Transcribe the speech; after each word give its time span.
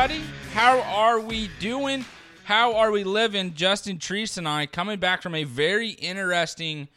Everybody? 0.00 0.30
How 0.54 0.80
are 0.80 1.20
we 1.20 1.50
doing? 1.60 2.06
How 2.44 2.74
are 2.76 2.90
we 2.90 3.04
living? 3.04 3.52
Justin 3.52 3.98
Treese 3.98 4.38
and 4.38 4.48
I 4.48 4.64
coming 4.64 4.98
back 4.98 5.20
from 5.20 5.34
a 5.34 5.44
very 5.44 5.90
interesting 5.90 6.88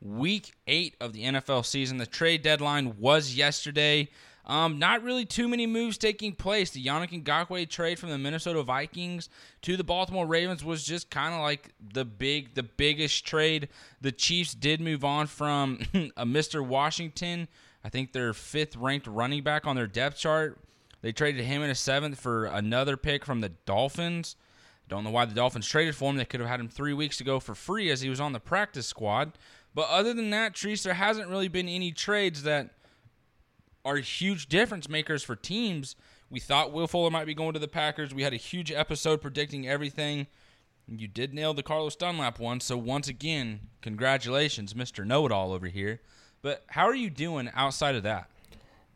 week 0.00 0.52
eight 0.68 0.94
of 1.00 1.12
the 1.12 1.24
NFL 1.24 1.66
season. 1.66 1.98
The 1.98 2.06
trade 2.06 2.42
deadline 2.42 3.00
was 3.00 3.34
yesterday. 3.34 4.10
Um, 4.46 4.78
not 4.78 5.02
really 5.02 5.24
too 5.24 5.48
many 5.48 5.66
moves 5.66 5.98
taking 5.98 6.36
place. 6.36 6.70
The 6.70 6.84
Yannick 6.84 7.24
Ngakoue 7.24 7.68
trade 7.68 7.98
from 7.98 8.10
the 8.10 8.18
Minnesota 8.18 8.62
Vikings 8.62 9.28
to 9.62 9.76
the 9.76 9.82
Baltimore 9.82 10.24
Ravens 10.24 10.64
was 10.64 10.84
just 10.84 11.10
kind 11.10 11.34
of 11.34 11.40
like 11.40 11.74
the 11.92 12.04
big, 12.04 12.54
the 12.54 12.62
biggest 12.62 13.26
trade. 13.26 13.70
The 14.02 14.12
Chiefs 14.12 14.54
did 14.54 14.80
move 14.80 15.04
on 15.04 15.26
from 15.26 15.80
a 16.16 16.24
Mr. 16.24 16.64
Washington. 16.64 17.48
I 17.82 17.88
think 17.88 18.12
their 18.12 18.32
fifth 18.32 18.76
ranked 18.76 19.08
running 19.08 19.42
back 19.42 19.66
on 19.66 19.74
their 19.74 19.88
depth 19.88 20.18
chart. 20.18 20.60
They 21.02 21.12
traded 21.12 21.44
him 21.44 21.62
in 21.62 21.70
a 21.70 21.74
seventh 21.74 22.18
for 22.18 22.46
another 22.46 22.96
pick 22.96 23.24
from 23.26 23.40
the 23.40 23.50
Dolphins. 23.50 24.36
Don't 24.88 25.04
know 25.04 25.10
why 25.10 25.24
the 25.24 25.34
Dolphins 25.34 25.68
traded 25.68 25.96
for 25.96 26.10
him. 26.10 26.16
They 26.16 26.24
could 26.24 26.40
have 26.40 26.48
had 26.48 26.60
him 26.60 26.68
three 26.68 26.92
weeks 26.92 27.20
ago 27.20 27.40
for 27.40 27.54
free 27.54 27.90
as 27.90 28.00
he 28.00 28.08
was 28.08 28.20
on 28.20 28.32
the 28.32 28.40
practice 28.40 28.86
squad. 28.86 29.32
But 29.74 29.88
other 29.88 30.14
than 30.14 30.30
that, 30.30 30.54
Treese, 30.54 30.82
there 30.82 30.94
hasn't 30.94 31.28
really 31.28 31.48
been 31.48 31.68
any 31.68 31.92
trades 31.92 32.42
that 32.44 32.70
are 33.84 33.96
huge 33.96 34.46
difference 34.48 34.88
makers 34.88 35.22
for 35.22 35.34
teams. 35.34 35.96
We 36.30 36.40
thought 36.40 36.72
Will 36.72 36.86
Fuller 36.86 37.10
might 37.10 37.26
be 37.26 37.34
going 37.34 37.54
to 37.54 37.58
the 37.58 37.68
Packers. 37.68 38.14
We 38.14 38.22
had 38.22 38.32
a 38.32 38.36
huge 38.36 38.70
episode 38.70 39.20
predicting 39.20 39.66
everything. 39.66 40.28
You 40.86 41.08
did 41.08 41.34
nail 41.34 41.54
the 41.54 41.62
Carlos 41.62 41.96
Dunlap 41.96 42.38
one. 42.38 42.60
So 42.60 42.76
once 42.76 43.08
again, 43.08 43.60
congratulations, 43.80 44.74
Mr. 44.74 45.06
Know 45.06 45.26
It 45.26 45.32
All 45.32 45.52
over 45.52 45.68
here. 45.68 46.00
But 46.42 46.64
how 46.68 46.86
are 46.86 46.94
you 46.94 47.10
doing 47.10 47.50
outside 47.54 47.94
of 47.94 48.02
that? 48.02 48.30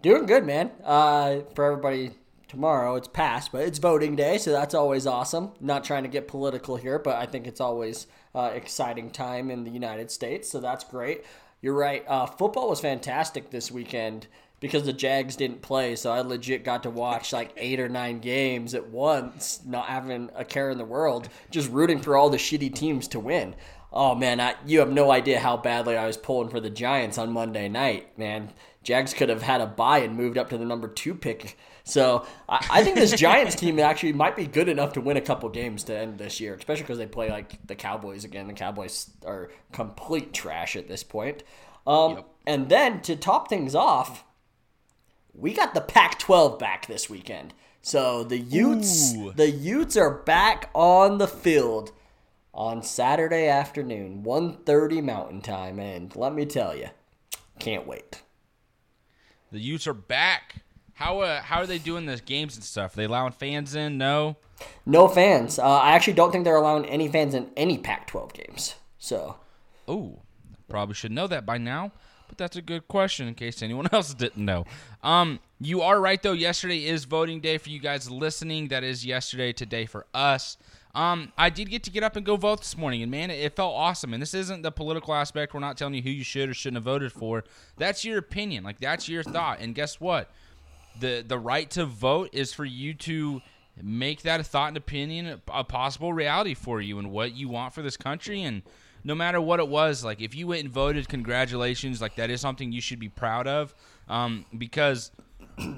Doing 0.06 0.26
good, 0.26 0.46
man. 0.46 0.70
Uh, 0.84 1.40
for 1.56 1.64
everybody, 1.64 2.12
tomorrow 2.46 2.94
it's 2.94 3.08
past, 3.08 3.50
but 3.50 3.62
it's 3.62 3.80
voting 3.80 4.14
day, 4.14 4.38
so 4.38 4.52
that's 4.52 4.72
always 4.72 5.04
awesome. 5.04 5.50
Not 5.60 5.82
trying 5.82 6.04
to 6.04 6.08
get 6.08 6.28
political 6.28 6.76
here, 6.76 7.00
but 7.00 7.16
I 7.16 7.26
think 7.26 7.48
it's 7.48 7.60
always 7.60 8.06
uh, 8.32 8.52
exciting 8.54 9.10
time 9.10 9.50
in 9.50 9.64
the 9.64 9.70
United 9.72 10.12
States, 10.12 10.48
so 10.48 10.60
that's 10.60 10.84
great. 10.84 11.24
You're 11.60 11.74
right. 11.74 12.04
Uh, 12.06 12.26
football 12.26 12.70
was 12.70 12.78
fantastic 12.78 13.50
this 13.50 13.72
weekend 13.72 14.28
because 14.60 14.84
the 14.84 14.92
Jags 14.92 15.34
didn't 15.34 15.60
play, 15.60 15.96
so 15.96 16.12
I 16.12 16.20
legit 16.20 16.62
got 16.62 16.84
to 16.84 16.90
watch 16.90 17.32
like 17.32 17.50
eight 17.56 17.80
or 17.80 17.88
nine 17.88 18.20
games 18.20 18.74
at 18.74 18.88
once, 18.88 19.60
not 19.66 19.86
having 19.86 20.30
a 20.36 20.44
care 20.44 20.70
in 20.70 20.78
the 20.78 20.84
world, 20.84 21.28
just 21.50 21.68
rooting 21.72 21.98
for 21.98 22.16
all 22.16 22.30
the 22.30 22.36
shitty 22.36 22.72
teams 22.72 23.08
to 23.08 23.18
win. 23.18 23.56
Oh 23.92 24.14
man, 24.14 24.40
I, 24.40 24.54
you 24.66 24.78
have 24.78 24.92
no 24.92 25.10
idea 25.10 25.40
how 25.40 25.56
badly 25.56 25.96
I 25.96 26.06
was 26.06 26.16
pulling 26.16 26.50
for 26.50 26.60
the 26.60 26.70
Giants 26.70 27.18
on 27.18 27.32
Monday 27.32 27.68
night, 27.68 28.16
man. 28.16 28.52
Jags 28.86 29.12
could 29.12 29.28
have 29.30 29.42
had 29.42 29.60
a 29.60 29.66
bye 29.66 29.98
and 29.98 30.14
moved 30.16 30.38
up 30.38 30.48
to 30.50 30.56
the 30.56 30.64
number 30.64 30.86
two 30.86 31.12
pick. 31.12 31.58
So 31.82 32.24
I, 32.48 32.64
I 32.70 32.84
think 32.84 32.94
this 32.94 33.10
Giants 33.10 33.56
team 33.60 33.80
actually 33.80 34.12
might 34.12 34.36
be 34.36 34.46
good 34.46 34.68
enough 34.68 34.92
to 34.92 35.00
win 35.00 35.16
a 35.16 35.20
couple 35.20 35.48
games 35.48 35.82
to 35.84 35.98
end 35.98 36.18
this 36.18 36.38
year, 36.38 36.54
especially 36.54 36.84
because 36.84 36.98
they 36.98 37.06
play 37.06 37.28
like 37.28 37.66
the 37.66 37.74
Cowboys 37.74 38.22
again. 38.22 38.46
The 38.46 38.52
Cowboys 38.52 39.10
are 39.26 39.50
complete 39.72 40.32
trash 40.32 40.76
at 40.76 40.86
this 40.86 41.02
point. 41.02 41.42
Um, 41.84 42.12
yep. 42.12 42.28
And 42.46 42.68
then 42.68 43.00
to 43.00 43.16
top 43.16 43.48
things 43.48 43.74
off, 43.74 44.22
we 45.34 45.52
got 45.52 45.74
the 45.74 45.80
Pac-12 45.80 46.56
back 46.56 46.86
this 46.86 47.10
weekend. 47.10 47.54
So 47.82 48.22
the 48.22 48.38
Utes, 48.38 49.14
Ooh. 49.16 49.32
the 49.32 49.50
Utes 49.50 49.96
are 49.96 50.22
back 50.22 50.70
on 50.74 51.18
the 51.18 51.26
field 51.26 51.90
on 52.54 52.84
Saturday 52.84 53.48
afternoon, 53.48 54.22
1.30 54.24 55.02
Mountain 55.02 55.40
Time, 55.40 55.80
and 55.80 56.14
let 56.14 56.32
me 56.32 56.46
tell 56.46 56.76
you, 56.76 56.90
can't 57.58 57.84
wait. 57.84 58.22
The 59.52 59.60
Utes 59.60 59.86
are 59.86 59.94
back. 59.94 60.56
How 60.94 61.20
uh, 61.20 61.42
how 61.42 61.60
are 61.60 61.66
they 61.66 61.78
doing 61.78 62.06
this 62.06 62.20
games 62.20 62.56
and 62.56 62.64
stuff? 62.64 62.94
Are 62.94 62.96
they 62.96 63.04
allowing 63.04 63.32
fans 63.32 63.74
in? 63.74 63.98
No. 63.98 64.36
No 64.86 65.08
fans. 65.08 65.58
Uh, 65.58 65.62
I 65.64 65.92
actually 65.92 66.14
don't 66.14 66.32
think 66.32 66.44
they're 66.44 66.56
allowing 66.56 66.86
any 66.86 67.08
fans 67.08 67.34
in 67.34 67.50
any 67.56 67.76
Pac-12 67.76 68.32
games. 68.32 68.74
So. 68.98 69.36
Oh, 69.86 70.20
probably 70.68 70.94
should 70.94 71.12
know 71.12 71.26
that 71.26 71.44
by 71.44 71.58
now. 71.58 71.92
But 72.28 72.38
that's 72.38 72.56
a 72.56 72.62
good 72.62 72.88
question 72.88 73.28
in 73.28 73.34
case 73.34 73.62
anyone 73.62 73.88
else 73.92 74.14
didn't 74.14 74.42
know. 74.42 74.64
Um, 75.02 75.40
you 75.60 75.82
are 75.82 76.00
right 76.00 76.22
though. 76.22 76.32
Yesterday 76.32 76.86
is 76.86 77.04
voting 77.04 77.40
day 77.40 77.58
for 77.58 77.70
you 77.70 77.78
guys 77.78 78.10
listening. 78.10 78.68
That 78.68 78.82
is 78.82 79.04
yesterday, 79.04 79.52
today 79.52 79.86
for 79.86 80.06
us. 80.14 80.56
Um, 80.96 81.30
I 81.36 81.50
did 81.50 81.68
get 81.68 81.82
to 81.84 81.90
get 81.90 82.02
up 82.02 82.16
and 82.16 82.24
go 82.24 82.36
vote 82.36 82.60
this 82.60 82.74
morning, 82.74 83.02
and 83.02 83.10
man, 83.10 83.30
it, 83.30 83.54
felt 83.54 83.74
awesome. 83.74 84.14
And 84.14 84.22
this 84.22 84.32
isn't 84.32 84.62
the 84.62 84.72
political 84.72 85.12
aspect. 85.12 85.52
We're 85.52 85.60
not 85.60 85.76
telling 85.76 85.92
you 85.92 86.00
who 86.00 86.08
you 86.08 86.24
should 86.24 86.48
or 86.48 86.54
shouldn't 86.54 86.78
have 86.78 86.84
voted 86.84 87.12
for. 87.12 87.44
That's 87.76 88.02
your 88.02 88.16
opinion. 88.16 88.64
Like 88.64 88.80
that's 88.80 89.06
your 89.06 89.22
thought. 89.22 89.58
And 89.60 89.74
guess 89.74 90.00
what? 90.00 90.30
The 90.98 91.22
the 91.26 91.38
right 91.38 91.70
to 91.72 91.84
vote 91.84 92.30
is 92.32 92.54
for 92.54 92.64
you 92.64 92.94
to 92.94 93.42
make 93.82 94.22
that 94.22 94.40
a 94.40 94.42
thought 94.42 94.68
and 94.68 94.76
opinion 94.78 95.42
a 95.52 95.64
possible 95.64 96.14
reality 96.14 96.54
for 96.54 96.80
you 96.80 96.98
and 96.98 97.10
what 97.10 97.34
you 97.34 97.50
want 97.50 97.74
for 97.74 97.82
this 97.82 97.98
country 97.98 98.42
and 98.42 98.62
no 99.04 99.14
matter 99.14 99.38
what 99.38 99.60
it 99.60 99.68
was 99.68 100.02
like 100.02 100.22
if 100.22 100.34
you 100.34 100.46
went 100.46 100.64
and 100.64 100.72
voted 100.72 101.06
congratulations 101.10 102.00
like 102.00 102.16
that 102.16 102.30
is 102.30 102.40
something 102.40 102.72
you 102.72 102.80
should 102.80 102.98
be 102.98 103.10
proud 103.10 103.46
of 103.46 103.74
um, 104.08 104.46
because 104.56 105.10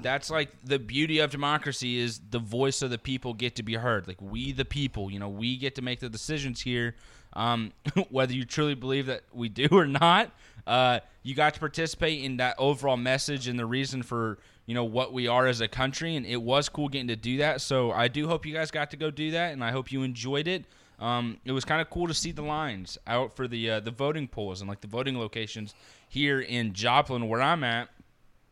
that's 0.01 0.29
like 0.29 0.49
the 0.63 0.79
beauty 0.79 1.19
of 1.19 1.31
democracy 1.31 1.99
is 1.99 2.19
the 2.31 2.39
voice 2.39 2.81
of 2.81 2.89
the 2.89 2.97
people 2.97 3.33
get 3.33 3.55
to 3.55 3.63
be 3.63 3.75
heard. 3.75 4.07
Like 4.07 4.21
we, 4.21 4.51
the 4.51 4.65
people, 4.65 5.09
you 5.09 5.19
know, 5.19 5.29
we 5.29 5.57
get 5.57 5.75
to 5.75 5.81
make 5.81 5.99
the 5.99 6.09
decisions 6.09 6.61
here. 6.61 6.95
Um, 7.33 7.73
whether 8.09 8.33
you 8.33 8.43
truly 8.43 8.75
believe 8.75 9.05
that 9.05 9.23
we 9.31 9.49
do 9.49 9.67
or 9.71 9.85
not, 9.85 10.31
uh, 10.67 10.99
you 11.23 11.35
got 11.35 11.53
to 11.53 11.59
participate 11.59 12.23
in 12.23 12.37
that 12.37 12.55
overall 12.57 12.97
message 12.97 13.47
and 13.47 13.57
the 13.57 13.65
reason 13.65 14.03
for 14.03 14.39
you 14.65 14.75
know 14.75 14.83
what 14.83 15.13
we 15.13 15.27
are 15.27 15.47
as 15.47 15.61
a 15.61 15.67
country. 15.67 16.15
And 16.15 16.25
it 16.25 16.41
was 16.41 16.69
cool 16.69 16.89
getting 16.89 17.07
to 17.07 17.15
do 17.15 17.37
that. 17.37 17.61
So 17.61 17.91
I 17.91 18.07
do 18.07 18.27
hope 18.27 18.45
you 18.45 18.53
guys 18.53 18.71
got 18.71 18.91
to 18.91 18.97
go 18.97 19.11
do 19.11 19.31
that, 19.31 19.53
and 19.53 19.63
I 19.63 19.71
hope 19.71 19.91
you 19.91 20.03
enjoyed 20.03 20.47
it. 20.47 20.65
Um, 20.99 21.37
it 21.45 21.53
was 21.53 21.63
kind 21.63 21.79
of 21.81 21.89
cool 21.89 22.07
to 22.07 22.13
see 22.13 22.31
the 22.31 22.41
lines 22.41 22.97
out 23.07 23.35
for 23.35 23.47
the 23.47 23.69
uh, 23.69 23.79
the 23.79 23.91
voting 23.91 24.27
polls 24.27 24.61
and 24.61 24.69
like 24.69 24.81
the 24.81 24.87
voting 24.87 25.17
locations 25.17 25.73
here 26.07 26.41
in 26.41 26.73
Joplin, 26.73 27.27
where 27.27 27.41
I'm 27.41 27.63
at 27.63 27.89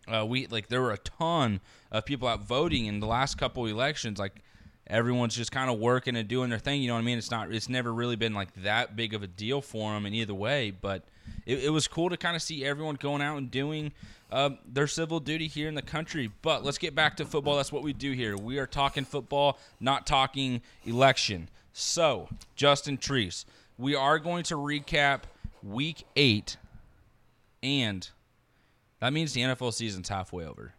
uh, 0.07 0.25
we 0.25 0.47
like 0.47 0.67
there 0.67 0.81
were 0.81 0.91
a 0.91 0.97
ton 0.97 1.59
of 1.91 2.05
people 2.05 2.27
out 2.27 2.41
voting 2.41 2.85
in 2.85 2.99
the 2.99 3.07
last 3.07 3.37
couple 3.37 3.65
elections. 3.65 4.19
Like 4.19 4.41
everyone's 4.87 5.35
just 5.35 5.51
kind 5.51 5.69
of 5.69 5.79
working 5.79 6.15
and 6.15 6.27
doing 6.27 6.49
their 6.49 6.59
thing. 6.59 6.81
You 6.81 6.87
know 6.87 6.93
what 6.95 7.01
I 7.01 7.03
mean? 7.03 7.17
It's 7.17 7.31
not. 7.31 7.51
It's 7.53 7.69
never 7.69 7.93
really 7.93 8.15
been 8.15 8.33
like 8.33 8.53
that 8.63 8.95
big 8.95 9.13
of 9.13 9.23
a 9.23 9.27
deal 9.27 9.61
for 9.61 9.93
them 9.93 10.05
in 10.05 10.13
either 10.13 10.33
way. 10.33 10.71
But 10.71 11.03
it, 11.45 11.65
it 11.65 11.69
was 11.69 11.87
cool 11.87 12.09
to 12.09 12.17
kind 12.17 12.35
of 12.35 12.41
see 12.41 12.65
everyone 12.65 12.95
going 12.95 13.21
out 13.21 13.37
and 13.37 13.51
doing 13.51 13.91
uh, 14.31 14.51
their 14.65 14.87
civil 14.87 15.19
duty 15.19 15.47
here 15.47 15.67
in 15.67 15.75
the 15.75 15.81
country. 15.81 16.31
But 16.41 16.63
let's 16.63 16.77
get 16.77 16.95
back 16.95 17.17
to 17.17 17.25
football. 17.25 17.57
That's 17.57 17.71
what 17.71 17.83
we 17.83 17.93
do 17.93 18.11
here. 18.11 18.37
We 18.37 18.59
are 18.59 18.67
talking 18.67 19.05
football, 19.05 19.57
not 19.79 20.07
talking 20.07 20.61
election. 20.85 21.49
So, 21.73 22.27
Justin 22.55 22.97
Treese, 22.97 23.45
we 23.77 23.95
are 23.95 24.17
going 24.17 24.43
to 24.45 24.55
recap 24.55 25.21
Week 25.61 26.05
Eight 26.15 26.57
and 27.61 28.09
that 28.99 29.13
means 29.13 29.33
the 29.33 29.41
NFL 29.41 29.73
season's 29.73 30.09
halfway 30.09 30.45
over. 30.45 30.73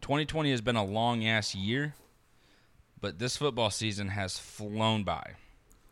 2020 0.00 0.50
has 0.50 0.60
been 0.60 0.76
a 0.76 0.84
long 0.84 1.24
ass 1.24 1.54
year, 1.54 1.94
but 3.00 3.18
this 3.18 3.36
football 3.36 3.70
season 3.70 4.08
has 4.08 4.38
flown 4.38 5.04
by. 5.04 5.34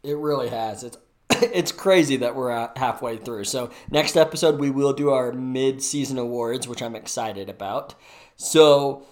It 0.03 0.17
really 0.17 0.49
has. 0.49 0.85
It's 0.85 0.99
it's 1.31 1.73
crazy 1.73 2.17
that 2.17 2.35
we're 2.35 2.71
halfway 2.77 3.17
through. 3.17 3.45
So 3.45 3.71
next 3.91 4.17
episode 4.17 4.59
we 4.59 4.71
will 4.71 4.93
do 4.93 5.11
our 5.11 5.33
mid-season 5.33 6.19
awards, 6.19 6.67
which 6.67 6.83
I'm 6.83 6.97
excited 6.97 7.49
about. 7.49 7.95
So 8.37 9.07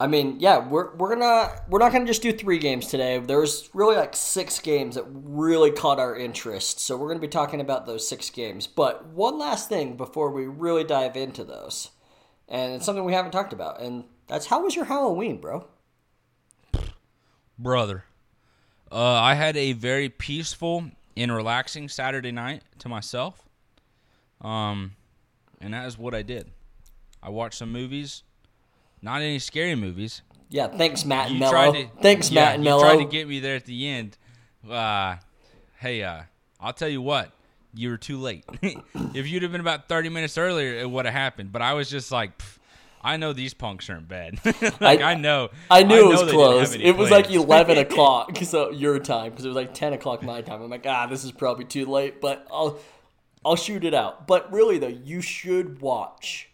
I 0.00 0.06
mean, 0.06 0.40
yeah, 0.40 0.66
we're 0.66 0.96
we're 0.96 1.14
gonna 1.14 1.60
we're 1.68 1.78
not 1.78 1.92
gonna 1.92 2.06
just 2.06 2.22
do 2.22 2.32
three 2.32 2.58
games 2.58 2.86
today. 2.86 3.18
There's 3.18 3.68
really 3.74 3.96
like 3.96 4.16
six 4.16 4.58
games 4.58 4.94
that 4.94 5.04
really 5.06 5.70
caught 5.70 6.00
our 6.00 6.16
interest, 6.16 6.80
so 6.80 6.96
we're 6.96 7.08
gonna 7.08 7.20
be 7.20 7.28
talking 7.28 7.60
about 7.60 7.84
those 7.84 8.08
six 8.08 8.30
games. 8.30 8.66
But 8.66 9.08
one 9.08 9.38
last 9.38 9.68
thing 9.68 9.98
before 9.98 10.30
we 10.30 10.46
really 10.46 10.84
dive 10.84 11.18
into 11.18 11.44
those, 11.44 11.90
and 12.48 12.72
it's 12.72 12.86
something 12.86 13.04
we 13.04 13.12
haven't 13.12 13.32
talked 13.32 13.52
about, 13.52 13.82
and 13.82 14.04
that's 14.26 14.46
how 14.46 14.64
was 14.64 14.74
your 14.74 14.86
Halloween, 14.86 15.38
bro? 15.38 15.66
Brother, 17.58 18.04
uh, 18.90 18.96
I 18.96 19.34
had 19.34 19.54
a 19.58 19.74
very 19.74 20.08
peaceful 20.08 20.92
and 21.14 21.30
relaxing 21.30 21.90
Saturday 21.90 22.32
night 22.32 22.62
to 22.78 22.88
myself, 22.88 23.46
um, 24.40 24.92
and 25.60 25.74
that 25.74 25.86
is 25.86 25.98
what 25.98 26.14
I 26.14 26.22
did. 26.22 26.50
I 27.22 27.28
watched 27.28 27.58
some 27.58 27.70
movies 27.70 28.22
not 29.02 29.22
any 29.22 29.38
scary 29.38 29.74
movies. 29.74 30.22
Yeah, 30.48 30.66
thanks 30.66 31.04
Matt 31.04 31.26
and 31.26 31.34
you 31.34 31.40
Mello. 31.40 31.72
To, 31.72 31.88
thanks 32.02 32.30
yeah, 32.30 32.40
Matt 32.40 32.54
and 32.56 32.64
Mello. 32.64 32.82
You 32.82 32.90
tried 32.96 33.04
to 33.04 33.10
get 33.10 33.28
me 33.28 33.40
there 33.40 33.56
at 33.56 33.66
the 33.66 33.88
end. 33.88 34.18
Uh, 34.68 35.16
hey, 35.78 36.02
uh, 36.02 36.22
I'll 36.60 36.72
tell 36.72 36.88
you 36.88 37.00
what, 37.00 37.30
you 37.72 37.90
were 37.90 37.96
too 37.96 38.18
late. 38.18 38.44
if 38.62 39.28
you'd 39.28 39.42
have 39.42 39.52
been 39.52 39.60
about 39.60 39.88
30 39.88 40.08
minutes 40.08 40.36
earlier, 40.36 40.74
it 40.74 40.90
would 40.90 41.06
have 41.06 41.14
happened. 41.14 41.52
But 41.52 41.62
I 41.62 41.74
was 41.74 41.88
just 41.88 42.10
like, 42.10 42.36
pff, 42.36 42.58
I 43.02 43.16
know 43.16 43.32
these 43.32 43.54
punks 43.54 43.88
aren't 43.88 44.08
bad. 44.08 44.40
like 44.80 45.00
I, 45.00 45.12
I, 45.12 45.14
know. 45.14 45.50
I 45.70 45.84
knew 45.84 45.94
I 45.94 45.98
know 45.98 46.10
it 46.10 46.24
was 46.24 46.32
close. 46.32 46.74
It 46.74 46.96
was 46.96 47.10
like 47.10 47.30
11 47.30 47.78
o'clock, 47.78 48.36
so 48.38 48.70
your 48.70 48.98
time, 48.98 49.30
because 49.30 49.44
it 49.44 49.48
was 49.48 49.56
like 49.56 49.72
10 49.72 49.94
o'clock 49.94 50.22
my 50.22 50.42
time. 50.42 50.62
I'm 50.62 50.70
like, 50.70 50.86
ah, 50.86 51.06
this 51.06 51.24
is 51.24 51.32
probably 51.32 51.64
too 51.64 51.86
late, 51.86 52.20
but 52.20 52.46
I'll, 52.50 52.78
I'll 53.44 53.56
shoot 53.56 53.84
it 53.84 53.94
out. 53.94 54.26
But 54.26 54.52
really 54.52 54.78
though, 54.78 54.88
you 54.88 55.22
should 55.22 55.80
watch 55.80 56.50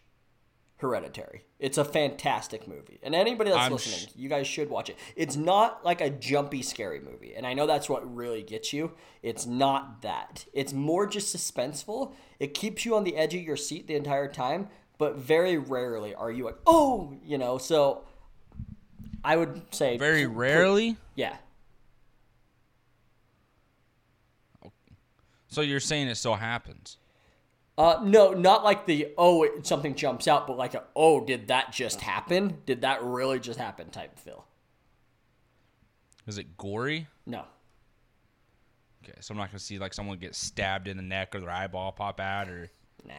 Hereditary. 0.76 1.45
It's 1.58 1.78
a 1.78 1.84
fantastic 1.84 2.68
movie. 2.68 2.98
And 3.02 3.14
anybody 3.14 3.50
that's 3.50 3.64
I'm 3.64 3.72
listening, 3.72 4.10
sh- 4.10 4.16
you 4.16 4.28
guys 4.28 4.46
should 4.46 4.68
watch 4.68 4.90
it. 4.90 4.98
It's 5.16 5.36
not 5.36 5.84
like 5.84 6.02
a 6.02 6.10
jumpy, 6.10 6.60
scary 6.62 7.00
movie. 7.00 7.34
And 7.34 7.46
I 7.46 7.54
know 7.54 7.66
that's 7.66 7.88
what 7.88 8.14
really 8.14 8.42
gets 8.42 8.74
you. 8.74 8.92
It's 9.22 9.46
not 9.46 10.02
that. 10.02 10.44
It's 10.52 10.74
more 10.74 11.06
just 11.06 11.34
suspenseful. 11.34 12.12
It 12.38 12.52
keeps 12.52 12.84
you 12.84 12.94
on 12.94 13.04
the 13.04 13.16
edge 13.16 13.34
of 13.34 13.40
your 13.40 13.56
seat 13.56 13.86
the 13.86 13.94
entire 13.94 14.30
time, 14.30 14.68
but 14.98 15.16
very 15.16 15.56
rarely 15.56 16.14
are 16.14 16.30
you 16.30 16.44
like, 16.44 16.58
oh, 16.66 17.14
you 17.24 17.38
know. 17.38 17.56
So 17.56 18.04
I 19.24 19.36
would 19.36 19.74
say 19.74 19.96
Very 19.96 20.26
rarely. 20.26 20.98
Yeah. 21.14 21.36
So 25.48 25.62
you're 25.62 25.80
saying 25.80 26.08
it 26.08 26.16
still 26.16 26.34
happens? 26.34 26.98
Uh, 27.78 28.00
no, 28.02 28.32
not 28.32 28.64
like 28.64 28.86
the 28.86 29.08
oh 29.18 29.42
it, 29.42 29.66
something 29.66 29.94
jumps 29.94 30.26
out, 30.26 30.46
but 30.46 30.56
like 30.56 30.72
a 30.74 30.84
oh 30.96 31.24
did 31.24 31.48
that 31.48 31.72
just 31.72 32.00
happen? 32.00 32.58
Did 32.64 32.80
that 32.82 33.02
really 33.02 33.38
just 33.38 33.58
happen 33.58 33.90
type 33.90 34.18
feel? 34.18 34.46
Is 36.26 36.38
it 36.38 36.56
gory? 36.56 37.06
No. 37.26 37.44
Okay, 39.04 39.16
so 39.20 39.32
I'm 39.32 39.38
not 39.38 39.50
gonna 39.50 39.58
see 39.58 39.78
like 39.78 39.94
someone 39.94 40.18
get 40.18 40.34
stabbed 40.34 40.88
in 40.88 40.96
the 40.96 41.02
neck 41.02 41.34
or 41.34 41.40
their 41.40 41.50
eyeball 41.50 41.92
pop 41.92 42.18
out, 42.18 42.48
or 42.48 42.70
Nah. 43.06 43.12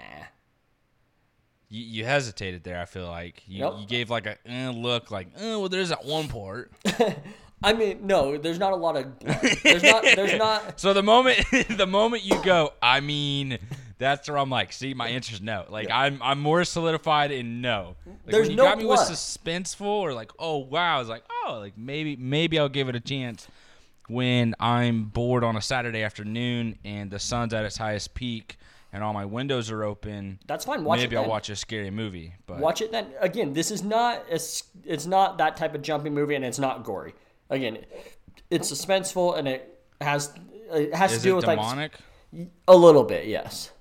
you, 1.69 1.83
you 1.83 2.05
hesitated 2.05 2.63
there. 2.63 2.81
I 2.81 2.85
feel 2.85 3.07
like 3.07 3.43
you, 3.47 3.59
Nope. 3.59 3.75
you 3.79 3.85
gave 3.87 4.09
like 4.09 4.25
a 4.25 4.37
eh, 4.45 4.69
look, 4.73 5.11
like 5.11 5.27
oh 5.39 5.59
well, 5.59 5.69
there's 5.69 5.89
that 5.89 6.03
one 6.03 6.27
part. 6.27 6.71
I 7.63 7.73
mean, 7.73 8.05
no, 8.05 8.37
there's 8.37 8.59
not 8.59 8.73
a 8.73 8.75
lot 8.75 8.97
of 8.97 9.17
blood. 9.19 9.39
There's 9.63 9.83
not 9.83 10.03
there's 10.03 10.33
not 10.37 10.79
So 10.79 10.93
the 10.93 11.03
moment 11.03 11.39
the 11.69 11.87
moment 11.87 12.23
you 12.23 12.41
go, 12.43 12.73
I 12.81 12.99
mean, 12.99 13.57
that's 13.97 14.29
where 14.29 14.37
I'm 14.37 14.49
like, 14.49 14.73
see, 14.73 14.93
my 14.93 15.07
answer's 15.09 15.41
no. 15.41 15.65
Like 15.69 15.89
I'm 15.91 16.21
I'm 16.21 16.39
more 16.39 16.63
solidified 16.63 17.31
in 17.31 17.61
no. 17.61 17.95
Like, 18.05 18.15
There's 18.25 18.41
when 18.43 18.51
you 18.51 18.57
no 18.57 18.63
got 18.63 18.77
me 18.77 18.85
with 18.85 18.99
suspenseful 18.99 19.85
or 19.85 20.13
like, 20.13 20.31
oh 20.39 20.57
wow, 20.57 20.97
I 20.97 20.99
was 20.99 21.09
like, 21.09 21.23
oh, 21.45 21.57
like 21.59 21.77
maybe 21.77 22.15
maybe 22.15 22.59
I'll 22.59 22.69
give 22.69 22.89
it 22.89 22.95
a 22.95 22.99
chance 22.99 23.47
when 24.07 24.55
I'm 24.59 25.05
bored 25.05 25.43
on 25.43 25.57
a 25.57 25.61
Saturday 25.61 26.03
afternoon 26.03 26.79
and 26.85 27.11
the 27.11 27.19
sun's 27.19 27.53
at 27.53 27.65
its 27.65 27.77
highest 27.77 28.13
peak 28.13 28.57
and 28.93 29.03
all 29.03 29.13
my 29.13 29.25
windows 29.25 29.69
are 29.69 29.83
open. 29.83 30.39
that's 30.47 30.65
fine. 30.65 30.83
Watch 30.83 30.99
maybe 30.99 31.15
it. 31.15 31.19
I'll 31.19 31.27
watch 31.27 31.49
a 31.49 31.55
scary 31.55 31.91
movie. 31.91 32.33
But 32.45 32.59
Watch 32.59 32.81
it 32.81 32.91
then. 32.91 33.07
Again, 33.19 33.53
this 33.53 33.69
is 33.71 33.83
not 33.83 34.23
a 34.31 34.39
it's 34.85 35.05
not 35.05 35.37
that 35.39 35.57
type 35.57 35.75
of 35.75 35.81
jumpy 35.81 36.09
movie, 36.09 36.35
and 36.35 36.45
it's 36.45 36.59
not 36.59 36.83
gory. 36.83 37.13
Again, 37.49 37.79
it's 38.49 38.71
suspenseful 38.71 39.37
and 39.37 39.47
it 39.47 39.79
has 40.01 40.33
it 40.71 40.93
has 40.93 41.13
is 41.13 41.19
to 41.19 41.23
do 41.23 41.33
it 41.33 41.35
with 41.37 41.45
demonic? 41.45 41.93
like 42.33 42.47
a 42.67 42.75
little 42.75 43.03
bit. 43.03 43.27
Yes. 43.27 43.71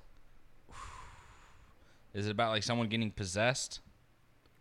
Is 2.17 2.27
it 2.27 2.31
about 2.31 2.49
like 2.49 2.63
someone 2.63 2.87
getting 2.87 3.11
possessed? 3.11 3.79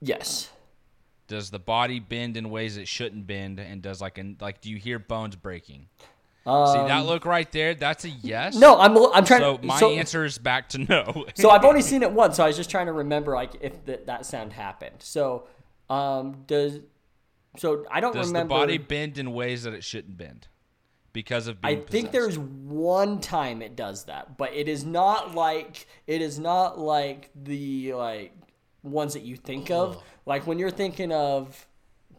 Yes. 0.00 0.50
Does 1.26 1.50
the 1.50 1.58
body 1.58 2.00
bend 2.00 2.36
in 2.36 2.50
ways 2.50 2.76
it 2.76 2.86
shouldn't 2.86 3.26
bend, 3.26 3.58
and 3.58 3.80
does 3.80 4.00
like 4.00 4.18
an 4.18 4.36
like 4.40 4.60
do 4.60 4.70
you 4.70 4.76
hear 4.76 4.98
bones 4.98 5.36
breaking? 5.36 5.88
Um, 6.44 6.66
See 6.68 6.78
that 6.86 7.06
look 7.06 7.24
right 7.24 7.50
there? 7.50 7.74
That's 7.74 8.04
a 8.04 8.10
yes. 8.10 8.54
No, 8.54 8.78
I'm 8.78 8.96
I'm 9.12 9.24
trying 9.24 9.40
So 9.40 9.56
to. 9.56 9.66
my 9.66 9.80
so, 9.80 9.90
answer 9.90 10.24
is 10.24 10.36
back 10.38 10.68
to 10.70 10.78
no. 10.78 11.24
so 11.34 11.50
I've 11.50 11.64
only 11.64 11.82
seen 11.90 12.02
it 12.02 12.12
once, 12.12 12.36
so 12.36 12.44
I 12.44 12.48
was 12.48 12.56
just 12.56 12.70
trying 12.70 12.86
to 12.86 12.92
remember 12.92 13.34
like 13.34 13.52
if 13.62 13.84
that 13.86 14.06
that 14.06 14.26
sound 14.26 14.52
happened. 14.52 14.96
So, 14.98 15.48
um, 15.88 16.44
does 16.46 16.80
so 17.56 17.86
I 17.90 18.00
don't 18.00 18.14
Does 18.14 18.28
remember. 18.28 18.54
Does 18.54 18.60
the 18.60 18.66
body 18.66 18.78
bend 18.78 19.18
in 19.18 19.32
ways 19.32 19.62
that 19.62 19.72
it 19.72 19.82
shouldn't 19.82 20.18
bend 20.18 20.46
because 21.16 21.46
of 21.46 21.56
I 21.62 21.76
think 21.76 21.86
possessed? 21.86 22.12
there's 22.12 22.38
one 22.38 23.20
time 23.22 23.62
it 23.62 23.74
does 23.74 24.04
that, 24.04 24.36
but 24.36 24.52
it 24.52 24.68
is 24.68 24.84
not 24.84 25.34
like 25.34 25.86
it 26.06 26.20
is 26.20 26.38
not 26.38 26.78
like 26.78 27.30
the 27.34 27.94
like 27.94 28.34
ones 28.82 29.14
that 29.14 29.22
you 29.22 29.34
think 29.34 29.70
of. 29.70 30.02
Like 30.26 30.46
when 30.46 30.58
you're 30.58 30.70
thinking 30.70 31.12
of, 31.12 31.66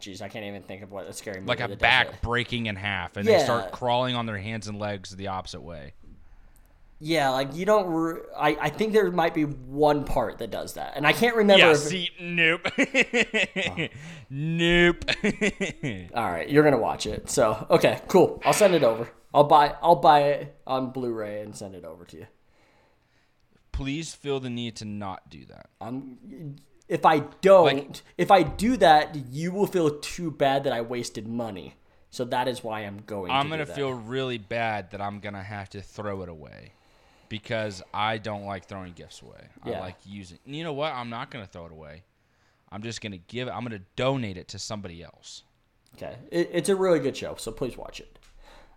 Jeez, 0.00 0.20
I 0.20 0.28
can't 0.28 0.44
even 0.44 0.62
think 0.64 0.82
of 0.82 0.90
what 0.90 1.06
a 1.06 1.12
scary 1.12 1.38
movie 1.40 1.46
like 1.48 1.60
a 1.60 1.76
back 1.76 2.20
breaking 2.22 2.66
in 2.66 2.74
half, 2.74 3.16
and 3.16 3.24
Yeah. 3.24 3.38
they 3.38 3.44
start 3.44 3.70
crawling 3.70 4.16
on 4.16 4.26
their 4.26 4.36
hands 4.38 4.66
and 4.66 4.80
legs 4.80 5.14
the 5.14 5.28
opposite 5.28 5.62
way. 5.62 5.94
Yeah, 7.00 7.30
like 7.30 7.54
you 7.54 7.64
don't. 7.64 7.86
Re- 7.86 8.20
I 8.36 8.48
I 8.60 8.68
think 8.70 8.92
there 8.92 9.08
might 9.12 9.32
be 9.32 9.44
one 9.44 10.04
part 10.04 10.38
that 10.38 10.50
does 10.50 10.74
that, 10.74 10.94
and 10.96 11.06
I 11.06 11.12
can't 11.12 11.36
remember. 11.36 11.64
Yeah. 11.66 11.70
if, 11.72 11.78
See, 11.78 12.10
nope, 12.20 12.62
nope. 14.30 15.04
All 16.14 16.30
right, 16.30 16.48
you're 16.48 16.64
gonna 16.64 16.78
watch 16.78 17.06
it. 17.06 17.30
So 17.30 17.66
okay, 17.70 18.00
cool. 18.08 18.42
I'll 18.44 18.52
send 18.52 18.74
it 18.74 18.82
over. 18.82 19.08
I'll 19.32 19.44
buy. 19.44 19.76
I'll 19.80 19.96
buy 19.96 20.22
it 20.22 20.56
on 20.66 20.90
Blu-ray 20.90 21.40
and 21.42 21.54
send 21.54 21.74
it 21.76 21.84
over 21.84 22.04
to 22.06 22.16
you. 22.16 22.26
Please 23.70 24.14
feel 24.14 24.40
the 24.40 24.50
need 24.50 24.74
to 24.76 24.84
not 24.84 25.30
do 25.30 25.44
that. 25.46 25.68
I'm. 25.80 26.56
If 26.88 27.04
I 27.04 27.18
don't, 27.42 27.64
Like- 27.66 28.02
if 28.16 28.30
I 28.30 28.42
do 28.42 28.76
that, 28.78 29.14
you 29.30 29.52
will 29.52 29.66
feel 29.66 30.00
too 30.00 30.30
bad 30.30 30.64
that 30.64 30.72
I 30.72 30.80
wasted 30.80 31.28
money. 31.28 31.74
So 32.10 32.24
that 32.24 32.48
is 32.48 32.64
why 32.64 32.80
I'm 32.80 33.02
going. 33.06 33.30
I'm 33.30 33.44
to 33.44 33.50
gonna 33.50 33.64
do 33.64 33.68
that. 33.68 33.76
feel 33.76 33.92
really 33.92 34.38
bad 34.38 34.90
that 34.92 35.00
I'm 35.00 35.20
gonna 35.20 35.42
have 35.42 35.68
to 35.70 35.82
throw 35.82 36.22
it 36.22 36.28
away 36.30 36.72
because 37.28 37.82
I 37.92 38.18
don't 38.18 38.44
like 38.44 38.66
throwing 38.66 38.92
gifts 38.92 39.22
away. 39.22 39.48
I 39.64 39.70
like 39.78 39.96
using. 40.04 40.38
You 40.46 40.64
know 40.64 40.72
what? 40.72 40.92
I'm 40.92 41.10
not 41.10 41.30
gonna 41.30 41.46
throw 41.46 41.66
it 41.66 41.72
away. 41.72 42.02
I'm 42.70 42.82
just 42.82 43.00
gonna 43.00 43.18
give 43.18 43.48
it. 43.48 43.52
I'm 43.52 43.62
gonna 43.62 43.80
donate 43.96 44.36
it 44.36 44.48
to 44.48 44.58
somebody 44.58 45.02
else. 45.02 45.42
Okay, 45.96 46.16
it, 46.30 46.50
it's 46.52 46.68
a 46.68 46.76
really 46.76 46.98
good 47.00 47.16
show, 47.16 47.34
so 47.36 47.50
please 47.52 47.76
watch 47.76 48.00
it. 48.00 48.18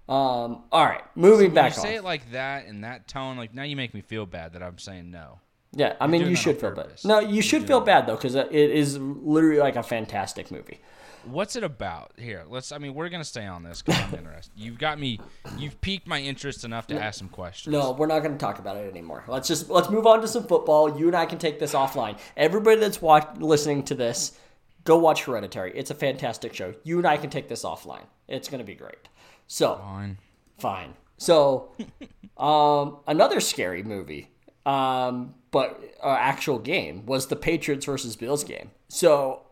Um. 0.09 0.63
All 0.71 0.85
right, 0.85 1.03
moving 1.15 1.47
When 1.47 1.55
back 1.55 1.75
you 1.75 1.81
say 1.81 1.89
on. 1.93 1.95
it 1.99 2.03
like 2.03 2.31
that 2.31 2.65
in 2.65 2.81
that 2.81 3.07
tone, 3.07 3.37
like 3.37 3.53
now 3.53 3.63
you 3.63 3.75
make 3.75 3.93
me 3.93 4.01
feel 4.01 4.25
bad 4.25 4.53
that 4.53 4.63
I'm 4.63 4.77
saying 4.77 5.11
no. 5.11 5.39
Yeah, 5.73 5.95
I 6.01 6.07
mean 6.07 6.27
you 6.27 6.35
should 6.35 6.59
feel 6.59 6.71
bad. 6.71 6.85
purpose. 6.85 7.05
No, 7.05 7.19
you 7.19 7.41
should 7.41 7.65
feel 7.65 7.79
bad 7.79 8.07
though, 8.07 8.15
because 8.15 8.35
it 8.35 8.51
is 8.51 8.97
literally 8.97 9.59
like 9.59 9.75
a 9.77 9.83
fantastic 9.83 10.51
movie. 10.51 10.81
What's 11.25 11.55
it 11.55 11.63
about? 11.63 12.11
Here, 12.17 12.43
let's. 12.47 12.71
I 12.71 12.77
mean, 12.77 12.93
we're 12.93 13.09
gonna 13.09 13.23
stay 13.23 13.45
on 13.45 13.63
this 13.63 13.81
because 13.81 14.01
I'm 14.01 14.15
interested. 14.15 14.51
You've 14.55 14.77
got 14.77 14.99
me. 14.99 15.19
You've 15.57 15.79
piqued 15.81 16.07
my 16.07 16.19
interest 16.19 16.63
enough 16.63 16.87
to 16.87 17.01
ask 17.01 17.19
some 17.19 17.29
questions. 17.29 17.71
No, 17.73 17.91
we're 17.91 18.07
not 18.07 18.19
going 18.19 18.33
to 18.33 18.37
talk 18.37 18.59
about 18.59 18.77
it 18.77 18.89
anymore. 18.89 19.23
Let's 19.27 19.47
just 19.47 19.69
let's 19.69 19.89
move 19.89 20.07
on 20.07 20.21
to 20.21 20.27
some 20.27 20.43
football. 20.43 20.97
You 20.97 21.07
and 21.07 21.15
I 21.15 21.25
can 21.25 21.37
take 21.37 21.59
this 21.59 21.73
offline. 21.73 22.17
Everybody 22.35 22.79
that's 22.79 23.01
watch, 23.01 23.27
listening 23.37 23.83
to 23.83 23.95
this, 23.95 24.37
go 24.83 24.97
watch 24.97 25.23
Hereditary. 25.25 25.73
It's 25.75 25.91
a 25.91 25.95
fantastic 25.95 26.53
show. 26.53 26.73
You 26.83 26.97
and 26.97 27.07
I 27.07 27.17
can 27.17 27.29
take 27.29 27.47
this 27.47 27.63
offline. 27.63 28.05
It's 28.27 28.47
going 28.49 28.59
to 28.59 28.65
be 28.65 28.75
great. 28.75 29.09
So 29.47 29.75
Fine. 29.77 30.17
fine. 30.57 30.93
So, 31.17 31.71
um, 32.37 32.97
another 33.05 33.39
scary 33.41 33.83
movie, 33.83 34.29
um, 34.65 35.35
but 35.51 35.79
uh, 36.03 36.09
actual 36.09 36.57
game 36.57 37.05
was 37.05 37.27
the 37.27 37.35
Patriots 37.35 37.85
versus 37.85 38.15
Bills 38.15 38.43
game. 38.43 38.71
So 38.87 39.43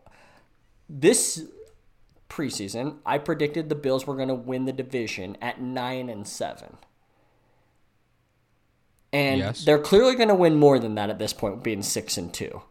this 0.88 1.44
preseason, 2.30 2.96
I 3.04 3.18
predicted 3.18 3.68
the 3.68 3.74
Bills 3.74 4.06
were 4.06 4.16
going 4.16 4.28
to 4.28 4.34
win 4.34 4.64
the 4.64 4.72
division 4.72 5.36
at 5.42 5.60
nine 5.60 6.08
and 6.08 6.26
seven. 6.26 6.78
And 9.12 9.40
Yes. 9.40 9.64
they're 9.64 9.78
clearly 9.78 10.14
going 10.14 10.28
to 10.28 10.34
win 10.34 10.54
more 10.56 10.78
than 10.78 10.94
that 10.94 11.10
at 11.10 11.18
this 11.18 11.32
point, 11.32 11.62
being 11.62 11.82
six 11.82 12.16
and 12.16 12.32
two. 12.32 12.62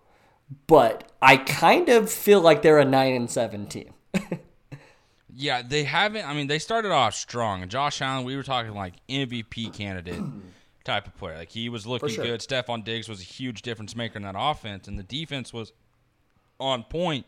But 0.68 1.12
I 1.22 1.38
kind 1.38 1.90
of 1.90 2.10
feel 2.10 2.42
like 2.42 2.62
they're 2.62 2.80
a 2.80 2.86
nine 2.86 3.14
and 3.14 3.30
seven 3.30 3.68
team. 3.68 3.94
Yeah, 5.42 5.62
they 5.62 5.86
haven't. 5.86 6.28
I 6.28 6.34
mean, 6.34 6.48
they 6.48 6.60
started 6.60 6.92
off 6.92 7.16
strong. 7.16 7.66
Josh 7.70 8.02
Allen, 8.02 8.26
we 8.26 8.36
were 8.36 8.44
talking 8.44 8.74
like 8.74 8.96
MVP 9.08 9.72
candidate 9.74 10.22
type 10.84 11.08
of 11.08 11.16
player. 11.16 11.38
Like 11.38 11.50
he 11.50 11.70
was 11.70 11.88
looking 11.88 12.10
sure. 12.10 12.26
good. 12.26 12.42
Stefon 12.42 12.84
Diggs 12.84 13.08
was 13.08 13.22
a 13.22 13.24
huge 13.24 13.62
difference 13.62 13.96
maker 13.96 14.18
in 14.18 14.24
that 14.24 14.36
offense, 14.38 14.90
and 14.90 15.00
the 15.00 15.04
defense 15.04 15.54
was 15.54 15.72
on 16.60 16.84
point. 16.84 17.26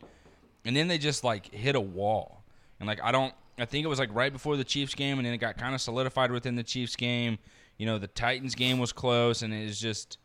And 0.64 0.76
then 0.76 0.88
they 0.88 0.98
just 0.98 1.24
like 1.24 1.52
hit 1.52 1.74
a 1.74 1.80
wall. 1.80 2.42
And 2.78 2.86
like 2.86 3.00
I 3.02 3.12
don't. 3.12 3.34
I 3.58 3.64
think 3.66 3.84
it 3.84 3.88
was 3.88 3.98
like 3.98 4.12
right 4.14 4.32
before 4.32 4.56
the 4.56 4.64
Chiefs 4.64 4.94
game, 4.94 5.18
and 5.18 5.26
then 5.26 5.34
it 5.34 5.38
got 5.38 5.58
kind 5.58 5.74
of 5.74 5.80
solidified 5.80 6.32
within 6.32 6.56
the 6.56 6.62
Chiefs 6.62 6.96
game. 6.96 7.38
You 7.76 7.86
know, 7.86 7.98
the 7.98 8.06
Titans 8.06 8.54
game 8.54 8.78
was 8.78 8.92
close, 8.92 9.42
and 9.42 9.52
it 9.52 9.66
was 9.66 9.78
just 9.78 10.18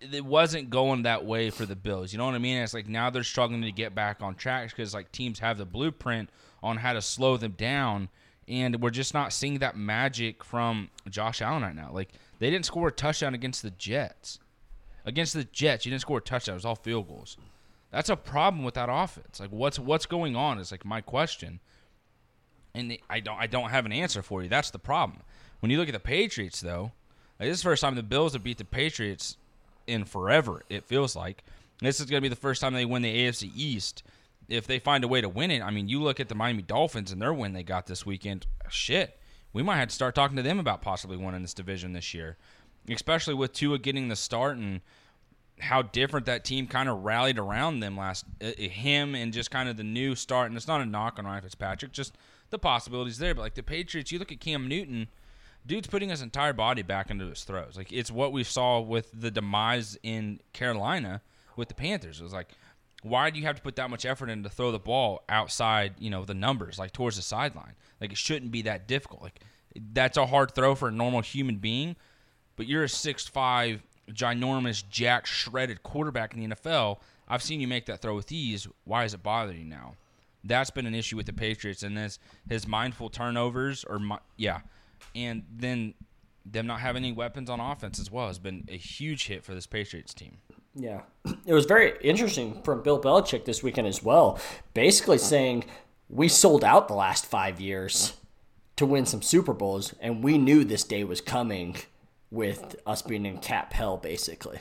it 0.00 0.24
wasn't 0.24 0.70
going 0.70 1.02
that 1.02 1.24
way 1.24 1.50
for 1.50 1.64
the 1.64 1.76
Bills. 1.76 2.12
You 2.12 2.18
know 2.18 2.26
what 2.26 2.34
I 2.34 2.38
mean? 2.38 2.58
It's 2.58 2.74
like 2.74 2.88
now 2.88 3.10
they're 3.10 3.22
struggling 3.22 3.62
to 3.62 3.72
get 3.72 3.94
back 3.94 4.22
on 4.22 4.34
track 4.34 4.68
because 4.68 4.92
like 4.94 5.10
teams 5.12 5.38
have 5.38 5.58
the 5.58 5.64
blueprint 5.64 6.30
on 6.62 6.76
how 6.78 6.92
to 6.92 7.00
slow 7.00 7.36
them 7.36 7.52
down, 7.52 8.08
and 8.48 8.80
we're 8.82 8.90
just 8.90 9.14
not 9.14 9.32
seeing 9.32 9.58
that 9.60 9.76
magic 9.76 10.44
from 10.44 10.90
Josh 11.08 11.40
Allen 11.40 11.62
right 11.62 11.74
now. 11.74 11.90
Like 11.92 12.10
they 12.38 12.50
didn't 12.50 12.66
score 12.66 12.88
a 12.88 12.92
touchdown 12.92 13.34
against 13.34 13.62
the 13.62 13.70
Jets. 13.70 14.38
Against 15.04 15.34
the 15.34 15.44
Jets, 15.44 15.86
you 15.86 15.90
didn't 15.90 16.02
score 16.02 16.18
a 16.18 16.22
touchdown. 16.22 16.54
It 16.54 16.56
was 16.56 16.64
all 16.64 16.74
field 16.74 17.08
goals. 17.08 17.36
That's 17.96 18.10
a 18.10 18.16
problem 18.16 18.62
with 18.62 18.74
that 18.74 18.90
offense. 18.92 19.40
Like 19.40 19.48
what's 19.48 19.78
what's 19.78 20.04
going 20.04 20.36
on 20.36 20.58
is 20.58 20.70
like 20.70 20.84
my 20.84 21.00
question, 21.00 21.60
and 22.74 22.90
the- 22.90 23.00
I 23.08 23.20
don't 23.20 23.38
I 23.38 23.46
don't 23.46 23.70
have 23.70 23.86
an 23.86 23.92
answer 23.92 24.20
for 24.20 24.42
you. 24.42 24.50
That's 24.50 24.70
the 24.70 24.78
problem. 24.78 25.22
When 25.60 25.70
you 25.70 25.78
look 25.78 25.88
at 25.88 25.94
the 25.94 25.98
Patriots, 25.98 26.60
though, 26.60 26.92
like, 27.40 27.48
this 27.48 27.56
is 27.56 27.62
the 27.62 27.70
first 27.70 27.80
time 27.80 27.94
the 27.94 28.02
Bills 28.02 28.34
have 28.34 28.44
beat 28.44 28.58
the 28.58 28.66
Patriots 28.66 29.38
in 29.86 30.04
forever. 30.04 30.62
It 30.68 30.84
feels 30.84 31.16
like 31.16 31.42
this 31.80 31.98
is 31.98 32.04
going 32.04 32.18
to 32.18 32.22
be 32.22 32.28
the 32.28 32.36
first 32.36 32.60
time 32.60 32.74
they 32.74 32.84
win 32.84 33.00
the 33.00 33.28
AFC 33.28 33.50
East. 33.56 34.02
If 34.46 34.66
they 34.66 34.78
find 34.78 35.02
a 35.02 35.08
way 35.08 35.22
to 35.22 35.28
win 35.30 35.50
it, 35.50 35.62
I 35.62 35.70
mean, 35.70 35.88
you 35.88 36.02
look 36.02 36.20
at 36.20 36.28
the 36.28 36.34
Miami 36.34 36.60
Dolphins 36.60 37.12
and 37.12 37.22
their 37.22 37.32
win 37.32 37.54
they 37.54 37.62
got 37.62 37.86
this 37.86 38.04
weekend. 38.04 38.46
Shit, 38.68 39.18
we 39.54 39.62
might 39.62 39.78
have 39.78 39.88
to 39.88 39.94
start 39.94 40.14
talking 40.14 40.36
to 40.36 40.42
them 40.42 40.58
about 40.58 40.82
possibly 40.82 41.16
winning 41.16 41.40
this 41.40 41.54
division 41.54 41.94
this 41.94 42.12
year, 42.12 42.36
especially 42.90 43.32
with 43.32 43.54
Tua 43.54 43.78
getting 43.78 44.08
the 44.08 44.16
start 44.16 44.58
and 44.58 44.82
how 45.58 45.82
different 45.82 46.26
that 46.26 46.44
team 46.44 46.66
kind 46.66 46.88
of 46.88 47.02
rallied 47.04 47.38
around 47.38 47.80
them 47.80 47.96
last 47.96 48.24
uh, 48.42 48.50
him 48.58 49.14
and 49.14 49.32
just 49.32 49.50
kind 49.50 49.68
of 49.68 49.76
the 49.76 49.84
new 49.84 50.14
start. 50.14 50.48
And 50.48 50.56
it's 50.56 50.68
not 50.68 50.80
a 50.80 50.86
knock 50.86 51.18
on 51.18 51.24
Ryan 51.24 51.42
Fitzpatrick, 51.42 51.92
just 51.92 52.16
the 52.50 52.58
possibilities 52.58 53.18
there. 53.18 53.34
But 53.34 53.42
like 53.42 53.54
the 53.54 53.62
Patriots, 53.62 54.12
you 54.12 54.18
look 54.18 54.32
at 54.32 54.40
Cam 54.40 54.68
Newton, 54.68 55.08
dude's 55.64 55.88
putting 55.88 56.10
his 56.10 56.22
entire 56.22 56.52
body 56.52 56.82
back 56.82 57.10
into 57.10 57.26
his 57.26 57.44
throws. 57.44 57.76
Like 57.76 57.92
it's 57.92 58.10
what 58.10 58.32
we 58.32 58.44
saw 58.44 58.80
with 58.80 59.10
the 59.12 59.30
demise 59.30 59.98
in 60.02 60.40
Carolina 60.52 61.22
with 61.56 61.68
the 61.68 61.74
Panthers. 61.74 62.20
It 62.20 62.24
was 62.24 62.32
like, 62.34 62.50
why 63.02 63.30
do 63.30 63.38
you 63.38 63.46
have 63.46 63.56
to 63.56 63.62
put 63.62 63.76
that 63.76 63.88
much 63.88 64.04
effort 64.04 64.28
in 64.28 64.42
to 64.42 64.48
throw 64.48 64.72
the 64.72 64.78
ball 64.78 65.22
outside, 65.28 65.94
you 65.98 66.10
know, 66.10 66.24
the 66.24 66.34
numbers, 66.34 66.78
like 66.78 66.92
towards 66.92 67.16
the 67.16 67.22
sideline? 67.22 67.74
Like 68.00 68.12
it 68.12 68.18
shouldn't 68.18 68.52
be 68.52 68.62
that 68.62 68.86
difficult. 68.86 69.22
Like 69.22 69.40
that's 69.92 70.16
a 70.16 70.26
hard 70.26 70.54
throw 70.54 70.74
for 70.74 70.88
a 70.88 70.92
normal 70.92 71.22
human 71.22 71.56
being, 71.56 71.96
but 72.56 72.66
you're 72.66 72.84
a 72.84 72.88
six 72.88 73.26
five 73.26 73.82
ginormous, 74.12 74.82
jack 74.88 75.26
shredded 75.26 75.82
quarterback 75.82 76.34
in 76.34 76.40
the 76.40 76.54
NFL. 76.54 76.98
I've 77.28 77.42
seen 77.42 77.60
you 77.60 77.68
make 77.68 77.86
that 77.86 78.00
throw 78.00 78.14
with 78.14 78.30
ease. 78.30 78.68
Why 78.84 79.04
is 79.04 79.14
it 79.14 79.22
bothering 79.22 79.58
you 79.58 79.64
now? 79.64 79.94
That's 80.44 80.70
been 80.70 80.86
an 80.86 80.94
issue 80.94 81.16
with 81.16 81.26
the 81.26 81.32
Patriots, 81.32 81.82
and 81.82 81.96
this 81.96 82.18
his 82.48 82.68
mindful 82.68 83.10
turnovers, 83.10 83.84
or 83.84 84.00
yeah, 84.36 84.60
and 85.14 85.42
then 85.52 85.94
them 86.44 86.66
not 86.66 86.80
having 86.80 87.02
any 87.02 87.12
weapons 87.12 87.50
on 87.50 87.58
offense 87.58 87.98
as 87.98 88.10
well 88.10 88.28
has 88.28 88.38
been 88.38 88.64
a 88.68 88.76
huge 88.76 89.26
hit 89.26 89.42
for 89.42 89.54
this 89.54 89.66
Patriots 89.66 90.14
team. 90.14 90.38
Yeah, 90.74 91.00
it 91.46 91.52
was 91.52 91.64
very 91.64 91.94
interesting 92.00 92.62
from 92.62 92.82
Bill 92.82 93.00
Belichick 93.00 93.44
this 93.44 93.62
weekend 93.62 93.88
as 93.88 94.02
well, 94.02 94.38
basically 94.74 95.18
saying 95.18 95.64
we 96.08 96.28
sold 96.28 96.62
out 96.62 96.86
the 96.86 96.94
last 96.94 97.26
five 97.26 97.60
years 97.60 98.12
to 98.76 98.86
win 98.86 99.06
some 99.06 99.22
Super 99.22 99.52
Bowls, 99.54 99.94
and 100.00 100.22
we 100.22 100.38
knew 100.38 100.62
this 100.62 100.84
day 100.84 101.02
was 101.02 101.20
coming 101.20 101.76
with 102.36 102.76
us 102.86 103.02
being 103.02 103.26
in 103.26 103.38
cap 103.38 103.72
hell, 103.72 103.96
basically. 103.96 104.58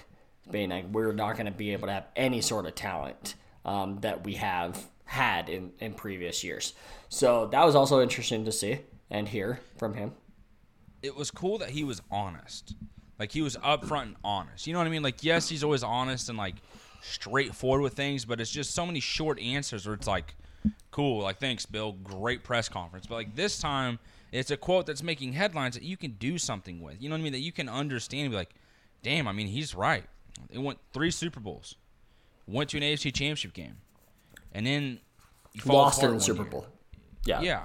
Being 0.50 0.70
like, 0.70 0.86
we're 0.92 1.12
not 1.12 1.34
going 1.34 1.46
to 1.46 1.52
be 1.52 1.74
able 1.74 1.88
to 1.88 1.94
have 1.94 2.08
any 2.16 2.42
sort 2.42 2.66
of 2.66 2.74
talent 2.74 3.36
um, 3.66 4.00
that 4.02 4.24
we 4.24 4.36
have 4.36 4.84
had 5.04 5.50
in, 5.50 5.74
in 5.80 5.94
previous 5.94 6.44
years. 6.44 6.74
So 7.10 7.48
that 7.48 7.66
was 7.66 7.76
also 7.76 8.02
interesting 8.02 8.46
to 8.46 8.52
see 8.52 8.80
and 9.12 9.28
hear 9.28 9.60
from 9.78 9.94
him. 9.94 10.14
It 11.04 11.16
was 11.16 11.30
cool 11.30 11.58
that 11.58 11.70
he 11.70 11.84
was 11.84 12.02
honest. 12.10 12.76
Like, 13.20 13.32
he 13.32 13.42
was 13.42 13.58
upfront 13.58 14.04
and 14.04 14.16
honest. 14.24 14.66
You 14.66 14.74
know 14.74 14.80
what 14.80 14.88
I 14.88 14.92
mean? 14.92 15.04
Like, 15.04 15.24
yes, 15.24 15.50
he's 15.50 15.64
always 15.64 15.84
honest 15.84 16.30
and, 16.30 16.38
like, 16.38 16.56
straightforward 17.02 17.82
with 17.82 17.94
things, 17.94 18.26
but 18.26 18.40
it's 18.40 18.52
just 18.52 18.74
so 18.74 18.86
many 18.86 19.00
short 19.00 19.40
answers 19.40 19.86
where 19.86 19.96
it's 19.96 20.08
like, 20.08 20.36
cool, 20.92 21.24
like, 21.24 21.40
thanks, 21.40 21.66
Bill. 21.66 21.92
Great 21.92 22.44
press 22.44 22.70
conference. 22.70 23.06
But, 23.06 23.16
like, 23.16 23.36
this 23.36 23.60
time– 23.60 24.00
it's 24.36 24.52
a 24.52 24.58
quote 24.58 24.86
that's 24.86 25.04
making 25.04 25.34
headlines 25.34 25.76
that 25.76 25.84
you 25.84 25.98
can 25.98 26.12
do 26.12 26.38
something 26.38 26.82
with. 26.82 27.02
You 27.02 27.10
know 27.10 27.16
what 27.16 27.20
I 27.20 27.24
mean? 27.24 27.34
That 27.34 27.40
you 27.40 27.52
can 27.52 27.70
understand 27.70 28.24
and 28.24 28.32
be 28.32 28.38
like, 28.38 28.54
damn, 29.02 29.28
I 29.28 29.32
mean, 29.32 29.48
he's 29.48 29.74
right. 29.74 30.06
They 30.50 30.58
went 30.58 30.80
three 30.94 31.12
Super 31.12 31.40
Bowls, 31.40 31.76
went 32.48 32.70
to 32.72 32.78
an 32.78 32.84
AFC 32.84 33.14
championship 33.14 33.54
game, 33.54 33.78
and 34.54 34.66
then 34.66 35.00
lost 35.66 36.04
in 36.04 36.16
the 36.16 36.20
Super 36.20 36.44
year. 36.44 36.52
Bowl. 36.52 36.68
Yeah. 37.26 37.42
Yeah. 37.42 37.64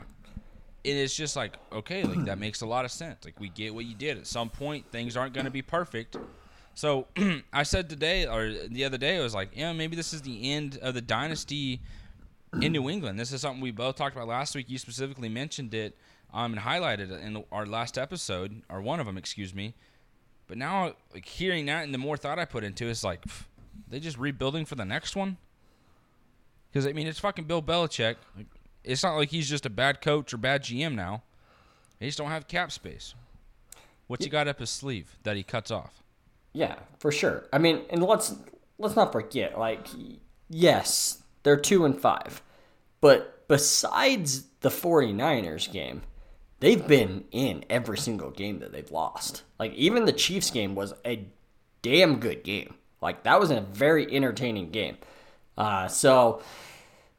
And 0.83 0.97
it's 0.97 1.15
just 1.15 1.37
like, 1.37 1.57
okay, 1.73 2.05
like 2.05 2.25
that 2.25 2.39
makes 2.39 2.62
a 2.62 2.67
lot 2.67 2.85
of 2.85 2.91
sense. 2.91 3.25
Like 3.25 3.39
we 3.39 3.50
get 3.50 3.75
what 3.75 3.85
you 3.85 3.95
did. 3.95 4.17
At 4.17 4.27
some 4.27 4.49
point, 4.49 4.87
things 4.91 5.17
aren't 5.17 5.35
going 5.35 5.45
to 5.45 5.50
be 5.50 5.62
perfect. 5.62 6.17
So 6.75 7.07
I 7.53 7.65
said 7.65 7.91
today 7.91 8.27
or 8.27 8.50
the 8.69 8.85
other 8.85 8.97
day, 8.97 9.19
I 9.19 9.21
was 9.21 9.35
like, 9.35 9.50
yeah, 9.55 9.73
maybe 9.73 9.97
this 9.97 10.15
is 10.15 10.23
the 10.23 10.53
end 10.53 10.79
of 10.81 10.95
the 10.95 11.03
dynasty 11.03 11.81
in 12.62 12.73
New 12.73 12.89
England. 12.89 13.19
This 13.19 13.33
is 13.33 13.43
something 13.43 13.61
we 13.61 13.73
both 13.73 13.97
talked 13.97 14.17
about 14.17 14.29
last 14.29 14.55
week. 14.55 14.71
You 14.71 14.79
specifically 14.79 15.29
mentioned 15.29 15.75
it 15.75 15.97
um, 16.33 16.53
and 16.53 16.63
highlighted 16.63 17.11
in 17.23 17.45
our 17.51 17.67
last 17.67 17.99
episode, 17.99 18.63
or 18.69 18.81
one 18.81 19.01
of 19.01 19.07
them, 19.07 19.17
excuse 19.17 19.55
me. 19.55 19.75
But 20.47 20.59
now, 20.59 20.95
like 21.13 21.27
hearing 21.27 21.67
that, 21.67 21.85
and 21.85 21.95
the 21.95 21.99
more 21.99 22.17
thought 22.17 22.39
I 22.39 22.45
put 22.45 22.65
into 22.65 22.87
it, 22.87 22.91
it's 22.91 23.05
like 23.05 23.23
pff, 23.23 23.45
they 23.89 24.01
just 24.01 24.19
rebuilding 24.19 24.65
for 24.65 24.75
the 24.75 24.85
next 24.85 25.15
one. 25.17 25.37
Because 26.71 26.87
I 26.87 26.93
mean, 26.93 27.07
it's 27.07 27.19
fucking 27.19 27.45
Bill 27.45 27.63
Belichick. 27.63 28.17
Like, 28.37 28.47
it's 28.83 29.03
not 29.03 29.17
like 29.17 29.31
he's 29.31 29.49
just 29.49 29.67
a 29.67 29.71
bad 29.71 30.01
coach 30.01 30.33
or 30.33 30.39
bad 30.39 30.63
GM 30.63 30.95
now. 30.95 31.23
They 31.99 32.07
just 32.07 32.19
don't 32.19 32.31
have 32.31 32.49
cap 32.49 32.73
space. 32.73 33.15
What's 34.07 34.25
he 34.25 34.31
got 34.31 34.49
up 34.49 34.59
his 34.59 34.71
sleeve 34.71 35.17
that 35.23 35.37
he 35.37 35.43
cuts 35.43 35.71
off? 35.71 36.03
Yeah, 36.53 36.77
for 36.99 37.13
sure. 37.13 37.47
I 37.53 37.59
mean, 37.59 37.83
and 37.91 38.03
let's 38.03 38.35
let's 38.79 38.97
not 38.97 39.13
forget, 39.13 39.59
like, 39.59 39.87
yes, 40.49 41.23
they're 41.43 41.57
two 41.57 41.85
and 41.85 42.01
five, 42.01 42.43
but 43.01 43.47
besides 43.47 44.45
the 44.61 44.69
49ers 44.69 45.71
game, 45.73 46.03
they've 46.61 46.87
been 46.87 47.25
in 47.31 47.64
every 47.69 47.99
single 47.99 48.31
game 48.31 48.61
that 48.61 48.73
they've 48.73 48.90
lost. 48.90 49.43
Like 49.59 49.75
even 49.75 50.05
the 50.05 50.12
Chiefs 50.12 50.50
game 50.50 50.75
was 50.75 50.95
a 51.05 51.26
damn 51.83 52.21
good 52.21 52.45
game. 52.45 52.75
Like 53.00 53.25
that 53.25 53.40
was 53.40 53.50
a 53.50 53.61
very 53.61 54.14
entertaining 54.14 54.71
game. 54.71 54.99
Uh, 55.59 55.88
so 55.88 56.43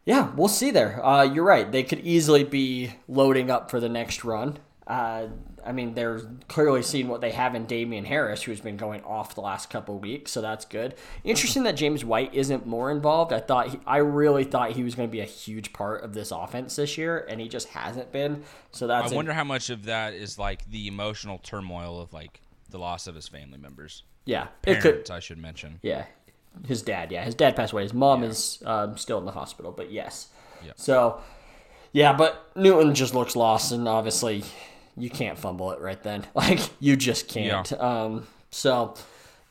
yeah, 0.06 0.32
we'll 0.36 0.48
see 0.48 0.72
there. 0.72 1.04
Uh, 1.06 1.24
you're 1.24 1.44
right. 1.44 1.72
They 1.72 1.84
could 1.84 2.00
easily 2.00 2.44
be 2.44 2.94
loading 3.08 3.52
up 3.52 3.70
for 3.70 3.80
the 3.80 3.90
next 3.90 4.24
run. 4.24 4.58
Uh, 4.92 5.30
I 5.66 5.72
mean, 5.72 5.94
they're 5.94 6.20
clearly 6.50 6.84
seeing 6.84 7.08
what 7.08 7.22
they 7.22 7.32
have 7.32 7.56
in 7.56 7.66
Damien 7.66 8.04
Harris, 8.04 8.44
who's 8.44 8.60
been 8.60 8.76
going 8.76 9.02
off 9.04 9.36
the 9.36 9.42
last 9.42 9.70
couple 9.70 9.98
weeks, 9.98 10.32
so 10.32 10.42
that's 10.42 10.66
good. 10.66 10.96
Interesting 11.24 11.64
that 11.64 11.78
James 11.78 12.04
White 12.04 12.34
isn't 12.34 12.66
more 12.66 12.92
involved. 12.92 13.32
I 13.32 13.40
thought 13.40 13.70
he, 13.70 13.80
I 13.88 13.98
really 13.98 14.44
thought 14.44 14.72
he 14.72 14.84
was 14.84 14.94
going 14.94 15.08
to 15.08 15.12
be 15.12 15.22
a 15.22 15.26
huge 15.26 15.72
part 15.72 16.04
of 16.04 16.14
this 16.14 16.32
offense 16.32 16.76
this 16.76 16.98
year, 16.98 17.26
and 17.30 17.40
he 17.40 17.48
just 17.48 17.70
hasn't 17.70 18.12
been. 18.12 18.44
So 18.72 18.86
that's. 18.88 19.14
I 19.14 19.16
wonder 19.16 19.32
how 19.32 19.46
much 19.46 19.70
of 19.70 19.86
that 19.86 20.14
is 20.14 20.38
like 20.38 20.70
the 20.70 20.90
emotional 20.90 21.38
turmoil 21.38 22.02
of 22.02 22.12
like 22.12 22.42
the 22.70 22.78
loss 22.78 23.08
of 23.08 23.16
his 23.16 23.30
family 23.30 23.60
members. 23.60 24.04
Yeah, 24.26 24.48
Parents, 24.62 24.84
could. 24.84 25.10
I 25.10 25.22
should 25.22 25.38
mention. 25.38 25.80
Yeah, 25.84 26.04
his 26.68 26.82
dad. 26.82 27.14
Yeah, 27.14 27.24
his 27.24 27.36
dad 27.36 27.56
passed 27.56 27.72
away. 27.72 27.84
His 27.84 27.94
mom 27.94 28.24
yeah. 28.24 28.30
is 28.30 28.62
um, 28.66 28.98
still 28.98 29.20
in 29.20 29.26
the 29.26 29.32
hospital, 29.32 29.72
but 29.72 29.90
yes. 29.90 30.28
Yeah. 30.66 30.74
So. 30.76 31.22
Yeah, 31.94 32.14
but 32.14 32.56
Newton 32.56 32.96
just 32.96 33.14
looks 33.14 33.36
lost, 33.36 33.74
and 33.74 33.86
obviously 33.86 34.46
you 34.98 35.10
can't 35.10 35.38
fumble 35.38 35.72
it 35.72 35.80
right 35.80 36.02
then. 36.04 36.26
Like 36.36 36.60
you 36.80 36.96
just 36.96 37.28
can't. 37.28 37.72
Yeah. 37.72 37.78
Um, 37.78 38.28
so 38.50 38.96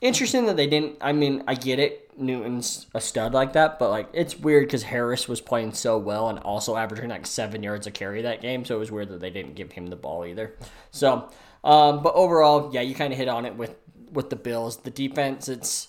interesting 0.00 0.46
that 0.46 0.56
they 0.56 0.66
didn't. 0.66 0.98
I 1.00 1.12
mean, 1.12 1.44
I 1.46 1.54
get 1.54 1.78
it. 1.78 2.10
Newton's 2.18 2.86
a 2.94 3.00
stud 3.00 3.32
like 3.32 3.54
that, 3.54 3.78
but 3.78 3.90
like 3.90 4.08
it's 4.12 4.38
weird 4.38 4.66
because 4.66 4.82
Harris 4.82 5.28
was 5.28 5.40
playing 5.40 5.72
so 5.72 5.96
well 5.98 6.28
and 6.28 6.38
also 6.40 6.76
averaging 6.76 7.08
like 7.08 7.26
seven 7.26 7.62
yards 7.62 7.86
a 7.86 7.90
carry 7.90 8.22
that 8.22 8.42
game. 8.42 8.64
So 8.64 8.76
it 8.76 8.78
was 8.78 8.90
weird 8.90 9.08
that 9.08 9.20
they 9.20 9.30
didn't 9.30 9.54
give 9.54 9.72
him 9.72 9.86
the 9.86 9.96
ball 9.96 10.26
either. 10.26 10.54
So, 10.90 11.30
um, 11.64 12.02
but 12.02 12.14
overall, 12.14 12.70
yeah, 12.72 12.82
you 12.82 12.94
kind 12.94 13.12
of 13.12 13.18
hit 13.18 13.28
on 13.28 13.46
it 13.46 13.56
with 13.56 13.74
with 14.12 14.30
the 14.30 14.36
Bills. 14.36 14.78
The 14.78 14.90
defense, 14.90 15.48
it's 15.48 15.88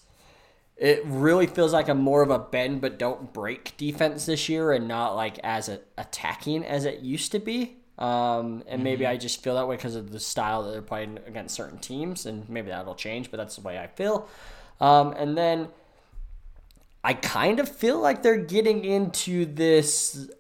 it 0.77 1.03
really 1.05 1.47
feels 1.47 1.73
like 1.73 1.89
a 1.89 1.95
more 1.95 2.21
of 2.21 2.29
a 2.29 2.39
bend 2.39 2.81
but 2.81 2.97
don't 2.97 3.33
break 3.33 3.75
defense 3.77 4.25
this 4.25 4.47
year, 4.49 4.71
and 4.71 4.87
not 4.87 5.15
like 5.15 5.37
as 5.43 5.69
a, 5.69 5.79
attacking 5.97 6.65
as 6.65 6.85
it 6.85 7.01
used 7.01 7.31
to 7.33 7.39
be. 7.39 7.77
Um, 8.01 8.63
and 8.67 8.83
maybe 8.83 9.03
mm-hmm. 9.03 9.11
I 9.11 9.17
just 9.17 9.43
feel 9.43 9.53
that 9.55 9.67
way 9.67 9.75
because 9.75 9.93
of 9.93 10.11
the 10.11 10.19
style 10.19 10.63
that 10.63 10.71
they're 10.71 10.81
playing 10.81 11.19
against 11.27 11.53
certain 11.53 11.77
teams, 11.77 12.25
and 12.25 12.49
maybe 12.49 12.69
that'll 12.69 12.95
change, 12.95 13.29
but 13.29 13.37
that's 13.37 13.55
the 13.55 13.61
way 13.61 13.77
I 13.77 13.85
feel. 13.85 14.27
Um, 14.79 15.13
and 15.15 15.37
then 15.37 15.67
I 17.03 17.13
kind 17.13 17.59
of 17.59 17.69
feel 17.69 17.99
like 17.99 18.23
they're 18.23 18.37
getting 18.37 18.83
into 18.83 19.45
this 19.45 20.31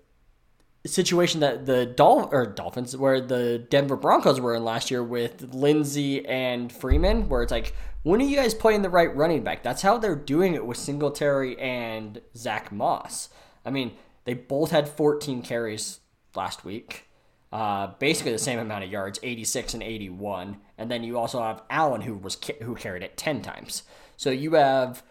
situation 0.87 1.41
that 1.41 1.67
the 1.67 1.85
Dol- 1.85 2.29
or 2.31 2.47
Dolphins, 2.47 2.97
where 2.97 3.21
the 3.21 3.59
Denver 3.69 3.95
Broncos 3.95 4.41
were 4.41 4.55
in 4.55 4.63
last 4.63 4.89
year 4.89 5.03
with 5.03 5.53
Lindsay 5.53 6.25
and 6.25 6.71
Freeman, 6.71 7.29
where 7.29 7.43
it's 7.43 7.51
like, 7.51 7.75
when 8.01 8.19
are 8.21 8.25
you 8.25 8.37
guys 8.37 8.55
playing 8.55 8.81
the 8.81 8.89
right 8.89 9.15
running 9.15 9.43
back? 9.43 9.61
That's 9.61 9.83
how 9.83 9.99
they're 9.99 10.15
doing 10.15 10.55
it 10.55 10.65
with 10.65 10.77
Singletary 10.77 11.59
and 11.59 12.21
Zach 12.35 12.71
Moss. 12.71 13.29
I 13.63 13.69
mean, 13.69 13.91
they 14.25 14.33
both 14.33 14.71
had 14.71 14.89
14 14.89 15.43
carries 15.43 15.99
last 16.33 16.65
week 16.65 17.05
uh, 17.51 17.87
basically 17.99 18.31
the 18.31 18.37
same 18.37 18.59
amount 18.59 18.83
of 18.83 18.89
yards, 18.89 19.19
86 19.21 19.73
and 19.73 19.83
81. 19.83 20.57
And 20.77 20.89
then 20.89 21.03
you 21.03 21.17
also 21.17 21.41
have 21.41 21.61
Allen 21.69 22.01
who 22.01 22.15
was 22.15 22.37
who 22.61 22.75
carried 22.75 23.03
it 23.03 23.17
10 23.17 23.41
times. 23.41 23.83
So 24.15 24.29
you 24.29 24.53
have 24.53 25.03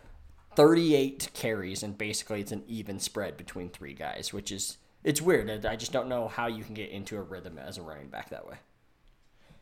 38 0.57 1.31
carries, 1.35 1.83
and 1.83 1.97
basically 1.97 2.41
it's 2.41 2.53
an 2.53 2.65
even 2.67 2.99
spread 2.99 3.37
between 3.37 3.69
three 3.69 3.95
guys, 3.95 4.33
which 4.33 4.51
is 4.51 4.79
it's 5.03 5.21
weird. 5.21 5.65
I 5.65 5.77
just 5.77 5.93
don't 5.93 6.09
know 6.09 6.29
how 6.29 6.47
you 6.47 6.65
can 6.65 6.75
get 6.75 6.91
into 6.91 7.17
a 7.17 7.23
rhythm 7.23 7.59
as 7.59 7.79
a 7.79 7.83
running 7.83 8.09
back 8.09 8.31
that 8.31 8.47
way. 8.47 8.57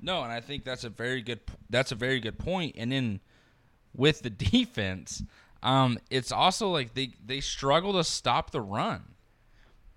No, 0.00 0.22
and 0.22 0.32
I 0.32 0.40
think 0.40 0.64
that's 0.64 0.84
a 0.84 0.88
very 0.88 1.22
good 1.22 1.40
that's 1.68 1.92
a 1.92 1.96
very 1.96 2.20
good 2.20 2.38
point. 2.38 2.76
And 2.78 2.92
then 2.92 3.20
with 3.94 4.22
the 4.22 4.30
defense, 4.30 5.22
um, 5.62 5.98
it's 6.10 6.32
also 6.32 6.68
like 6.70 6.94
they 6.94 7.14
they 7.24 7.40
struggle 7.40 7.92
to 7.94 8.04
stop 8.04 8.50
the 8.50 8.60
run. 8.60 9.02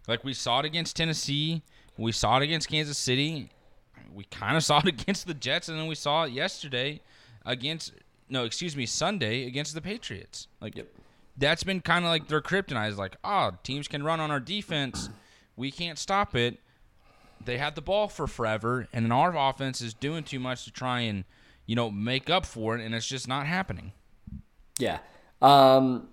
Like 0.07 0.23
we 0.23 0.33
saw 0.33 0.59
it 0.59 0.65
against 0.65 0.95
Tennessee. 0.95 1.63
We 2.01 2.11
saw 2.11 2.37
it 2.37 2.43
against 2.43 2.69
Kansas 2.69 2.97
City. 2.97 3.49
We 4.13 4.25
kind 4.25 4.57
of 4.57 4.63
saw 4.65 4.79
it 4.79 4.87
against 4.87 5.27
the 5.27 5.33
Jets, 5.33 5.69
and 5.69 5.79
then 5.79 5.87
we 5.87 5.95
saw 5.95 6.23
it 6.23 6.31
yesterday 6.31 7.01
against 7.45 7.93
no, 8.29 8.45
excuse 8.45 8.77
me, 8.77 8.85
Sunday 8.85 9.45
against 9.45 9.75
the 9.75 9.81
Patriots. 9.81 10.47
Like 10.61 10.77
yep. 10.77 10.87
that's 11.37 11.63
been 11.63 11.81
kind 11.81 12.05
of 12.05 12.11
like 12.11 12.27
their 12.29 12.41
kryptonite. 12.41 12.95
Like, 12.97 13.17
oh, 13.23 13.51
teams 13.63 13.87
can 13.87 14.03
run 14.03 14.19
on 14.19 14.31
our 14.31 14.39
defense, 14.39 15.09
we 15.55 15.69
can't 15.69 15.99
stop 15.99 16.35
it. 16.35 16.57
They 17.43 17.57
had 17.57 17.75
the 17.75 17.81
ball 17.81 18.07
for 18.07 18.27
forever, 18.27 18.87
and 18.93 19.11
our 19.11 19.35
offense 19.35 19.81
is 19.81 19.93
doing 19.93 20.23
too 20.23 20.39
much 20.39 20.63
to 20.65 20.71
try 20.71 21.01
and 21.01 21.25
you 21.65 21.75
know 21.75 21.91
make 21.91 22.29
up 22.29 22.45
for 22.45 22.77
it, 22.77 22.83
and 22.83 22.95
it's 22.95 23.07
just 23.07 23.27
not 23.27 23.45
happening. 23.47 23.91
Yeah, 24.79 24.99
Um, 25.41 26.09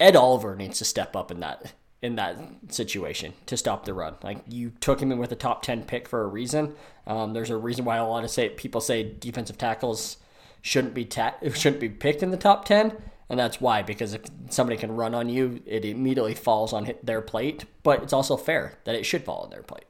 Ed 0.00 0.16
Oliver 0.16 0.56
needs 0.56 0.78
to 0.78 0.84
step 0.84 1.14
up 1.14 1.30
in 1.30 1.40
that 1.40 1.72
in 2.02 2.16
that 2.16 2.36
situation 2.68 3.32
to 3.46 3.56
stop 3.56 3.84
the 3.84 3.94
run. 3.94 4.16
Like 4.22 4.38
you 4.48 4.72
took 4.80 5.00
him 5.00 5.12
in 5.12 5.18
with 5.18 5.32
a 5.32 5.36
top 5.36 5.62
ten 5.62 5.84
pick 5.84 6.08
for 6.08 6.22
a 6.22 6.26
reason. 6.26 6.74
Um, 7.06 7.32
there's 7.32 7.50
a 7.50 7.56
reason 7.56 7.84
why 7.84 7.96
a 7.96 8.06
lot 8.06 8.24
of 8.24 8.30
say 8.30 8.48
people 8.50 8.80
say 8.80 9.14
defensive 9.18 9.56
tackles 9.56 10.16
shouldn't 10.60 10.94
be 10.94 11.04
ta- 11.04 11.36
shouldn't 11.54 11.80
be 11.80 11.88
picked 11.88 12.22
in 12.22 12.30
the 12.30 12.36
top 12.36 12.64
ten, 12.64 12.96
and 13.28 13.38
that's 13.38 13.60
why 13.60 13.82
because 13.82 14.14
if 14.14 14.22
somebody 14.50 14.76
can 14.76 14.94
run 14.94 15.14
on 15.14 15.28
you, 15.28 15.62
it 15.64 15.84
immediately 15.84 16.34
falls 16.34 16.72
on 16.72 16.92
their 17.02 17.22
plate. 17.22 17.64
But 17.84 18.02
it's 18.02 18.12
also 18.12 18.36
fair 18.36 18.78
that 18.84 18.96
it 18.96 19.06
should 19.06 19.24
fall 19.24 19.42
on 19.44 19.50
their 19.50 19.62
plate, 19.62 19.86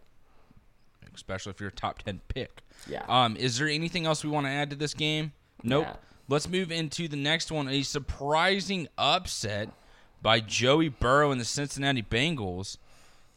especially 1.15 1.51
if 1.51 1.61
you're 1.61 1.71
a 1.71 1.73
top 1.73 2.03
ten 2.03 2.21
pick. 2.29 2.63
Yeah. 2.87 3.05
Um, 3.09 3.37
is 3.37 3.59
there 3.59 3.69
anything 3.69 4.05
else 4.05 4.23
we 4.23 4.31
want 4.31 4.47
to 4.47 4.51
add 4.51 4.69
to 4.71 4.77
this 4.77 4.93
game? 4.93 5.33
Nope. 5.63 5.87
Nah. 5.87 5.95
Let's 6.29 6.49
move 6.49 6.71
into 6.71 7.09
the 7.09 7.17
next 7.17 7.51
one. 7.51 7.69
A 7.69 7.83
surprising 7.83 8.89
upset 8.97 9.71
by 10.23 10.41
Joey 10.41 10.89
Burrow 10.89 11.33
and 11.33 11.41
the 11.41 11.45
Cincinnati 11.45 12.03
Bengals, 12.03 12.79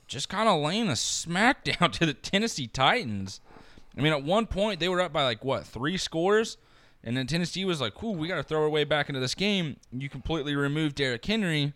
just 0.07 0.29
kind 0.29 0.47
of 0.47 0.61
laying 0.61 0.87
a 0.87 0.93
smackdown 0.93 1.91
to 1.93 2.05
the 2.05 2.13
Tennessee 2.13 2.67
Titans. 2.67 3.41
I 3.97 4.01
mean, 4.01 4.13
at 4.13 4.23
one 4.23 4.45
point 4.45 4.79
they 4.79 4.89
were 4.89 5.01
up 5.01 5.11
by 5.11 5.23
like 5.23 5.43
what 5.43 5.65
three 5.65 5.97
scores, 5.97 6.57
and 7.03 7.15
then 7.15 7.27
Tennessee 7.27 7.65
was 7.65 7.81
like, 7.81 8.01
"Ooh, 8.03 8.11
we 8.11 8.27
got 8.27 8.35
to 8.35 8.43
throw 8.43 8.61
our 8.61 8.69
way 8.69 8.83
back 8.83 9.09
into 9.09 9.21
this 9.21 9.35
game." 9.35 9.77
You 9.91 10.09
completely 10.09 10.55
removed 10.55 10.95
Derrick 10.95 11.25
Henry. 11.25 11.73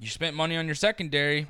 You 0.00 0.08
spent 0.08 0.36
money 0.36 0.56
on 0.56 0.66
your 0.66 0.74
secondary 0.74 1.48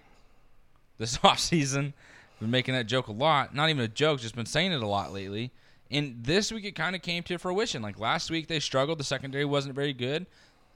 this 0.99 1.19
offseason. 1.19 1.93
Been 2.41 2.51
making 2.51 2.75
that 2.75 2.87
joke 2.87 3.09
a 3.09 3.13
lot. 3.13 3.55
Not 3.55 3.69
even 3.69 3.83
a 3.83 3.89
joke, 3.89 4.21
just 4.21 4.37
been 4.37 4.47
saying 4.47 4.73
it 4.73 4.83
a 4.83 4.87
lot 4.87 5.13
lately. 5.13 5.51
And 5.91 6.23
this 6.23 6.53
week 6.53 6.65
it 6.65 6.77
kind 6.77 6.95
of 6.95 7.03
came 7.03 7.23
to 7.25 7.39
fruition. 7.39 7.83
Like 7.83 7.99
last 7.99 8.31
week 8.31 8.47
they 8.47 8.61
struggled. 8.61 9.01
The 9.01 9.05
secondary 9.05 9.45
wasn't 9.45 9.75
very 9.75 9.93
good. 9.93 10.27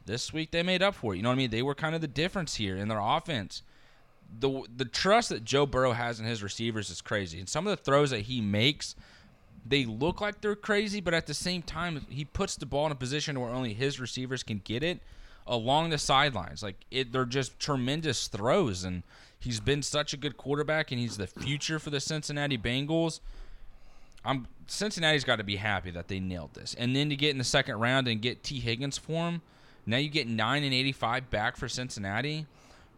This 0.06 0.32
week 0.32 0.50
they 0.50 0.62
made 0.62 0.82
up 0.82 0.94
for 0.94 1.14
it. 1.14 1.16
You 1.16 1.22
know 1.22 1.28
what 1.28 1.34
I 1.34 1.38
mean? 1.38 1.50
They 1.50 1.62
were 1.62 1.74
kind 1.74 1.94
of 1.94 2.00
the 2.00 2.08
difference 2.08 2.56
here 2.56 2.76
in 2.76 2.88
their 2.88 3.00
offense. 3.00 3.62
The 4.40 4.62
the 4.74 4.84
trust 4.84 5.28
that 5.28 5.44
Joe 5.44 5.66
Burrow 5.66 5.92
has 5.92 6.18
in 6.20 6.26
his 6.26 6.42
receivers 6.42 6.90
is 6.90 7.00
crazy. 7.00 7.38
And 7.38 7.48
some 7.48 7.66
of 7.66 7.76
the 7.76 7.82
throws 7.82 8.10
that 8.10 8.20
he 8.20 8.40
makes, 8.40 8.94
they 9.66 9.84
look 9.84 10.20
like 10.20 10.40
they're 10.40 10.56
crazy, 10.56 11.00
but 11.00 11.14
at 11.14 11.26
the 11.26 11.34
same 11.34 11.62
time 11.62 12.06
he 12.08 12.24
puts 12.24 12.56
the 12.56 12.66
ball 12.66 12.86
in 12.86 12.92
a 12.92 12.96
position 12.96 13.38
where 13.40 13.50
only 13.50 13.74
his 13.74 14.00
receivers 14.00 14.42
can 14.42 14.60
get 14.64 14.82
it 14.82 15.00
along 15.46 15.90
the 15.90 15.98
sidelines. 15.98 16.62
Like 16.62 16.84
it 16.90 17.12
they're 17.12 17.24
just 17.24 17.58
tremendous 17.58 18.28
throws 18.28 18.84
and 18.84 19.02
he's 19.38 19.60
been 19.60 19.82
such 19.82 20.12
a 20.12 20.16
good 20.16 20.36
quarterback 20.36 20.90
and 20.90 21.00
he's 21.00 21.16
the 21.16 21.26
future 21.26 21.78
for 21.78 21.90
the 21.90 22.00
Cincinnati 22.00 22.58
Bengals. 22.58 23.20
I'm 24.24 24.46
Cincinnati's 24.66 25.24
got 25.24 25.36
to 25.36 25.44
be 25.44 25.56
happy 25.56 25.90
that 25.90 26.08
they 26.08 26.20
nailed 26.20 26.54
this. 26.54 26.74
And 26.74 26.94
then 26.94 27.10
to 27.10 27.16
get 27.16 27.30
in 27.30 27.38
the 27.38 27.44
second 27.44 27.78
round 27.78 28.08
and 28.08 28.22
get 28.22 28.42
Tee 28.42 28.60
Higgins 28.60 28.96
for 28.96 29.28
him, 29.28 29.42
now 29.86 29.96
you 29.96 30.08
get 30.08 30.28
9 30.28 30.62
and 30.62 30.74
85 30.74 31.30
back 31.30 31.56
for 31.56 31.68
Cincinnati. 31.68 32.46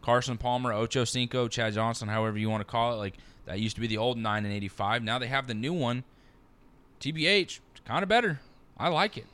Carson 0.01 0.37
Palmer, 0.37 0.71
Ocho 0.71 1.03
Cinco, 1.03 1.47
Chad 1.47 1.73
Johnson, 1.73 2.07
however 2.07 2.37
you 2.37 2.49
want 2.49 2.61
to 2.61 2.65
call 2.65 2.93
it. 2.93 2.97
Like 2.97 3.15
that 3.45 3.59
used 3.59 3.75
to 3.75 3.81
be 3.81 3.87
the 3.87 3.97
old 3.97 4.17
9 4.17 4.45
and 4.45 4.53
85. 4.53 5.03
Now 5.03 5.17
they 5.17 5.27
have 5.27 5.47
the 5.47 5.53
new 5.53 5.73
one. 5.73 6.03
TBH, 6.99 7.59
it's 7.71 7.81
kind 7.85 8.03
of 8.03 8.09
better. 8.09 8.39
I 8.77 8.89
like 8.89 9.17
it. 9.17 9.25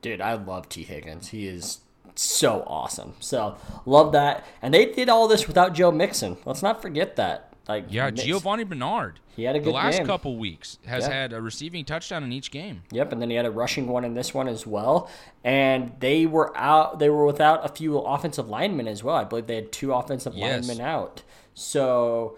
Dude, 0.00 0.20
I 0.20 0.34
love 0.34 0.68
Tee 0.68 0.84
Higgins. 0.84 1.28
He 1.28 1.46
is 1.46 1.80
so 2.14 2.64
awesome. 2.66 3.14
So 3.20 3.56
love 3.84 4.12
that. 4.12 4.46
And 4.62 4.72
they 4.72 4.86
did 4.86 5.08
all 5.08 5.28
this 5.28 5.46
without 5.46 5.74
Joe 5.74 5.90
Mixon. 5.90 6.36
Let's 6.44 6.62
not 6.62 6.80
forget 6.80 7.16
that. 7.16 7.47
Like 7.68 7.86
Yeah, 7.90 8.06
Mix- 8.10 8.22
Giovani 8.24 8.64
Bernard. 8.64 9.20
He 9.36 9.44
had 9.44 9.54
a 9.54 9.58
the 9.58 9.66
good 9.66 9.74
last 9.74 9.98
game. 9.98 10.06
couple 10.06 10.36
weeks 10.36 10.78
has 10.86 11.06
Yeah. 11.06 11.12
had 11.14 11.32
a 11.32 11.40
receiving 11.42 11.84
touchdown 11.84 12.24
in 12.24 12.32
each 12.32 12.50
game. 12.50 12.82
Yep, 12.90 13.12
and 13.12 13.20
then 13.22 13.30
he 13.30 13.36
had 13.36 13.44
a 13.46 13.50
rushing 13.50 13.86
one 13.88 14.04
in 14.04 14.14
this 14.14 14.32
one 14.34 14.48
as 14.48 14.66
well. 14.66 15.08
And 15.44 15.92
they 16.00 16.24
were 16.26 16.56
out. 16.56 16.98
They 16.98 17.10
were 17.10 17.26
without 17.26 17.64
a 17.64 17.68
few 17.68 17.98
offensive 17.98 18.48
linemen 18.48 18.88
as 18.88 19.04
well. 19.04 19.16
I 19.16 19.24
believe 19.24 19.46
they 19.46 19.56
had 19.56 19.70
two 19.70 19.92
offensive 19.92 20.34
Yes. 20.34 20.66
linemen 20.66 20.84
out. 20.84 21.22
So, 21.54 22.36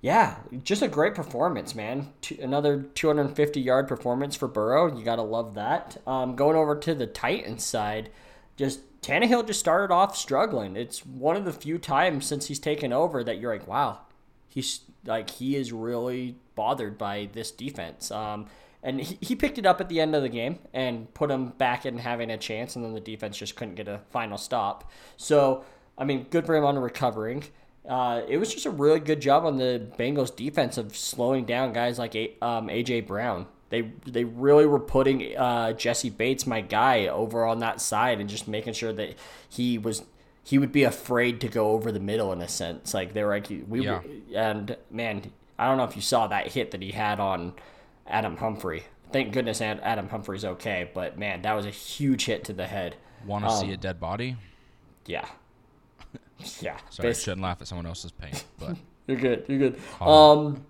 yeah, 0.00 0.36
just 0.62 0.80
a 0.82 0.88
great 0.88 1.14
performance, 1.14 1.74
man. 1.74 2.12
Another 2.40 2.82
250 2.94 3.60
yard 3.60 3.86
performance 3.86 4.34
for 4.34 4.48
Burrow. 4.48 4.96
You 4.96 5.04
gotta 5.04 5.22
love 5.22 5.54
that. 5.54 5.98
Um, 6.06 6.36
going 6.36 6.56
over 6.56 6.74
to 6.76 6.94
the 6.94 7.06
Titans 7.06 7.64
side, 7.64 8.10
just 8.56 8.80
Tannehill 9.02 9.46
just 9.46 9.60
started 9.60 9.92
off 9.92 10.16
struggling. 10.16 10.76
It's 10.76 11.04
one 11.04 11.36
of 11.36 11.44
the 11.44 11.52
few 11.52 11.78
times 11.78 12.24
since 12.26 12.46
he's 12.46 12.58
taken 12.58 12.92
over 12.92 13.22
that 13.22 13.38
you're 13.38 13.52
like, 13.52 13.68
wow, 13.68 13.98
he's 14.54 14.80
like 15.04 15.28
he 15.30 15.56
is 15.56 15.72
really 15.72 16.36
bothered 16.54 16.96
by 16.96 17.28
this 17.32 17.50
defense. 17.50 18.10
Um, 18.10 18.46
and 18.82 19.00
he, 19.00 19.18
he 19.20 19.34
picked 19.34 19.58
it 19.58 19.66
up 19.66 19.80
at 19.80 19.88
the 19.88 20.00
end 20.00 20.14
of 20.14 20.22
the 20.22 20.28
game 20.28 20.58
and 20.72 21.12
put 21.12 21.30
him 21.30 21.48
back 21.48 21.84
in 21.84 21.98
having 21.98 22.30
a 22.30 22.38
chance, 22.38 22.76
and 22.76 22.84
then 22.84 22.94
the 22.94 23.00
defense 23.00 23.36
just 23.36 23.56
couldn't 23.56 23.74
get 23.74 23.88
a 23.88 24.00
final 24.10 24.38
stop. 24.38 24.90
So, 25.16 25.64
I 25.98 26.04
mean, 26.04 26.26
good 26.30 26.46
for 26.46 26.54
him 26.54 26.64
on 26.64 26.78
recovering. 26.78 27.44
Uh, 27.88 28.22
it 28.28 28.38
was 28.38 28.52
just 28.52 28.66
a 28.66 28.70
really 28.70 29.00
good 29.00 29.20
job 29.20 29.44
on 29.44 29.56
the 29.58 29.88
Bengals 29.98 30.34
defense 30.34 30.78
of 30.78 30.96
slowing 30.96 31.44
down 31.44 31.72
guys 31.72 31.98
like 31.98 32.14
A- 32.14 32.34
um, 32.40 32.68
AJ 32.68 33.06
Brown. 33.06 33.46
They 33.70 33.90
they 34.06 34.24
really 34.24 34.66
were 34.66 34.78
putting 34.78 35.36
uh, 35.36 35.72
Jessie 35.72 36.10
Bates, 36.10 36.46
my 36.46 36.60
guy, 36.60 37.08
over 37.08 37.44
on 37.44 37.58
that 37.58 37.80
side 37.80 38.20
and 38.20 38.28
just 38.28 38.46
making 38.46 38.74
sure 38.74 38.92
that 38.92 39.16
he 39.48 39.78
was 39.78 40.02
he 40.44 40.58
would 40.58 40.70
be 40.72 40.84
afraid 40.84 41.40
to 41.40 41.48
go 41.48 41.70
over 41.72 41.90
the 41.90 41.98
middle 42.00 42.32
in 42.32 42.40
a 42.40 42.48
sense. 42.48 42.92
Like 42.94 43.14
they 43.14 43.24
were 43.24 43.30
like 43.30 43.48
we 43.66 43.84
Yeah. 43.86 44.02
and 44.34 44.76
man, 44.90 45.32
I 45.58 45.66
don't 45.66 45.78
know 45.78 45.84
if 45.84 45.96
you 45.96 46.02
saw 46.02 46.26
that 46.28 46.48
hit 46.48 46.70
that 46.72 46.82
he 46.82 46.92
had 46.92 47.18
on 47.18 47.54
Adam 48.06 48.36
Humphrey. 48.36 48.84
Thank 49.12 49.32
goodness 49.32 49.60
Adam 49.60 50.08
Humphrey's 50.08 50.44
okay, 50.44 50.90
but 50.92 51.18
man, 51.18 51.42
that 51.42 51.54
was 51.54 51.66
a 51.66 51.70
huge 51.70 52.26
hit 52.26 52.44
to 52.44 52.52
the 52.52 52.66
head. 52.66 52.96
Want 53.26 53.44
to 53.44 53.50
see 53.56 53.72
a 53.72 53.76
dead 53.76 53.98
body? 54.00 54.36
Yeah, 55.06 55.26
yeah. 56.60 56.78
Sorry, 56.90 57.10
I 57.10 57.12
shouldn't 57.12 57.42
laugh 57.42 57.60
at 57.60 57.68
someone 57.68 57.86
else's 57.86 58.12
pain, 58.12 58.34
but 58.58 58.76
You're 59.06 59.18
good. 59.18 59.44
You're 59.48 59.58
good. 59.58 59.80
Um, 60.00 60.64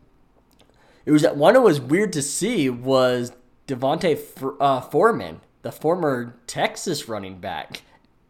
it 1.06 1.12
was 1.12 1.24
one 1.26 1.54
that 1.54 1.60
was 1.60 1.80
weird 1.80 2.12
to 2.14 2.22
see 2.22 2.68
was 2.68 3.32
Devonte 3.66 4.18
uh, 4.60 4.80
Foreman, 4.80 5.40
the 5.62 5.70
former 5.72 6.36
Texas 6.46 7.08
running 7.08 7.38
back, 7.38 7.82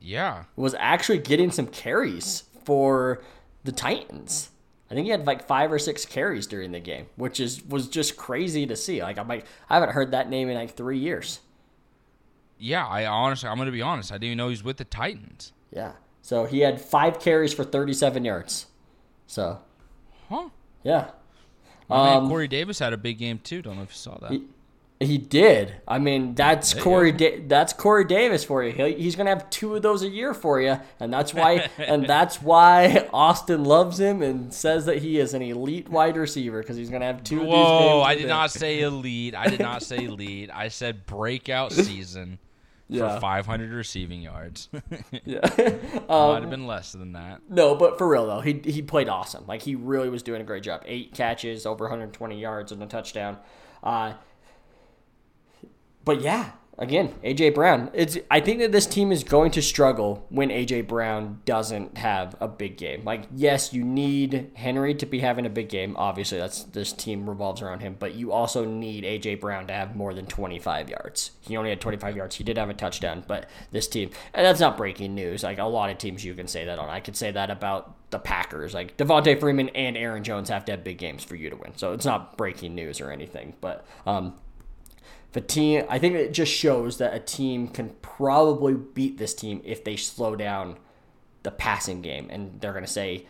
yeah, 0.04 0.44
was 0.56 0.74
actually 0.78 1.18
getting 1.18 1.50
some 1.50 1.66
carries 1.66 2.44
for 2.64 3.22
the 3.64 3.72
Titans. 3.72 4.50
I 4.90 4.94
think 4.94 5.06
he 5.06 5.10
had 5.10 5.26
like 5.26 5.46
five 5.46 5.72
or 5.72 5.78
six 5.78 6.04
carries 6.04 6.46
during 6.46 6.72
the 6.72 6.80
game, 6.80 7.06
which 7.16 7.40
is 7.40 7.64
was 7.64 7.88
just 7.88 8.16
crazy 8.16 8.66
to 8.66 8.76
see. 8.76 9.02
Like 9.02 9.18
I'm 9.18 9.26
like 9.28 9.46
I 9.68 9.74
haven't 9.74 9.90
heard 9.92 10.10
that 10.12 10.28
name 10.28 10.48
in 10.48 10.54
like 10.56 10.76
three 10.76 10.98
years. 10.98 11.40
yeah. 12.58 12.86
I 12.86 13.06
honestly, 13.06 13.48
I'm 13.48 13.58
gonna 13.58 13.70
be 13.72 13.82
honest. 13.82 14.12
I 14.12 14.16
didn't 14.16 14.24
even 14.26 14.38
know 14.38 14.46
he 14.48 14.52
was 14.52 14.62
with 14.64 14.76
the 14.76 14.84
Titans. 14.84 15.52
Yeah. 15.72 15.92
So 16.22 16.44
he 16.44 16.60
had 16.60 16.80
five 16.80 17.18
carries 17.20 17.52
for 17.52 17.64
37 17.64 18.24
yards. 18.24 18.66
So 19.26 19.60
Huh? 20.28 20.48
yeah. 20.82 21.10
My 21.88 22.04
man 22.04 22.16
Um, 22.24 22.28
Corey 22.28 22.48
Davis 22.48 22.78
had 22.78 22.92
a 22.92 22.96
big 22.96 23.18
game 23.18 23.38
too. 23.42 23.60
Don't 23.62 23.76
know 23.76 23.82
if 23.82 23.90
you 23.90 23.96
saw 23.96 24.16
that. 24.18 24.30
He 24.30 24.42
did. 25.18 25.74
I 25.86 25.98
mean, 25.98 26.34
that's 26.34 26.72
There 26.74 26.82
Corey. 26.82 27.12
Da- 27.12 27.40
that's 27.46 27.72
Corey 27.72 28.04
Davis 28.04 28.44
for 28.44 28.62
you. 28.64 28.72
He, 28.72 28.94
he's 28.94 29.16
gonna 29.16 29.30
have 29.30 29.48
two 29.50 29.74
of 29.76 29.82
those 29.82 30.02
a 30.02 30.08
year 30.08 30.34
for 30.34 30.60
you, 30.60 30.78
and 31.00 31.12
that's 31.12 31.32
why. 31.34 31.68
and 31.78 32.06
that's 32.08 32.40
why 32.42 33.08
Austin 33.12 33.64
loves 33.64 33.98
him 34.00 34.22
and 34.22 34.52
says 34.52 34.86
that 34.86 34.98
he 34.98 35.18
is 35.18 35.34
an 35.34 35.42
elite 35.42 35.88
wide 35.88 36.16
receiver 36.16 36.60
because 36.60 36.76
he's 36.76 36.90
gonna 36.90 37.04
have 37.06 37.22
two. 37.24 37.40
of 37.40 37.46
these 37.46 37.52
Whoa! 37.52 38.02
I 38.02 38.14
did 38.14 38.28
not 38.28 38.50
say 38.50 38.80
elite. 38.82 39.34
I 39.34 39.48
did 39.48 39.60
not 39.60 39.82
say 39.82 40.04
elite. 40.04 40.50
I 40.52 40.68
said 40.68 41.06
breakout 41.06 41.72
season 41.72 42.38
Yeah. 42.88 43.14
for 43.14 43.20
500 43.20 43.70
receiving 43.72 44.22
yards. 44.22 44.68
Yeah. 45.24 45.40
Might 45.56 46.10
um, 46.10 46.40
have 46.42 46.50
been 46.50 46.66
less 46.66 46.92
than 46.92 47.12
that. 47.12 47.40
no, 47.48 47.74
but 47.76 47.96
for 47.98 48.06
real 48.08 48.26
though, 48.26 48.40
he 48.40 48.60
he 48.64 48.82
played 48.82 49.08
awesome. 49.08 49.46
Like 49.46 49.62
he 49.62 49.74
really 49.74 50.08
was 50.10 50.22
doing 50.22 50.40
a 50.40 50.44
great 50.44 50.62
job. 50.62 50.82
Eight 50.84 51.14
catches, 51.14 51.64
over 51.66 51.84
120 51.84 52.38
yards, 52.38 52.72
and 52.72 52.82
a 52.82 52.86
touchdown. 52.86 53.38
Uh, 53.82 54.14
but 56.04 56.20
yeah, 56.20 56.52
again, 56.78 57.14
AJ 57.22 57.54
Brown. 57.54 57.90
It's 57.92 58.18
I 58.30 58.40
think 58.40 58.60
that 58.60 58.72
this 58.72 58.86
team 58.86 59.12
is 59.12 59.24
going 59.24 59.50
to 59.52 59.62
struggle 59.62 60.26
when 60.28 60.48
AJ 60.48 60.88
Brown 60.88 61.40
doesn't 61.44 61.98
have 61.98 62.36
a 62.40 62.48
big 62.48 62.76
game. 62.76 63.04
Like, 63.04 63.24
yes, 63.34 63.72
you 63.72 63.84
need 63.84 64.50
Henry 64.54 64.94
to 64.94 65.06
be 65.06 65.20
having 65.20 65.46
a 65.46 65.50
big 65.50 65.68
game. 65.68 65.94
Obviously, 65.96 66.38
that's 66.38 66.64
this 66.64 66.92
team 66.92 67.28
revolves 67.28 67.62
around 67.62 67.80
him, 67.80 67.96
but 67.98 68.14
you 68.14 68.32
also 68.32 68.64
need 68.64 69.04
AJ 69.04 69.40
Brown 69.40 69.66
to 69.68 69.72
have 69.72 69.96
more 69.96 70.14
than 70.14 70.26
25 70.26 70.88
yards. 70.88 71.32
He 71.40 71.56
only 71.56 71.70
had 71.70 71.80
25 71.80 72.16
yards. 72.16 72.36
He 72.36 72.44
did 72.44 72.58
have 72.58 72.70
a 72.70 72.74
touchdown, 72.74 73.24
but 73.26 73.48
this 73.70 73.88
team, 73.88 74.10
and 74.32 74.44
that's 74.44 74.60
not 74.60 74.76
breaking 74.76 75.14
news. 75.14 75.42
Like 75.42 75.58
a 75.58 75.64
lot 75.64 75.90
of 75.90 75.98
teams 75.98 76.24
you 76.24 76.34
can 76.34 76.48
say 76.48 76.64
that 76.64 76.78
on. 76.78 76.88
I 76.88 77.00
could 77.00 77.16
say 77.16 77.30
that 77.30 77.50
about 77.50 78.10
the 78.10 78.18
Packers. 78.18 78.74
Like 78.74 78.96
Devontae 78.96 79.38
Freeman 79.40 79.70
and 79.70 79.96
Aaron 79.96 80.22
Jones 80.22 80.48
have 80.48 80.64
to 80.66 80.72
have 80.72 80.84
big 80.84 80.98
games 80.98 81.24
for 81.24 81.34
you 81.34 81.50
to 81.50 81.56
win. 81.56 81.72
So 81.76 81.92
it's 81.92 82.04
not 82.04 82.36
breaking 82.36 82.74
news 82.74 83.00
or 83.00 83.10
anything, 83.10 83.54
but 83.60 83.84
um 84.06 84.34
the 85.34 85.40
team 85.40 85.84
I 85.88 85.98
think 85.98 86.14
it 86.14 86.32
just 86.32 86.52
shows 86.52 86.98
that 86.98 87.12
a 87.12 87.20
team 87.20 87.68
can 87.68 87.90
probably 88.00 88.74
beat 88.74 89.18
this 89.18 89.34
team 89.34 89.60
if 89.64 89.84
they 89.84 89.96
slow 89.96 90.34
down 90.34 90.78
the 91.42 91.50
passing 91.50 92.00
game 92.00 92.28
and 92.30 92.60
they're 92.60 92.72
going 92.72 92.84
to 92.84 92.90
say 92.90 93.26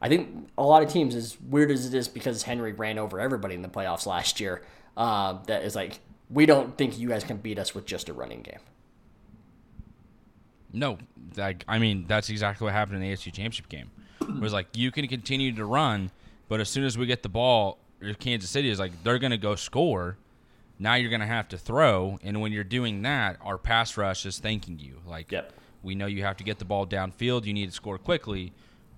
I 0.00 0.08
think 0.08 0.48
a 0.56 0.62
lot 0.62 0.82
of 0.82 0.90
teams 0.90 1.14
as 1.14 1.38
weird 1.40 1.70
as 1.70 1.84
it 1.84 1.92
is 1.92 2.08
because 2.08 2.44
Henry 2.44 2.72
ran 2.72 2.98
over 2.98 3.20
everybody 3.20 3.54
in 3.54 3.62
the 3.62 3.68
playoffs 3.68 4.06
last 4.06 4.40
year 4.40 4.62
uh, 4.96 5.38
that 5.46 5.64
is 5.64 5.74
like 5.74 6.00
we 6.30 6.46
don't 6.46 6.78
think 6.78 6.98
you 6.98 7.08
guys 7.08 7.24
can 7.24 7.36
beat 7.36 7.58
us 7.58 7.74
with 7.74 7.84
just 7.84 8.08
a 8.08 8.12
running 8.12 8.42
game. 8.42 8.60
No, 10.72 10.98
like 11.36 11.64
I 11.66 11.78
mean 11.78 12.04
that's 12.06 12.30
exactly 12.30 12.64
what 12.64 12.72
happened 12.72 13.02
in 13.02 13.02
the 13.02 13.12
AFC 13.12 13.24
Championship 13.24 13.68
game. 13.68 13.90
It 14.20 14.40
was 14.40 14.52
like 14.52 14.68
you 14.76 14.92
can 14.92 15.08
continue 15.08 15.52
to 15.56 15.64
run, 15.64 16.12
but 16.48 16.60
as 16.60 16.68
soon 16.68 16.84
as 16.84 16.96
we 16.96 17.06
get 17.06 17.24
the 17.24 17.28
ball, 17.28 17.78
Kansas 18.20 18.48
City 18.48 18.70
is 18.70 18.78
like 18.78 18.92
they're 19.02 19.18
going 19.18 19.32
to 19.32 19.38
go 19.38 19.56
score. 19.56 20.16
Now 20.80 20.94
you're 20.94 21.10
going 21.10 21.20
to 21.20 21.26
have 21.26 21.46
to 21.48 21.58
throw, 21.58 22.18
and 22.22 22.40
when 22.40 22.52
you're 22.52 22.64
doing 22.64 23.02
that, 23.02 23.36
our 23.42 23.58
pass 23.58 23.96
rush 23.98 24.24
is 24.24 24.38
thanking 24.38 24.78
you. 24.78 25.00
Like, 25.06 25.30
Yep. 25.30 25.52
we 25.82 25.94
know 25.94 26.06
you 26.06 26.22
have 26.24 26.38
to 26.38 26.44
get 26.44 26.58
the 26.58 26.64
ball 26.64 26.86
downfield. 26.86 27.44
You 27.44 27.52
need 27.52 27.66
to 27.66 27.72
score 27.74 27.98
quickly. 27.98 28.52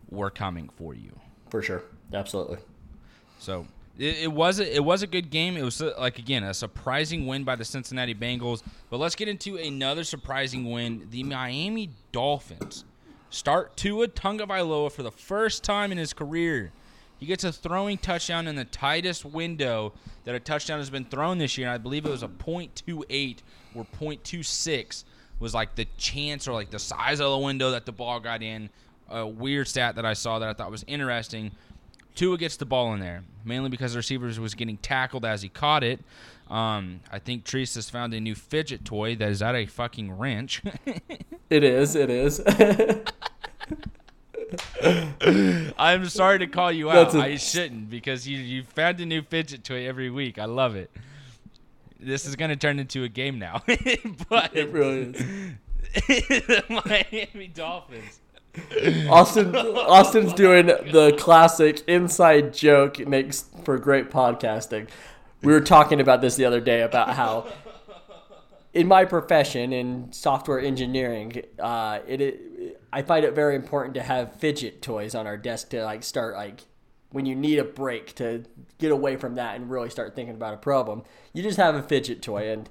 We're 0.09 0.31
coming 0.31 0.69
for 0.77 0.95
you. 0.95 1.19
For 1.51 1.61
sure. 1.61 1.83
Absolutely. 2.15 2.59
So 3.41 3.67
it, 3.99 4.19
it 4.23 4.33
was 4.33 4.61
a, 4.61 4.77
it 4.77 4.85
was 4.85 5.03
a 5.03 5.07
good 5.09 5.29
game. 5.31 5.57
It 5.57 5.63
was 5.65 5.83
uh 5.83 5.93
like 5.99 6.19
again 6.19 6.45
a 6.45 6.55
surprising 6.55 7.27
win 7.27 7.43
by 7.45 7.57
the 7.57 7.65
Cincinnati 7.65 8.15
Bengals. 8.15 8.63
But 8.89 8.99
let's 8.99 9.15
get 9.17 9.29
into 9.29 9.57
another 9.57 10.05
surprising 10.05 10.71
win. 10.71 11.09
The 11.11 11.25
Miami 11.25 11.91
Dolphins 12.13 12.85
start 13.31 13.77
Tua 13.77 14.07
Tagovailoa 14.09 14.93
for 14.93 15.03
the 15.03 15.11
first 15.11 15.65
time 15.65 15.91
in 15.91 15.99
his 15.99 16.13
career. 16.13 16.71
He 17.23 17.27
gets 17.27 17.45
a 17.45 17.53
throwing 17.53 17.99
touchdown 17.99 18.49
in 18.49 18.57
the 18.57 18.65
tightest 18.65 19.25
window 19.25 19.93
that 20.25 20.35
a 20.35 20.41
touchdown 20.41 20.81
has 20.81 20.91
been 20.91 21.05
thrown 21.05 21.39
this 21.39 21.57
year. 21.57 21.71
I 21.71 21.79
believe 21.79 22.05
it 22.05 22.11
was 22.11 22.25
a 22.25 22.29
.28 22.29 23.37
or 23.77 23.87
.26 23.97 25.05
was 25.39 25.55
like 25.55 25.77
the 25.77 25.87
chance 25.97 26.49
or 26.49 26.53
like 26.53 26.71
the 26.71 26.81
size 26.81 27.21
of 27.21 27.31
the 27.31 27.39
window 27.39 27.71
that 27.71 27.87
the 27.87 27.93
ball 27.93 28.19
got 28.19 28.43
in. 28.43 28.71
A 29.09 29.25
weird 29.25 29.69
stat 29.69 29.95
that 29.95 30.05
I 30.05 30.15
saw 30.15 30.41
that 30.41 30.49
I 30.49 30.53
thought 30.53 30.73
was 30.73 30.85
interesting. 30.89 31.53
Tua 32.17 32.37
gets 32.39 32.57
the 32.57 32.67
ball 32.67 32.93
in 32.93 32.99
there, 32.99 33.23
mainly 33.45 33.71
because 33.71 33.93
the 33.93 33.99
receivers 33.99 34.41
was 34.41 34.57
getting 34.57 34.79
tackled 34.79 35.25
as 35.25 35.43
he 35.43 35.49
caught 35.49 35.85
it. 35.85 36.01
Um, 36.51 37.03
I 37.13 37.21
think 37.21 37.45
Treese 37.45 37.77
has 37.77 37.89
found 37.89 38.15
a 38.15 38.21
new 38.21 38.35
fidget 38.35 38.85
toy 38.85 39.15
that 39.15 39.29
is 39.29 39.39
that 39.39 39.55
a 39.55 39.67
fucking 39.67 40.11
wrench. 40.11 40.61
It 41.51 41.65
is. 41.65 41.95
It 41.97 42.09
is. 42.09 42.41
I'm 45.79 46.09
sorry 46.09 46.39
to 46.41 46.47
call 46.47 46.73
you 46.73 46.91
out. 46.91 47.15
I 47.15 47.37
shouldn't 47.37 47.91
because 47.91 48.27
you 48.27 48.39
you 48.39 48.63
found 48.63 49.01
a 49.01 49.07
new 49.07 49.23
fidget 49.23 49.65
toy 49.65 49.87
every 49.87 50.11
week. 50.11 50.39
I 50.39 50.47
love 50.47 50.75
it. 50.77 50.91
This 52.01 52.27
is 52.27 52.35
gonna 52.37 52.57
turn 52.57 52.79
into 52.79 53.05
a 53.05 53.09
game 53.09 53.39
now, 53.39 53.63
but 54.29 54.57
it 54.57 54.71
really 54.71 55.13
is. 55.13 55.23
the 56.09 56.83
Miami 56.85 57.49
Dolphins. 57.49 58.21
Austin 59.09 59.55
Austin's 59.55 60.33
doing 60.33 60.67
the 60.67 61.15
classic 61.19 61.83
inside 61.87 62.53
joke. 62.53 62.99
It 62.99 63.09
makes 63.09 63.45
for 63.65 63.79
great 63.79 64.11
podcasting. 64.11 64.89
We 65.43 65.53
were 65.53 65.61
talking 65.61 66.01
about 66.01 66.21
this 66.21 66.37
the 66.37 66.45
other 66.45 66.61
day 66.61 66.83
about 66.83 67.11
how 67.11 67.47
in 68.75 68.89
my 68.89 69.05
profession 69.05 69.73
in 69.73 70.13
software 70.13 70.61
engineering, 70.61 71.43
uh, 71.59 72.01
it, 72.07 72.21
it 72.21 72.81
I 72.93 73.03
find 73.03 73.25
it 73.25 73.35
very 73.35 73.55
important 73.55 73.95
to 73.95 74.03
have 74.03 74.35
fidget 74.37 74.83
toys 74.83 75.15
on 75.15 75.27
our 75.27 75.37
desk 75.37 75.71
to 75.71 75.85
like 75.85 76.03
start 76.03 76.35
like 76.35 76.61
when 77.11 77.27
you 77.27 77.35
need 77.35 77.59
a 77.59 77.65
break 77.65 78.15
to 78.15 78.45
get 78.79 78.91
away 78.91 79.17
from 79.17 79.35
that 79.35 79.57
and 79.57 79.71
really 79.71 79.91
start 79.91 80.15
thinking 80.17 80.35
about 80.35 80.55
a 80.55 80.59
problem. 80.59 81.03
You 81.33 81.43
just 81.43 81.59
have 81.59 81.75
a 81.75 81.83
fidget 81.83 82.23
toy 82.23 82.51
and 82.51 82.69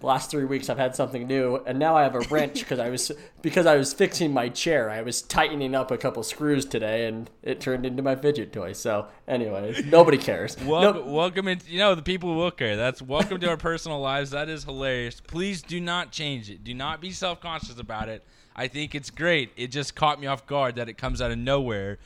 the 0.00 0.06
last 0.06 0.30
three 0.30 0.44
weeks 0.44 0.70
I've 0.70 0.78
had 0.78 0.94
something 0.94 1.26
new, 1.26 1.56
and 1.66 1.78
now 1.78 1.96
I 1.96 2.04
have 2.04 2.14
a 2.14 2.20
wrench 2.20 2.60
because 2.60 2.78
I 2.78 2.88
was 2.88 3.10
because 3.42 3.66
I 3.66 3.76
was 3.76 3.92
fixing 3.92 4.32
my 4.32 4.48
chair. 4.48 4.90
I 4.90 5.02
was 5.02 5.22
tightening 5.22 5.74
up 5.74 5.90
a 5.90 5.98
couple 5.98 6.22
screws 6.22 6.64
today, 6.64 7.06
and 7.06 7.28
it 7.42 7.60
turned 7.60 7.84
into 7.84 8.02
my 8.02 8.14
fidget 8.14 8.52
toy. 8.52 8.72
So, 8.74 9.06
anyway, 9.26 9.82
nobody 9.86 10.16
cares. 10.18 10.56
Welcome, 10.62 11.06
No- 11.06 11.12
welcome 11.12 11.48
in. 11.48 11.60
You 11.66 11.78
know 11.78 11.94
the 11.94 12.02
people 12.02 12.34
will 12.36 12.50
care. 12.52 12.76
That's 12.76 13.02
welcome 13.02 13.40
to 13.40 13.48
our 13.48 13.56
personal 13.56 14.00
lives. 14.00 14.30
That 14.30 14.48
is 14.48 14.64
hilarious. 14.64 15.20
Please 15.20 15.62
do 15.62 15.80
not 15.80 16.12
change 16.12 16.48
it. 16.48 16.62
Do 16.62 16.74
not 16.74 17.00
be 17.00 17.10
self 17.10 17.40
conscious 17.40 17.78
about 17.78 18.08
it. 18.08 18.24
I 18.54 18.68
think 18.68 18.94
it's 18.94 19.10
great. 19.10 19.50
It 19.56 19.68
just 19.68 19.94
caught 19.94 20.20
me 20.20 20.26
off 20.26 20.46
guard 20.46 20.76
that 20.76 20.88
it 20.88 20.94
comes 20.94 21.20
out 21.20 21.30
of 21.30 21.38
nowhere, 21.38 21.98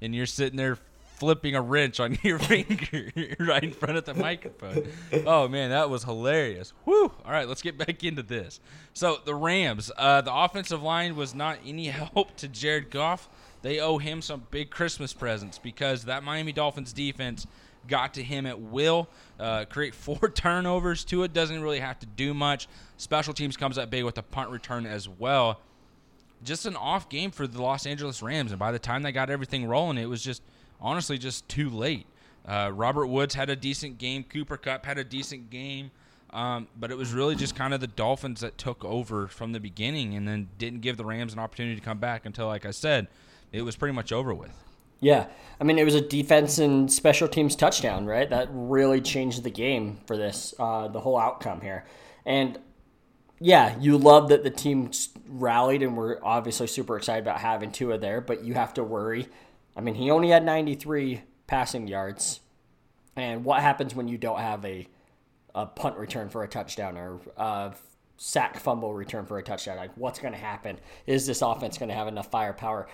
and 0.00 0.14
you're 0.14 0.26
sitting 0.26 0.56
there 0.56 0.78
flipping 1.20 1.54
a 1.54 1.60
wrench 1.60 2.00
on 2.00 2.18
your 2.22 2.38
finger 2.40 3.12
right 3.38 3.62
in 3.62 3.72
front 3.72 3.98
of 3.98 4.06
the 4.06 4.14
microphone. 4.14 4.88
Oh 5.26 5.46
man, 5.46 5.68
that 5.68 5.90
was 5.90 6.02
hilarious. 6.02 6.72
Whew. 6.84 7.12
All 7.24 7.30
right, 7.30 7.46
let's 7.46 7.60
get 7.60 7.76
back 7.76 8.02
into 8.02 8.22
this. 8.22 8.58
So 8.94 9.18
the 9.24 9.34
Rams, 9.34 9.92
uh, 9.96 10.22
the 10.22 10.34
offensive 10.34 10.82
line 10.82 11.14
was 11.14 11.34
not 11.34 11.58
any 11.64 11.86
help 11.88 12.36
to 12.38 12.48
Jared 12.48 12.90
Goff. 12.90 13.28
They 13.62 13.78
owe 13.80 13.98
him 13.98 14.22
some 14.22 14.44
big 14.50 14.70
Christmas 14.70 15.12
presents 15.12 15.58
because 15.58 16.04
that 16.06 16.24
Miami 16.24 16.52
Dolphins 16.52 16.94
defense 16.94 17.46
got 17.86 18.14
to 18.14 18.22
him 18.22 18.46
at 18.46 18.58
will. 18.58 19.06
Uh, 19.38 19.66
create 19.66 19.94
four 19.94 20.30
turnovers. 20.34 21.04
Tua 21.04 21.28
doesn't 21.28 21.62
really 21.62 21.80
have 21.80 21.98
to 21.98 22.06
do 22.06 22.32
much. 22.32 22.66
Special 22.96 23.34
teams 23.34 23.58
comes 23.58 23.76
up 23.76 23.90
big 23.90 24.04
with 24.04 24.16
a 24.16 24.22
punt 24.22 24.48
return 24.48 24.86
as 24.86 25.06
well. 25.06 25.60
Just 26.42 26.64
an 26.64 26.76
off 26.76 27.10
game 27.10 27.30
for 27.30 27.46
the 27.46 27.60
Los 27.60 27.84
Angeles 27.84 28.22
Rams, 28.22 28.50
and 28.50 28.58
by 28.58 28.72
the 28.72 28.78
time 28.78 29.02
they 29.02 29.12
got 29.12 29.28
everything 29.28 29.66
rolling, 29.66 29.98
it 29.98 30.08
was 30.08 30.24
just 30.24 30.40
honestly 30.80 31.18
just 31.18 31.48
too 31.48 31.68
late. 31.70 32.06
Uh, 32.46 32.70
Robert 32.74 33.06
Woods 33.06 33.34
had 33.34 33.50
a 33.50 33.56
decent 33.56 33.98
game. 33.98 34.24
Cooper 34.24 34.56
Kupp 34.56 34.86
had 34.86 34.98
a 34.98 35.04
decent 35.04 35.50
game. 35.50 35.90
Um, 36.32 36.68
but 36.78 36.90
it 36.90 36.96
was 36.96 37.12
really 37.12 37.34
just 37.34 37.56
kind 37.56 37.74
of 37.74 37.80
the 37.80 37.88
Dolphins 37.88 38.40
that 38.40 38.56
took 38.56 38.84
over 38.84 39.26
from 39.26 39.52
the 39.52 39.60
beginning 39.60 40.14
and 40.14 40.26
then 40.28 40.48
didn't 40.58 40.80
give 40.80 40.96
the 40.96 41.04
Rams 41.04 41.32
an 41.32 41.40
opportunity 41.40 41.74
to 41.74 41.82
come 41.82 41.98
back 41.98 42.24
until, 42.24 42.46
like 42.46 42.64
I 42.64 42.70
said, 42.70 43.08
it 43.52 43.62
was 43.62 43.74
pretty 43.74 43.94
much 43.94 44.12
over 44.12 44.32
with. 44.32 44.52
Yeah, 45.00 45.26
I 45.58 45.64
mean 45.64 45.78
it 45.78 45.84
was 45.84 45.94
a 45.94 46.00
defense 46.00 46.58
and 46.58 46.92
special 46.92 47.26
teams 47.26 47.56
touchdown, 47.56 48.04
right? 48.04 48.28
That 48.28 48.48
really 48.52 49.00
changed 49.00 49.42
the 49.42 49.50
game 49.50 49.98
for 50.06 50.16
this, 50.16 50.54
uh, 50.58 50.88
the 50.88 51.00
whole 51.00 51.18
outcome 51.18 51.62
here. 51.62 51.86
And 52.26 52.58
yeah, 53.40 53.76
you 53.80 53.96
love 53.96 54.28
that 54.28 54.44
the 54.44 54.50
team 54.50 54.90
rallied, 55.26 55.82
and 55.82 55.96
we're 55.96 56.18
obviously 56.22 56.66
super 56.66 56.98
excited 56.98 57.22
about 57.22 57.40
having 57.40 57.72
Tua 57.72 57.96
there. 57.96 58.20
But 58.20 58.44
you 58.44 58.52
have 58.54 58.74
to 58.74 58.84
worry. 58.84 59.28
I 59.76 59.80
mean, 59.80 59.94
he 59.94 60.10
only 60.10 60.30
had 60.30 60.44
93 60.44 61.22
passing 61.46 61.86
yards, 61.86 62.40
and 63.16 63.44
what 63.44 63.60
happens 63.60 63.94
when 63.94 64.08
you 64.08 64.18
don't 64.18 64.40
have 64.40 64.64
a 64.64 64.86
a 65.52 65.66
punt 65.66 65.96
return 65.96 66.28
for 66.28 66.44
a 66.44 66.48
touchdown 66.48 66.96
or 66.96 67.20
a 67.36 67.74
sack 68.16 68.58
fumble 68.58 68.94
return 68.94 69.26
for 69.26 69.38
a 69.38 69.42
touchdown? 69.42 69.76
Like, 69.76 69.90
what's 69.96 70.18
going 70.18 70.32
to 70.32 70.38
happen? 70.38 70.78
Is 71.06 71.26
this 71.26 71.42
offense 71.42 71.78
going 71.78 71.88
to 71.88 71.94
have 71.94 72.08
enough 72.08 72.30
firepower? 72.30 72.88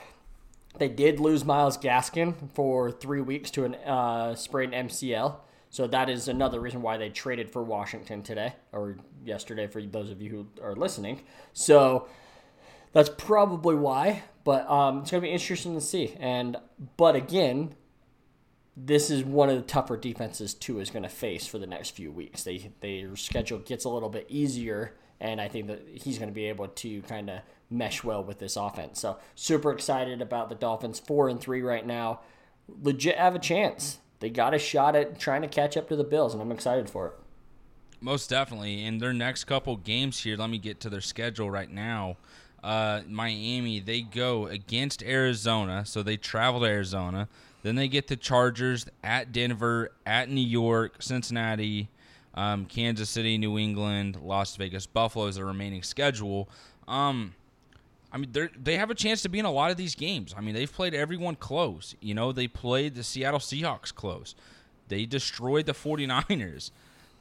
They 0.79 0.89
did 0.89 1.21
lose 1.21 1.45
Myles 1.45 1.79
Gaskin 1.79 2.35
for 2.55 2.91
three 2.91 3.21
weeks 3.21 3.51
to 3.53 3.65
an 3.65 3.75
uh, 3.77 4.35
sprained 4.35 4.73
MCL. 4.73 5.37
So 5.71 5.87
that 5.89 6.09
is 6.09 6.29
another 6.29 6.61
reason 6.61 6.81
why 6.81 6.97
they 6.97 7.11
traded 7.11 7.51
for 7.51 7.63
Washington 7.63 8.23
today 8.23 8.55
or 8.73 8.97
yesterday 9.25 9.67
for 9.67 9.83
those 9.83 10.11
of 10.11 10.23
you 10.23 10.31
who 10.31 10.63
are 10.63 10.77
listening. 10.77 11.23
So 11.53 12.09
that's 12.97 13.11
probably 13.11 13.75
why. 13.75 14.23
But 14.43 14.69
um, 14.71 15.01
it's 15.01 15.11
going 15.11 15.21
to 15.21 15.27
be 15.29 15.33
interesting 15.33 15.75
to 15.75 15.83
see. 15.83 16.15
And 16.19 16.57
but 16.97 17.15
again, 17.15 17.75
this 18.75 19.11
is 19.11 19.23
one 19.23 19.51
of 19.51 19.57
the 19.57 19.63
tougher 19.63 19.99
defenses 19.99 20.55
Tua 20.55 20.81
is 20.81 20.89
going 20.89 21.03
to 21.03 21.11
face 21.11 21.47
for 21.47 21.59
the 21.59 21.67
next 21.67 21.91
few 21.91 22.11
weeks. 22.11 22.43
They 22.43 22.71
their 22.81 23.15
schedule 23.17 23.59
gets 23.59 23.85
a 23.85 23.91
little 23.91 24.09
bit 24.09 24.25
easier, 24.31 24.95
and 25.21 25.43
I 25.43 25.49
think 25.49 25.67
that 25.67 25.87
he's 25.93 26.17
going 26.17 26.31
to 26.31 26.35
be 26.35 26.47
able 26.47 26.69
to 26.69 27.03
kind 27.03 27.29
of 27.29 27.41
mesh 27.69 28.03
well 28.03 28.25
with 28.25 28.39
this 28.39 28.57
offense. 28.57 28.99
So 28.99 29.19
super 29.35 29.73
excited 29.73 30.23
about 30.23 30.49
the 30.49 30.55
Dolphins, 30.55 30.99
four 30.99 31.29
and 31.29 31.39
three 31.39 31.61
right 31.61 31.87
now. 31.87 32.21
Legit 32.83 33.19
have 33.19 33.35
a 33.35 33.39
chance. 33.39 33.99
They 34.21 34.31
got 34.31 34.55
a 34.55 34.59
shot 34.59 34.97
at 34.97 35.19
trying 35.19 35.43
to 35.43 35.49
catch 35.49 35.77
up 35.77 35.91
to 35.91 35.97
the 35.97 36.05
Bills, 36.05 36.33
and 36.33 36.43
I'm 36.43 36.51
excited 36.51 36.89
for 36.89 37.09
it. 37.09 37.13
Most 38.01 38.31
definitely. 38.31 38.85
In 38.85 38.99
their 38.99 39.13
next 39.13 39.45
couple 39.45 39.77
games 39.77 40.23
here, 40.23 40.39
let 40.39 40.49
me 40.49 40.57
get 40.57 40.81
to 40.81 40.89
their 40.89 41.03
schedule 41.03 41.51
right 41.51 41.71
now. 41.71 42.17
Uh, 42.67 43.03
Miami, 43.07 43.79
they 43.79 44.01
go 44.01 44.49
against 44.49 45.01
Arizona, 45.05 45.87
so 45.87 46.03
they 46.03 46.17
travel 46.17 46.63
to 46.63 46.67
Arizona. 46.67 47.29
Then 47.63 47.77
they 47.77 47.87
get 47.87 48.09
the 48.09 48.17
Chargers 48.17 48.87
at 49.05 49.31
Denver, 49.31 49.93
at 50.05 50.29
New 50.29 50.41
York, 50.41 51.01
Cincinnati, 51.01 51.89
um, 52.35 52.67
Kansas 52.67 53.09
City, 53.09 53.39
New 53.39 53.57
England, 53.57 54.19
Las 54.21 54.57
Vegas, 54.57 54.85
Buffalo 54.85 55.27
is 55.27 55.37
the 55.37 55.45
remaining 55.45 55.85
schedule. 55.85 56.49
Um, 56.89 57.35
I 58.13 58.19
mean, 58.19 58.33
they 58.33 58.49
they 58.61 58.77
have 58.77 58.91
a 58.91 58.97
chance 58.97 59.23
to 59.23 59.29
be 59.29 59.39
in 59.39 59.45
a 59.45 59.53
lot 59.53 59.71
of 59.71 59.77
these 59.77 59.95
games. 59.95 60.35
I 60.37 60.41
mean, 60.41 60.57
they've 60.57 60.73
played 60.73 60.93
everyone 60.93 61.37
close. 61.37 61.95
You 62.01 62.15
know, 62.15 62.33
they 62.33 62.49
played 62.49 62.97
the 62.97 63.05
Seattle 63.05 63.39
Seahawks 63.39 63.95
close. 63.95 64.35
They 64.89 65.07
destroyed 65.07 65.67
the 65.67 65.73
49ers. 65.73 66.73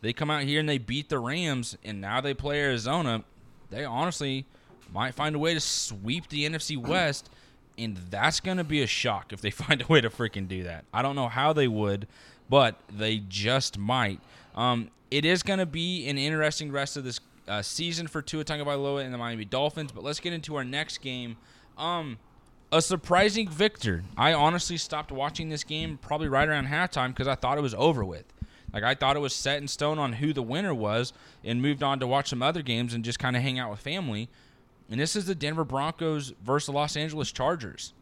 They 0.01 0.12
come 0.12 0.31
out 0.31 0.41
here 0.41 0.60
and 0.60 0.67
they 0.67 0.79
beat 0.79 1.10
the 1.10 1.19
Rams, 1.19 1.77
and 1.84 2.01
now 2.01 2.19
they 2.19 2.34
play 2.34 2.62
Arizona. 2.62 3.23
They 3.69 3.86
honestly 3.86 4.47
might 4.91 5.13
find 5.13 5.36
a 5.36 5.39
way 5.39 5.54
to 5.54 5.60
sweep 5.60 6.30
the 6.30 6.48
NFC 6.48 6.78
West, 6.88 7.30
and 7.78 7.98
that's 8.10 8.39
going 8.39 8.58
to 8.58 8.63
be 8.63 8.82
a 8.82 8.88
shock 8.88 9.34
if 9.34 9.41
they 9.41 9.50
find 9.52 9.82
a 9.82 9.88
way 9.88 10.02
to 10.02 10.10
freaking 10.10 10.48
do 10.48 10.63
that. 10.63 10.86
I 10.93 11.02
don't 11.02 11.15
know 11.15 11.28
how 11.28 11.54
they 11.54 11.67
would, 11.67 12.08
but 12.50 12.76
they 12.89 13.17
just 13.28 13.78
might. 13.78 14.19
Um, 14.56 14.89
it 15.12 15.26
is 15.26 15.43
going 15.43 15.60
to 15.60 15.65
be 15.65 16.08
an 16.08 16.17
interesting 16.17 16.71
rest 16.71 16.98
of 16.98 17.04
this 17.04 17.19
uh, 17.48 17.62
season 17.62 18.08
for 18.08 18.21
Tua 18.21 18.43
Tagovailoa 18.43 19.04
and 19.04 19.13
the 19.13 19.17
Miami 19.17 19.45
Dolphins. 19.45 19.91
But 19.91 20.04
let's 20.04 20.19
get 20.19 20.34
into 20.34 20.56
our 20.56 20.63
next 20.63 21.00
game. 21.00 21.38
Um, 21.78 22.17
a 22.71 22.82
surprising 22.82 23.48
victor. 23.48 24.04
I 24.17 24.34
honestly 24.34 24.78
stopped 24.78 25.12
watching 25.12 25.50
this 25.50 25.63
game 25.63 25.98
probably 26.02 26.28
right 26.28 26.48
around 26.48 26.67
halftime 26.67 27.10
because 27.10 27.28
I 27.28 27.36
thought 27.36 27.58
it 27.58 27.62
was 27.62 27.76
over 27.76 28.04
with. 28.04 28.26
Like 28.74 28.84
I 28.84 28.93
thought 28.93 29.15
it 29.15 29.19
was 29.19 29.34
set 29.34 29.62
in 29.62 29.67
stone 29.67 29.98
on 30.00 30.13
who 30.13 30.34
the 30.34 30.41
winner 30.41 30.74
was, 30.74 31.13
and 31.43 31.62
moved 31.62 31.82
on 31.82 32.00
to 32.02 32.08
watch 32.08 32.30
some 32.30 32.43
other 32.43 32.62
games 32.62 32.93
and 32.93 33.06
just 33.06 33.19
kind 33.19 33.38
of 33.38 33.41
hang 33.41 33.58
out 33.58 33.71
with 33.71 33.80
family. 33.80 34.28
And 34.89 35.00
this 35.00 35.15
is 35.15 35.26
the 35.26 35.36
Denver 35.36 35.63
Broncos 35.63 36.34
versus 36.43 36.67
the 36.67 36.71
Los 36.74 36.95
Angeles 36.95 37.32
Chargers. 37.32 37.93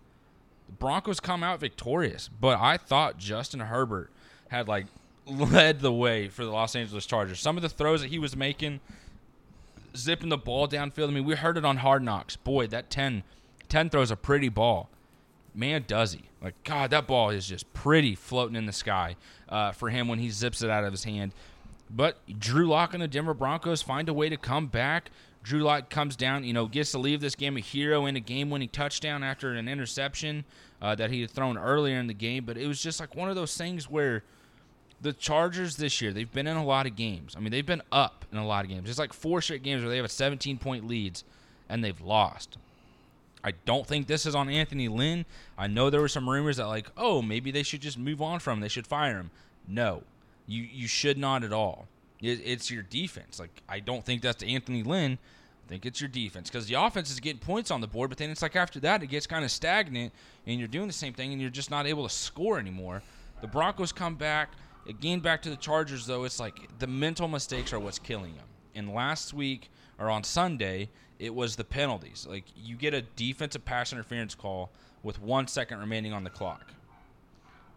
The 0.67 0.73
Broncos 0.73 1.19
come 1.19 1.43
out 1.43 1.59
victorious, 1.59 2.29
but 2.39 2.59
I 2.59 2.77
thought 2.77 3.17
Justin 3.17 3.61
Herbert 3.61 4.09
had 4.49 4.67
like 4.67 4.87
led 5.25 5.79
the 5.79 5.93
way 5.93 6.27
for 6.27 6.43
the 6.43 6.51
Los 6.51 6.75
Angeles 6.75 7.05
Chargers. 7.05 7.39
Some 7.39 7.57
of 7.57 7.61
the 7.61 7.69
throws 7.69 8.01
that 8.01 8.09
he 8.09 8.19
was 8.19 8.35
making, 8.35 8.81
zipping 9.95 10.29
the 10.29 10.37
ball 10.37 10.67
downfield. 10.67 11.09
I 11.09 11.11
mean, 11.11 11.25
we 11.25 11.35
heard 11.35 11.57
it 11.57 11.65
on 11.65 11.77
Hard 11.77 12.03
Knocks. 12.03 12.35
Boy, 12.35 12.67
that 12.67 12.89
10, 12.89 13.23
10 13.69 13.89
throws 13.89 14.11
a 14.11 14.15
pretty 14.15 14.49
ball. 14.49 14.89
Man, 15.55 15.85
does 15.87 16.13
he. 16.13 16.23
Like, 16.41 16.61
God, 16.63 16.89
that 16.89 17.07
ball 17.07 17.29
is 17.29 17.47
just 17.47 17.71
pretty 17.73 18.15
floating 18.15 18.55
in 18.55 18.65
the 18.65 18.73
sky 18.73 19.15
uh, 19.47 19.71
for 19.71 19.89
him 19.89 20.07
when 20.07 20.19
he 20.19 20.29
zips 20.29 20.61
it 20.61 20.69
out 20.69 20.83
of 20.83 20.91
his 20.91 21.03
hand. 21.03 21.31
But 21.89 22.17
Drew 22.39 22.67
Lock 22.67 22.93
and 22.93 23.03
the 23.03 23.07
Denver 23.07 23.33
Broncos 23.33 23.81
find 23.81 24.09
a 24.09 24.13
way 24.13 24.29
to 24.29 24.37
come 24.37 24.67
back. 24.67 25.11
Drew 25.43 25.61
Lock 25.61 25.89
comes 25.89 26.15
down, 26.15 26.45
you 26.45 26.53
know, 26.53 26.67
gets 26.67 26.91
to 26.91 26.97
leave 26.97 27.19
this 27.19 27.35
game 27.35 27.57
a 27.57 27.59
hero 27.59 28.05
in 28.05 28.15
a 28.15 28.21
game-winning 28.21 28.69
touchdown 28.69 29.23
after 29.23 29.53
an 29.53 29.67
interception 29.67 30.45
uh, 30.81 30.95
that 30.95 31.11
he 31.11 31.21
had 31.21 31.31
thrown 31.31 31.57
earlier 31.57 31.99
in 31.99 32.07
the 32.07 32.13
game. 32.13 32.45
But 32.45 32.57
it 32.57 32.65
was 32.65 32.81
just 32.81 32.99
like 32.99 33.15
one 33.15 33.29
of 33.29 33.35
those 33.35 33.55
things 33.57 33.89
where 33.89 34.23
the 35.01 35.11
Chargers 35.11 35.75
this 35.75 36.01
year, 36.01 36.13
they've 36.13 36.31
been 36.31 36.47
in 36.47 36.55
a 36.55 36.63
lot 36.63 36.85
of 36.85 36.95
games. 36.95 37.35
I 37.35 37.41
mean, 37.41 37.51
they've 37.51 37.65
been 37.65 37.81
up 37.91 38.23
in 38.31 38.37
a 38.37 38.47
lot 38.47 38.63
of 38.63 38.69
games. 38.69 38.89
It's 38.89 38.99
like 38.99 39.11
four 39.11 39.41
straight 39.41 39.63
games 39.63 39.81
where 39.81 39.89
they 39.89 39.97
have 39.97 40.05
a 40.05 40.07
17-point 40.07 40.87
leads 40.87 41.25
and 41.67 41.83
they've 41.83 41.99
lost. 42.01 42.57
I 43.43 43.51
don't 43.65 43.85
think 43.85 44.07
this 44.07 44.25
is 44.25 44.35
on 44.35 44.49
Anthony 44.49 44.87
Lynn. 44.87 45.25
I 45.57 45.67
know 45.67 45.89
there 45.89 45.99
were 45.99 46.07
some 46.07 46.29
rumors 46.29 46.57
that 46.57 46.67
like, 46.67 46.89
oh, 46.95 47.21
maybe 47.21 47.51
they 47.51 47.63
should 47.63 47.81
just 47.81 47.97
move 47.97 48.21
on 48.21 48.39
from 48.39 48.59
him. 48.59 48.61
They 48.61 48.69
should 48.69 48.87
fire 48.87 49.17
him. 49.17 49.31
No, 49.67 50.03
you 50.47 50.63
you 50.63 50.87
should 50.87 51.17
not 51.17 51.43
at 51.43 51.51
all. 51.51 51.87
It, 52.23 52.41
it's 52.43 52.71
your 52.71 52.83
defense. 52.83 53.39
Like 53.39 53.61
I 53.69 53.79
don't 53.79 54.03
think 54.03 54.21
that's 54.21 54.37
to 54.37 54.47
Anthony 54.47 54.81
Lynn. 54.81 55.19
I 55.65 55.69
think 55.69 55.85
it's 55.85 56.01
your 56.01 56.09
defense 56.09 56.49
because 56.49 56.67
the 56.67 56.75
offense 56.75 57.11
is 57.11 57.19
getting 57.19 57.39
points 57.39 57.71
on 57.71 57.81
the 57.81 57.87
board, 57.87 58.09
but 58.09 58.17
then 58.17 58.29
it's 58.29 58.41
like 58.41 58.55
after 58.55 58.79
that 58.81 59.03
it 59.03 59.07
gets 59.07 59.27
kind 59.27 59.45
of 59.45 59.51
stagnant, 59.51 60.11
and 60.47 60.59
you're 60.59 60.67
doing 60.67 60.87
the 60.87 60.93
same 60.93 61.13
thing, 61.13 61.31
and 61.31 61.41
you're 61.41 61.49
just 61.49 61.71
not 61.71 61.85
able 61.85 62.03
to 62.07 62.13
score 62.13 62.59
anymore. 62.59 63.01
The 63.41 63.47
Broncos 63.47 63.91
come 63.91 64.15
back 64.15 64.49
again 64.87 65.19
back 65.19 65.41
to 65.43 65.49
the 65.49 65.55
Chargers 65.57 66.05
though. 66.05 66.23
It's 66.23 66.39
like 66.39 66.79
the 66.79 66.87
mental 66.87 67.27
mistakes 67.27 67.73
are 67.73 67.79
what's 67.79 67.99
killing 67.99 68.35
them. 68.35 68.45
And 68.75 68.93
last 68.93 69.33
week 69.33 69.69
or 69.99 70.09
on 70.09 70.23
Sunday, 70.23 70.89
it 71.19 71.33
was 71.33 71.55
the 71.55 71.63
penalties. 71.63 72.25
Like 72.29 72.45
you 72.55 72.75
get 72.75 72.93
a 72.93 73.01
defensive 73.01 73.63
pass 73.63 73.93
interference 73.93 74.35
call 74.35 74.71
with 75.03 75.21
one 75.21 75.47
second 75.47 75.79
remaining 75.79 76.13
on 76.13 76.23
the 76.23 76.29
clock. 76.29 76.73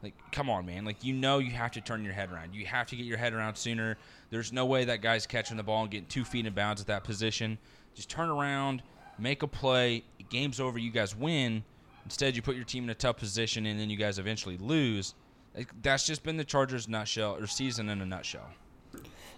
Like, 0.02 0.14
come 0.30 0.50
on, 0.50 0.66
man. 0.66 0.84
Like, 0.84 1.02
you 1.02 1.14
know 1.14 1.38
you 1.38 1.50
have 1.52 1.72
to 1.72 1.80
turn 1.80 2.04
your 2.04 2.12
head 2.12 2.30
around. 2.30 2.54
You 2.54 2.66
have 2.66 2.86
to 2.88 2.96
get 2.96 3.06
your 3.06 3.16
head 3.16 3.32
around 3.32 3.56
sooner. 3.56 3.96
There's 4.30 4.52
no 4.52 4.66
way 4.66 4.84
that 4.84 5.00
guy's 5.00 5.26
catching 5.26 5.56
the 5.56 5.62
ball 5.62 5.82
and 5.82 5.90
getting 5.90 6.06
two 6.06 6.24
feet 6.24 6.46
in 6.46 6.52
bounds 6.52 6.80
at 6.80 6.86
that 6.88 7.04
position. 7.04 7.58
Just 7.94 8.10
turn 8.10 8.28
around, 8.28 8.82
make 9.18 9.42
a 9.42 9.48
play. 9.48 10.04
Game's 10.28 10.60
over. 10.60 10.78
You 10.78 10.90
guys 10.90 11.16
win. 11.16 11.64
Instead, 12.04 12.36
you 12.36 12.42
put 12.42 12.56
your 12.56 12.64
team 12.64 12.84
in 12.84 12.90
a 12.90 12.94
tough 12.94 13.16
position, 13.16 13.66
and 13.66 13.80
then 13.80 13.90
you 13.90 13.96
guys 13.96 14.18
eventually 14.18 14.58
lose. 14.58 15.14
Like, 15.56 15.70
that's 15.82 16.06
just 16.06 16.22
been 16.22 16.36
the 16.36 16.44
Chargers' 16.44 16.88
nutshell 16.88 17.36
or 17.36 17.46
season 17.46 17.88
in 17.88 18.00
a 18.00 18.06
nutshell. 18.06 18.48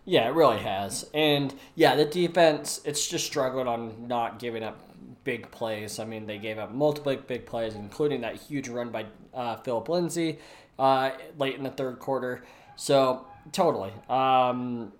Yeah, 0.04 0.26
it 0.26 0.34
really 0.34 0.58
has. 0.58 1.08
And 1.14 1.54
yeah, 1.74 1.94
the 1.94 2.06
defense, 2.06 2.80
it's 2.84 3.06
just 3.06 3.26
struggling 3.26 3.68
on 3.68 4.08
not 4.08 4.38
giving 4.38 4.62
up 4.62 4.87
big 5.24 5.50
plays. 5.50 5.98
I 5.98 6.04
mean, 6.04 6.26
they 6.26 6.38
gave 6.38 6.58
up 6.58 6.72
multiple 6.72 7.16
big 7.16 7.46
plays, 7.46 7.74
including 7.74 8.20
that 8.22 8.36
huge 8.36 8.68
run 8.68 8.90
by 8.90 9.06
uh, 9.34 9.56
Phillip 9.56 9.88
Lindsay 9.88 10.38
uh, 10.78 11.10
late 11.38 11.56
in 11.56 11.62
the 11.62 11.70
third 11.70 11.98
quarter. 11.98 12.44
So, 12.76 13.26
totally. 13.52 13.92
Um, 14.08 14.92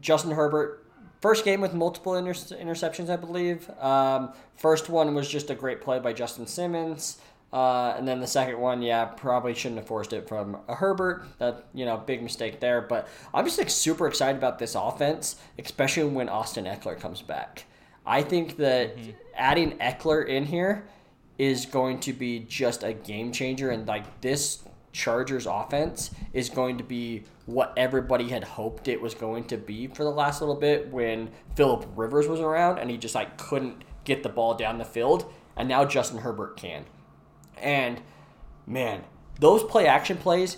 Justin 0.00 0.32
Herbert, 0.32 0.86
first 1.20 1.44
game 1.44 1.60
with 1.60 1.74
multiple 1.74 2.14
inter- 2.16 2.32
interceptions, 2.32 3.10
I 3.10 3.16
believe. 3.16 3.68
Um, 3.80 4.32
first 4.56 4.88
one 4.88 5.14
was 5.14 5.28
just 5.28 5.50
a 5.50 5.54
great 5.54 5.80
play 5.80 5.98
by 5.98 6.12
Justin 6.12 6.46
Simmons. 6.46 7.18
Uh, 7.50 7.94
and 7.96 8.06
then 8.06 8.20
the 8.20 8.26
second 8.26 8.58
one, 8.58 8.82
yeah, 8.82 9.06
probably 9.06 9.54
shouldn't 9.54 9.78
have 9.78 9.86
forced 9.86 10.12
it 10.12 10.28
from 10.28 10.58
Herbert. 10.68 11.24
That 11.38 11.64
you 11.72 11.86
know, 11.86 11.96
big 11.96 12.22
mistake 12.22 12.60
there. 12.60 12.82
But 12.82 13.08
I'm 13.32 13.44
just 13.44 13.58
like 13.58 13.70
super 13.70 14.06
excited 14.06 14.36
about 14.36 14.58
this 14.58 14.74
offense, 14.74 15.36
especially 15.58 16.04
when 16.04 16.28
Austin 16.28 16.66
Ekeler 16.66 16.98
comes 17.00 17.22
back. 17.22 17.64
I 18.08 18.22
think 18.22 18.56
that 18.56 18.96
mm-hmm. 18.96 19.10
adding 19.34 19.72
Ekeler 19.78 20.26
in 20.26 20.46
here 20.46 20.88
is 21.36 21.66
going 21.66 22.00
to 22.00 22.12
be 22.12 22.40
just 22.40 22.82
a 22.82 22.94
game 22.94 23.30
changer, 23.32 23.70
and 23.70 23.86
like 23.86 24.20
this 24.22 24.64
Chargers 24.92 25.46
offense 25.46 26.10
is 26.32 26.48
going 26.48 26.78
to 26.78 26.84
be 26.84 27.24
what 27.44 27.72
everybody 27.76 28.28
had 28.28 28.42
hoped 28.42 28.88
it 28.88 29.00
was 29.00 29.14
going 29.14 29.44
to 29.44 29.56
be 29.56 29.86
for 29.86 30.04
the 30.04 30.10
last 30.10 30.40
little 30.40 30.56
bit 30.56 30.90
when 30.90 31.30
Philip 31.54 31.86
Rivers 31.94 32.26
was 32.26 32.40
around 32.40 32.78
and 32.78 32.90
he 32.90 32.96
just 32.96 33.14
like 33.14 33.36
couldn't 33.38 33.84
get 34.04 34.22
the 34.22 34.28
ball 34.28 34.54
down 34.54 34.78
the 34.78 34.84
field, 34.84 35.30
and 35.56 35.68
now 35.68 35.84
Justin 35.84 36.18
Herbert 36.18 36.56
can. 36.56 36.86
And 37.58 38.00
man, 38.66 39.04
those 39.38 39.62
play 39.62 39.86
action 39.86 40.16
plays 40.16 40.56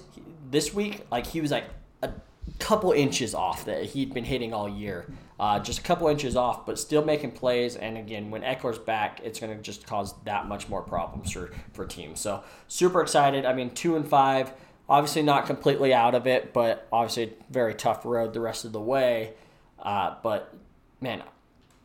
this 0.51 0.73
week, 0.73 1.05
like 1.11 1.27
he 1.27 1.41
was 1.41 1.51
like 1.51 1.65
a 2.03 2.13
couple 2.61 2.93
inches 2.93 3.35
off 3.35 3.65
that 3.65 3.87
he'd 3.87 4.15
been 4.15 4.25
hitting 4.25 4.55
all 4.55 4.69
year. 4.69 5.13
Uh, 5.41 5.59
just 5.59 5.79
a 5.79 5.83
couple 5.83 6.07
inches 6.07 6.37
off, 6.37 6.67
but 6.67 6.79
still 6.79 7.03
making 7.03 7.31
plays. 7.31 7.75
And 7.75 7.97
again, 7.97 8.31
when 8.31 8.43
Ekeler's 8.43 8.77
back, 8.77 9.21
it's 9.25 9.41
going 9.41 9.57
to 9.57 9.63
just 9.63 9.87
cause 9.87 10.13
that 10.25 10.47
much 10.47 10.69
more 10.69 10.83
problems 10.83 11.31
for, 11.31 11.51
for 11.73 11.87
teams. 11.87 12.21
So 12.21 12.45
super 12.69 13.01
excited. 13.01 13.47
I 13.47 13.55
mean, 13.55 13.71
two 13.71 13.97
and 13.97 14.07
five, 14.07 14.53
obviously 14.87 15.23
not 15.23 15.47
completely 15.47 15.95
out 15.95 16.15
of 16.15 16.27
it, 16.27 16.53
but 16.53 16.87
obviously 16.93 17.33
very 17.49 17.73
tough 17.73 18.05
road 18.05 18.35
the 18.35 18.41
rest 18.41 18.67
of 18.67 18.73
the 18.73 18.83
way. 18.83 19.33
Uh, 19.79 20.17
but 20.23 20.55
man, 21.01 21.23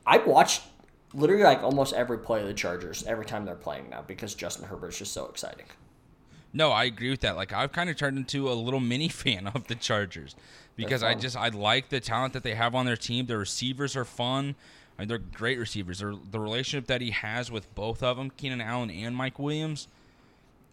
I 0.06 0.18
watched 0.18 0.64
literally 1.14 1.44
like 1.44 1.64
almost 1.64 1.94
every 1.94 2.18
play 2.18 2.42
of 2.42 2.48
the 2.48 2.54
Chargers 2.54 3.06
every 3.06 3.26
time 3.26 3.46
they're 3.46 3.56
playing 3.56 3.90
now 3.90 4.04
because 4.06 4.36
Justin 4.36 4.68
Herbert's 4.68 4.98
just 4.98 5.14
so 5.14 5.28
exciting. 5.28 5.68
No, 6.52 6.72
I 6.72 6.84
agree 6.86 7.10
with 7.10 7.22
that. 7.22 7.38
Like 7.38 7.54
I've 7.54 7.72
kind 7.72 7.90
of 7.90 7.96
turned 7.96 8.18
into 8.18 8.50
a 8.50 8.54
little 8.54 8.80
mini 8.82 9.08
fan 9.08 9.48
of 9.48 9.68
the 9.68 9.76
Chargers 9.76 10.36
because 10.76 11.04
I 11.04 11.14
just 11.14 11.38
I 11.38 11.50
like 11.50 11.90
the 11.90 12.00
talent 12.00 12.34
that 12.34 12.44
they 12.44 12.56
have 12.56 12.76
on 12.76 12.86
their 12.86 12.98
team. 12.98 13.26
Their 13.26 13.38
receivers 13.38 13.96
are 13.96 14.06
fun. 14.06 14.56
I 14.98 15.02
mean, 15.02 15.10
they're 15.10 15.18
great 15.18 15.60
receivers. 15.60 16.00
They're, 16.00 16.14
the 16.32 16.40
relationship 16.40 16.88
that 16.88 17.02
he 17.02 17.12
has 17.12 17.52
with 17.52 17.74
both 17.76 18.02
of 18.02 18.18
them, 18.18 18.30
Keenan 18.30 18.62
Allen 18.62 18.90
and 18.90 19.16
Mike 19.16 19.38
Williams. 19.40 19.88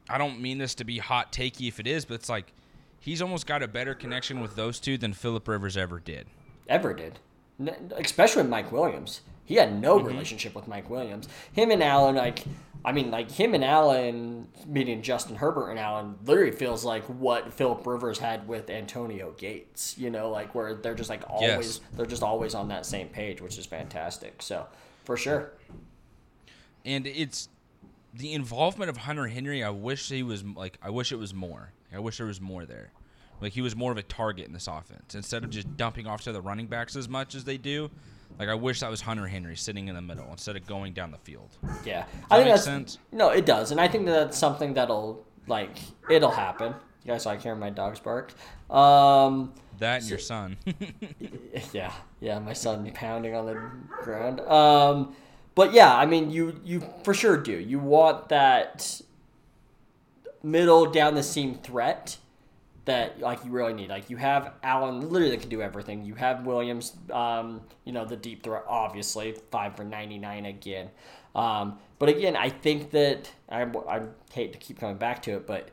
I 0.08 0.18
don't 0.18 0.40
mean 0.40 0.58
this 0.58 0.74
to 0.76 0.84
be 0.84 0.98
hot 0.98 1.32
takey 1.32 1.68
if 1.68 1.80
it 1.80 1.86
is, 1.86 2.04
but 2.04 2.14
it's 2.14 2.28
like 2.28 2.52
he's 3.00 3.22
almost 3.22 3.46
got 3.46 3.62
a 3.62 3.68
better 3.68 3.94
connection 3.94 4.40
with 4.40 4.56
those 4.56 4.78
two 4.78 4.98
than 4.98 5.12
Philip 5.12 5.46
Rivers 5.46 5.76
ever 5.76 5.98
did. 5.98 6.26
Ever 6.68 6.94
did, 6.94 7.18
especially 7.96 8.42
with 8.42 8.50
Mike 8.50 8.70
Williams. 8.70 9.22
He 9.44 9.56
had 9.56 9.80
no 9.80 9.98
mm-hmm. 9.98 10.06
relationship 10.06 10.54
with 10.54 10.68
Mike 10.68 10.88
Williams. 10.88 11.28
Him 11.52 11.70
and 11.70 11.82
Allen, 11.82 12.14
like, 12.14 12.44
I 12.84 12.92
mean, 12.92 13.10
like 13.10 13.30
him 13.30 13.54
and 13.54 13.64
Allen, 13.64 14.48
meaning 14.66 15.02
Justin 15.02 15.36
Herbert 15.36 15.70
and 15.70 15.78
Allen, 15.78 16.16
literally 16.24 16.50
feels 16.50 16.84
like 16.84 17.04
what 17.04 17.52
Philip 17.52 17.86
Rivers 17.86 18.18
had 18.18 18.48
with 18.48 18.70
Antonio 18.70 19.32
Gates. 19.38 19.96
You 19.96 20.10
know, 20.10 20.30
like 20.30 20.54
where 20.54 20.74
they're 20.74 20.94
just 20.94 21.10
like 21.10 21.22
always, 21.28 21.48
yes. 21.48 21.80
they're 21.94 22.06
just 22.06 22.22
always 22.22 22.54
on 22.54 22.68
that 22.68 22.84
same 22.84 23.08
page, 23.08 23.40
which 23.40 23.56
is 23.56 23.66
fantastic. 23.66 24.42
So, 24.42 24.66
for 25.04 25.16
sure. 25.16 25.52
And 26.84 27.06
it's 27.06 27.48
the 28.12 28.32
involvement 28.32 28.90
of 28.90 28.98
Hunter 28.98 29.28
Henry. 29.28 29.62
I 29.62 29.70
wish 29.70 30.08
he 30.08 30.22
was 30.22 30.44
like, 30.44 30.78
I 30.82 30.90
wish 30.90 31.12
it 31.12 31.16
was 31.16 31.32
more. 31.32 31.72
I 31.94 32.00
wish 32.00 32.18
there 32.18 32.26
was 32.26 32.40
more 32.40 32.64
there. 32.64 32.90
Like 33.40 33.52
he 33.52 33.60
was 33.60 33.74
more 33.74 33.92
of 33.92 33.98
a 33.98 34.02
target 34.02 34.46
in 34.46 34.52
this 34.52 34.68
offense 34.68 35.14
instead 35.14 35.44
of 35.44 35.50
just 35.50 35.76
dumping 35.76 36.06
off 36.06 36.22
to 36.22 36.32
the 36.32 36.40
running 36.40 36.66
backs 36.66 36.94
as 36.96 37.08
much 37.08 37.34
as 37.34 37.44
they 37.44 37.58
do. 37.58 37.90
Like 38.42 38.50
I 38.50 38.54
wish 38.54 38.80
that 38.80 38.90
was 38.90 39.00
Hunter 39.00 39.28
Henry 39.28 39.54
sitting 39.54 39.86
in 39.86 39.94
the 39.94 40.02
middle 40.02 40.26
instead 40.32 40.56
of 40.56 40.66
going 40.66 40.94
down 40.94 41.12
the 41.12 41.18
field. 41.18 41.56
Yeah, 41.84 42.06
I 42.28 42.38
think 42.38 42.48
that's 42.48 42.64
sense? 42.64 42.98
no, 43.12 43.28
it 43.28 43.46
does, 43.46 43.70
and 43.70 43.80
I 43.80 43.86
think 43.86 44.04
that 44.06 44.10
that's 44.10 44.36
something 44.36 44.74
that'll 44.74 45.24
like 45.46 45.78
it'll 46.10 46.32
happen. 46.32 46.74
You 47.04 47.12
guys 47.12 47.24
like 47.24 47.40
hearing 47.40 47.60
my 47.60 47.70
dogs 47.70 48.00
bark? 48.00 48.32
Um, 48.68 49.52
that 49.78 49.98
and 49.98 50.02
so, 50.02 50.08
your 50.08 50.18
son. 50.18 50.56
yeah, 51.72 51.92
yeah, 52.18 52.40
my 52.40 52.52
son 52.52 52.90
pounding 52.92 53.36
on 53.36 53.46
the 53.46 53.70
ground. 54.02 54.40
Um, 54.40 55.14
but 55.54 55.72
yeah, 55.72 55.96
I 55.96 56.04
mean, 56.04 56.32
you 56.32 56.60
you 56.64 56.82
for 57.04 57.14
sure 57.14 57.36
do. 57.36 57.52
You 57.52 57.78
want 57.78 58.28
that 58.30 59.02
middle 60.42 60.86
down 60.86 61.14
the 61.14 61.22
seam 61.22 61.54
threat 61.54 62.16
that 62.84 63.20
like 63.20 63.44
you 63.44 63.50
really 63.50 63.72
need. 63.72 63.90
Like 63.90 64.10
you 64.10 64.16
have 64.16 64.54
Allen, 64.62 65.08
literally 65.10 65.36
can 65.36 65.48
do 65.48 65.62
everything. 65.62 66.04
You 66.04 66.14
have 66.14 66.46
Williams, 66.46 66.94
um, 67.12 67.60
you 67.84 67.92
know 67.92 68.04
the 68.04 68.16
deep 68.16 68.42
threat, 68.42 68.64
obviously 68.68 69.36
five 69.50 69.76
for 69.76 69.84
ninety 69.84 70.18
nine 70.18 70.46
again. 70.46 70.90
Um, 71.34 71.78
but 71.98 72.08
again, 72.08 72.36
I 72.36 72.50
think 72.50 72.90
that 72.90 73.30
I, 73.48 73.62
I 73.62 74.02
hate 74.32 74.52
to 74.52 74.58
keep 74.58 74.80
coming 74.80 74.96
back 74.96 75.22
to 75.22 75.32
it, 75.32 75.46
but 75.46 75.70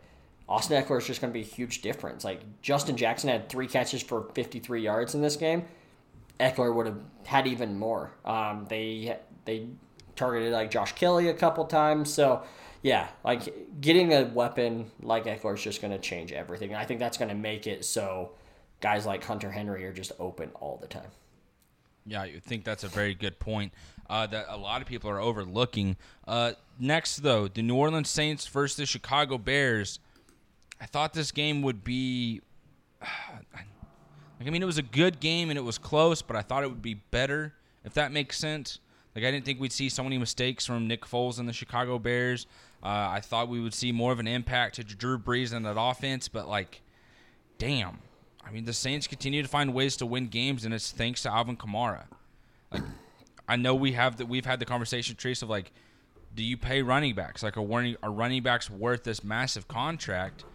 Austin 0.48 0.82
Ekeler 0.82 1.00
is 1.00 1.08
just 1.08 1.22
going 1.22 1.34
to 1.34 1.38
be 1.38 1.46
a 1.46 1.48
huge 1.48 1.82
difference. 1.82 2.24
Like 2.24 2.42
Justin 2.62 2.96
Jackson 2.96 3.30
had 3.30 3.50
three 3.50 3.68
catches 3.68 4.02
for 4.02 4.30
fifty 4.34 4.60
three 4.60 4.82
yards 4.82 5.16
in 5.16 5.22
this 5.22 5.36
game. 5.36 5.66
Ekeler 6.40 6.74
would 6.74 6.86
have 6.86 7.00
had 7.26 7.48
even 7.48 7.78
more. 7.78 8.12
Um, 8.24 8.66
they 8.70 9.18
they 9.46 9.68
targeted 10.16 10.54
like 10.54 10.72
Josh 10.72 10.94
Kelley 10.94 11.30
a 11.30 11.34
couple 11.34 11.66
times, 11.66 12.14
so 12.14 12.44
yeah, 12.82 13.08
like 13.24 13.82
getting 13.82 14.14
a 14.14 14.26
weapon 14.26 14.92
like 15.02 15.26
Ekeler 15.26 15.56
is 15.56 15.62
just 15.62 15.82
going 15.82 15.92
to 15.92 16.00
change 16.00 16.32
everything. 16.32 16.74
I 16.76 16.86
think 16.86 17.00
that's 17.00 17.18
going 17.18 17.30
to 17.30 17.36
make 17.36 17.68
it 17.68 17.84
so 17.86 18.32
guys 18.82 19.06
like 19.06 19.24
Hunter 19.24 19.52
Henry 19.52 19.86
are 19.86 19.94
just 19.94 20.12
open 20.20 20.52
all 20.56 20.78
the 20.82 20.88
time. 20.88 21.12
Yeah, 22.06 22.22
I 22.22 22.40
think 22.40 22.64
that's 22.64 22.84
a 22.84 22.88
very 22.88 23.14
good 23.14 23.40
point 23.40 23.74
uh, 24.10 24.26
that 24.28 24.46
a 24.50 24.58
lot 24.58 24.82
of 24.82 24.88
people 24.88 25.10
are 25.10 25.20
overlooking. 25.20 25.98
Uh, 26.28 26.54
next, 26.80 27.18
though, 27.18 27.48
the 27.48 27.62
New 27.62 27.76
Orleans 27.76 28.10
Saints 28.10 28.48
versus 28.48 28.78
the 28.78 28.86
Chicago 28.86 29.38
Bears. 29.38 30.00
I 30.82 30.86
thought 30.86 31.14
this 31.14 31.32
game 31.32 31.62
would 31.62 31.84
be. 31.84 32.42
Like, 34.42 34.48
I 34.48 34.52
mean, 34.52 34.64
it 34.64 34.66
was 34.66 34.78
a 34.78 34.84
good 34.84 35.20
game 35.20 35.50
and 35.50 35.60
it 35.60 35.64
was 35.64 35.78
close, 35.78 36.22
but 36.22 36.38
I 36.38 36.42
thought 36.42 36.64
it 36.64 36.70
would 36.70 36.82
be 36.82 36.94
better, 36.94 37.54
if 37.84 37.94
that 37.96 38.14
makes 38.14 38.38
sense. 38.38 38.80
Like, 39.14 39.26
I 39.26 39.32
didn't 39.32 39.44
think 39.44 39.60
we'd 39.60 39.74
see 39.74 39.90
so 39.90 40.02
many 40.02 40.18
mistakes 40.18 40.66
from 40.66 40.88
Nick 40.88 41.02
Foles 41.02 41.40
and 41.40 41.50
the 41.50 41.52
Chicago 41.52 42.00
Bears. 42.00 42.48
Uh, 42.82 43.10
I 43.12 43.20
thought 43.22 43.50
we 43.50 43.60
would 43.60 43.74
see 43.74 43.92
more 43.92 44.12
of 44.12 44.20
an 44.20 44.28
impact 44.28 44.76
to 44.76 44.84
Drew 44.84 45.18
Brees 45.18 45.54
and 45.54 45.66
that 45.66 45.76
offense, 45.78 46.28
but, 46.28 46.48
like, 46.48 46.82
damn. 47.58 48.00
I 48.46 48.52
mean, 48.52 48.66
the 48.66 48.74
Saints 48.74 49.06
continue 49.06 49.42
to 49.42 49.48
find 49.48 49.74
ways 49.74 49.98
to 49.98 50.06
win 50.06 50.28
games, 50.28 50.66
and 50.66 50.74
it's 50.74 50.92
thanks 50.92 51.22
to 51.24 51.32
Alvin 51.32 51.58
Kamara. 51.58 52.06
Like, 52.72 52.84
I 53.48 53.56
know 53.56 53.76
we 53.76 53.92
have 53.94 54.18
that 54.18 54.28
we've 54.28 54.46
had 54.46 54.60
the 54.60 54.66
conversation, 54.66 55.16
Trace, 55.16 55.42
of 55.42 55.50
like, 55.50 55.72
do 56.36 56.44
you 56.44 56.56
pay 56.56 56.82
running 56.82 57.16
backs? 57.16 57.44
Like, 57.44 57.58
are 57.58 57.64
running 57.64 57.98
running 58.04 58.44
backs 58.44 58.70
worth 58.70 59.04
this 59.04 59.24
massive 59.24 59.68
contract? 59.68 60.46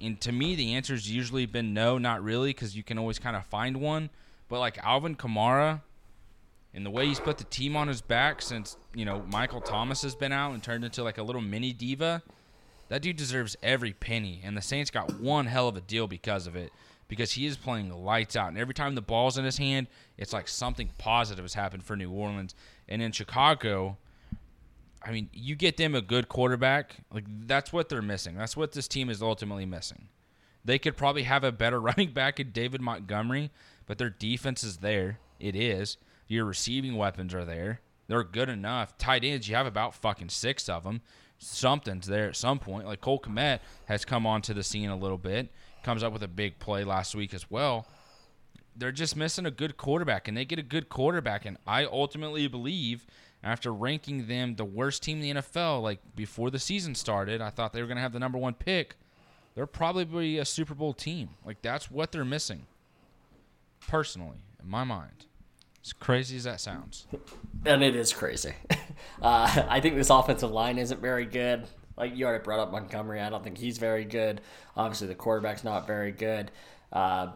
And 0.00 0.20
to 0.22 0.32
me, 0.32 0.54
the 0.54 0.74
answer's 0.74 1.10
usually 1.10 1.46
been 1.46 1.74
no, 1.74 1.98
not 1.98 2.22
really, 2.22 2.50
because 2.50 2.76
you 2.76 2.82
can 2.82 2.98
always 2.98 3.18
kind 3.18 3.36
of 3.36 3.44
find 3.46 3.76
one. 3.76 4.10
But 4.48 4.60
like 4.60 4.78
Alvin 4.78 5.16
Kamara, 5.16 5.82
and 6.74 6.84
the 6.84 6.90
way 6.90 7.06
he's 7.06 7.20
put 7.20 7.38
the 7.38 7.44
team 7.44 7.76
on 7.76 7.88
his 7.88 8.00
back 8.00 8.42
since 8.42 8.76
you 8.94 9.04
know 9.04 9.24
Michael 9.30 9.60
Thomas 9.60 10.02
has 10.02 10.14
been 10.14 10.32
out 10.32 10.52
and 10.52 10.62
turned 10.62 10.84
into 10.84 11.02
like 11.02 11.18
a 11.18 11.22
little 11.22 11.40
mini 11.40 11.72
diva, 11.72 12.22
that 12.88 13.02
dude 13.02 13.16
deserves 13.16 13.56
every 13.62 13.92
penny. 13.92 14.40
And 14.44 14.56
the 14.56 14.62
Saints 14.62 14.90
got 14.90 15.20
one 15.20 15.46
hell 15.46 15.68
of 15.68 15.76
a 15.76 15.80
deal 15.80 16.06
because 16.06 16.46
of 16.46 16.56
it, 16.56 16.72
because 17.08 17.32
he 17.32 17.46
is 17.46 17.56
playing 17.56 17.90
lights 17.90 18.36
out. 18.36 18.48
And 18.48 18.58
every 18.58 18.74
time 18.74 18.94
the 18.94 19.02
ball's 19.02 19.38
in 19.38 19.44
his 19.44 19.58
hand, 19.58 19.86
it's 20.18 20.32
like 20.32 20.48
something 20.48 20.90
positive 20.98 21.44
has 21.44 21.54
happened 21.54 21.84
for 21.84 21.96
New 21.96 22.10
Orleans. 22.10 22.54
And 22.88 23.00
in 23.00 23.12
Chicago, 23.12 23.96
I 25.02 25.12
mean, 25.12 25.30
you 25.32 25.54
get 25.54 25.76
them 25.76 25.94
a 25.94 26.02
good 26.02 26.28
quarterback, 26.28 26.96
like 27.12 27.24
that's 27.46 27.72
what 27.72 27.88
they're 27.88 28.02
missing. 28.02 28.36
That's 28.36 28.56
what 28.56 28.72
this 28.72 28.88
team 28.88 29.10
is 29.10 29.22
ultimately 29.22 29.66
missing. 29.66 30.08
They 30.64 30.78
could 30.78 30.96
probably 30.96 31.24
have 31.24 31.44
a 31.44 31.52
better 31.52 31.80
running 31.80 32.12
back 32.12 32.40
in 32.40 32.50
David 32.50 32.80
Montgomery, 32.80 33.50
but 33.86 33.98
their 33.98 34.10
defense 34.10 34.64
is 34.64 34.78
there. 34.78 35.18
It 35.38 35.54
is. 35.54 35.98
Your 36.26 36.44
receiving 36.44 36.96
weapons 36.96 37.34
are 37.34 37.44
there. 37.44 37.80
They're 38.06 38.24
good 38.24 38.48
enough. 38.48 38.96
Tight 38.98 39.24
ends, 39.24 39.48
you 39.48 39.54
have 39.54 39.66
about 39.66 39.94
fucking 39.94 40.28
six 40.28 40.68
of 40.68 40.84
them. 40.84 41.00
Something's 41.38 42.06
there 42.06 42.28
at 42.28 42.36
some 42.36 42.58
point. 42.58 42.86
Like 42.86 43.00
Cole 43.00 43.20
Kmet 43.20 43.60
has 43.86 44.04
come 44.04 44.26
onto 44.26 44.54
the 44.54 44.62
scene 44.62 44.90
a 44.90 44.96
little 44.96 45.18
bit. 45.18 45.50
Comes 45.82 46.02
up 46.02 46.12
with 46.12 46.22
a 46.22 46.28
big 46.28 46.58
play 46.58 46.84
last 46.84 47.14
week 47.14 47.34
as 47.34 47.50
well. 47.50 47.86
They're 48.76 48.92
just 48.92 49.16
missing 49.16 49.46
a 49.46 49.50
good 49.50 49.76
quarterback, 49.76 50.26
and 50.26 50.36
they 50.36 50.44
get 50.44 50.58
a 50.58 50.62
good 50.62 50.88
quarterback. 50.88 51.44
And 51.44 51.58
I 51.66 51.84
ultimately 51.84 52.48
believe 52.48 53.06
after 53.42 53.72
ranking 53.72 54.26
them 54.26 54.56
the 54.56 54.64
worst 54.64 55.02
team 55.02 55.20
in 55.20 55.36
the 55.36 55.42
NFL, 55.42 55.82
like 55.82 56.00
before 56.16 56.50
the 56.50 56.58
season 56.58 56.94
started, 56.94 57.40
I 57.40 57.50
thought 57.50 57.72
they 57.72 57.82
were 57.82 57.86
going 57.86 57.96
to 57.96 58.02
have 58.02 58.12
the 58.12 58.18
number 58.18 58.38
one 58.38 58.54
pick. 58.54 58.96
They're 59.54 59.66
probably 59.66 60.38
a 60.38 60.44
Super 60.44 60.74
Bowl 60.74 60.94
team. 60.94 61.30
Like 61.44 61.62
that's 61.62 61.90
what 61.90 62.10
they're 62.10 62.24
missing. 62.24 62.66
Personally, 63.86 64.38
in 64.62 64.68
my 64.68 64.82
mind, 64.82 65.26
as 65.84 65.92
crazy 65.92 66.36
as 66.36 66.44
that 66.44 66.60
sounds. 66.60 67.06
And 67.66 67.82
it 67.82 67.96
is 67.96 68.12
crazy. 68.12 68.54
Uh, 69.22 69.66
I 69.68 69.80
think 69.80 69.94
this 69.94 70.10
offensive 70.10 70.50
line 70.50 70.76
isn't 70.76 71.00
very 71.00 71.24
good. 71.24 71.66
Like 71.96 72.16
you 72.16 72.26
already 72.26 72.42
brought 72.42 72.58
up 72.58 72.72
Montgomery, 72.72 73.20
I 73.20 73.30
don't 73.30 73.42
think 73.42 73.56
he's 73.56 73.78
very 73.78 74.04
good. 74.04 74.40
Obviously, 74.76 75.06
the 75.06 75.14
quarterback's 75.14 75.64
not 75.64 75.86
very 75.86 76.12
good. 76.12 76.50
Uh, 76.92 77.28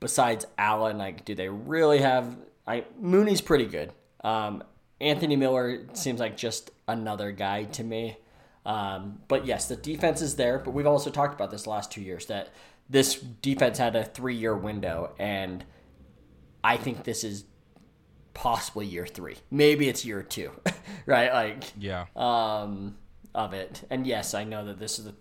besides 0.00 0.46
Allen, 0.58 0.98
like, 0.98 1.24
do 1.24 1.34
they 1.34 1.48
really 1.48 1.98
have? 1.98 2.36
I 2.66 2.84
Mooney's 2.98 3.40
pretty 3.40 3.66
good. 3.66 3.92
Um, 4.24 4.64
Anthony 5.00 5.36
Miller 5.36 5.86
seems 5.92 6.20
like 6.20 6.36
just 6.36 6.70
another 6.88 7.32
guy 7.32 7.64
to 7.64 7.84
me. 7.84 8.16
Um, 8.64 9.20
but 9.28 9.46
yes, 9.46 9.68
the 9.68 9.76
defense 9.76 10.20
is 10.20 10.36
there. 10.36 10.58
But 10.58 10.72
we've 10.72 10.86
also 10.86 11.10
talked 11.10 11.34
about 11.34 11.50
this 11.50 11.66
last 11.66 11.92
two 11.92 12.02
years 12.02 12.26
that 12.26 12.48
this 12.88 13.14
defense 13.14 13.78
had 13.78 13.94
a 13.94 14.04
three-year 14.04 14.56
window, 14.56 15.14
and 15.18 15.64
I 16.64 16.76
think 16.76 17.04
this 17.04 17.22
is 17.24 17.44
possibly 18.36 18.84
year 18.86 19.06
three. 19.06 19.36
Maybe 19.50 19.88
it's 19.88 20.04
year 20.04 20.22
two, 20.22 20.52
right? 21.06 21.32
Like, 21.32 21.64
Yeah. 21.78 22.04
um, 22.14 22.96
of 23.34 23.54
it. 23.54 23.82
And 23.90 24.06
yes, 24.06 24.34
I 24.34 24.44
know 24.44 24.66
that 24.66 24.78
this 24.78 24.98
is 24.98 25.06
the. 25.06 25.14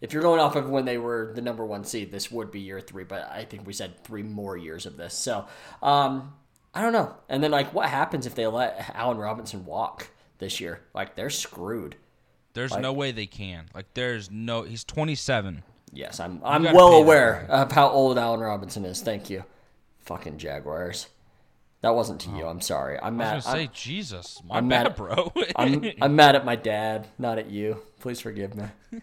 If 0.00 0.12
you're 0.14 0.22
going 0.22 0.40
off 0.40 0.56
of 0.56 0.70
when 0.70 0.86
they 0.86 0.96
were 0.96 1.32
the 1.34 1.42
number 1.42 1.66
one 1.66 1.84
seed, 1.84 2.10
this 2.10 2.30
would 2.30 2.50
be 2.50 2.60
year 2.60 2.80
three. 2.80 3.04
But 3.04 3.30
I 3.30 3.44
think 3.44 3.66
we 3.66 3.72
said 3.72 4.02
three 4.04 4.22
more 4.22 4.56
years 4.56 4.86
of 4.86 4.96
this. 4.96 5.12
So, 5.12 5.46
um, 5.82 6.32
I 6.72 6.80
don't 6.80 6.92
know. 6.92 7.14
And 7.28 7.42
then 7.42 7.50
like, 7.50 7.74
what 7.74 7.88
happens 7.88 8.24
if 8.26 8.34
they 8.34 8.46
let 8.46 8.92
Allen 8.94 9.18
Robinson 9.18 9.66
walk 9.66 10.08
this 10.38 10.58
year? 10.60 10.80
Like, 10.94 11.16
they're 11.16 11.28
screwed. 11.28 11.96
There's 12.54 12.76
no 12.76 12.92
way 12.92 13.12
they 13.12 13.26
can. 13.26 13.66
Like 13.74 13.94
there's 13.94 14.30
no. 14.30 14.62
He's 14.62 14.84
27. 14.84 15.62
Yes, 15.92 16.18
I'm. 16.18 16.40
I'm 16.44 16.62
well 16.64 16.94
aware 16.94 17.46
of 17.48 17.70
how 17.72 17.88
old 17.90 18.16
Allen 18.18 18.40
Robinson 18.40 18.84
is. 18.84 19.02
Thank 19.02 19.28
you, 19.30 19.44
fucking 20.00 20.38
Jaguars. 20.38 21.06
That 21.82 21.94
wasn't 21.94 22.20
to 22.22 22.30
you. 22.30 22.46
I'm 22.46 22.60
sorry. 22.60 22.98
I'm 22.98 23.14
I 23.14 23.24
mad. 23.24 23.34
was 23.36 23.44
gonna 23.46 23.58
I'm- 23.58 23.66
say 23.68 23.70
Jesus. 23.72 24.42
My 24.46 24.56
I'm 24.58 24.68
bad, 24.68 24.82
mad- 24.84 24.96
bro. 24.96 25.32
I'm 25.56 25.90
I'm 26.02 26.14
mad 26.16 26.36
at 26.36 26.44
my 26.44 26.56
dad, 26.56 27.06
not 27.18 27.38
at 27.38 27.50
you. 27.50 27.80
Please 28.00 28.20
forgive 28.20 28.54
me. 28.54 28.64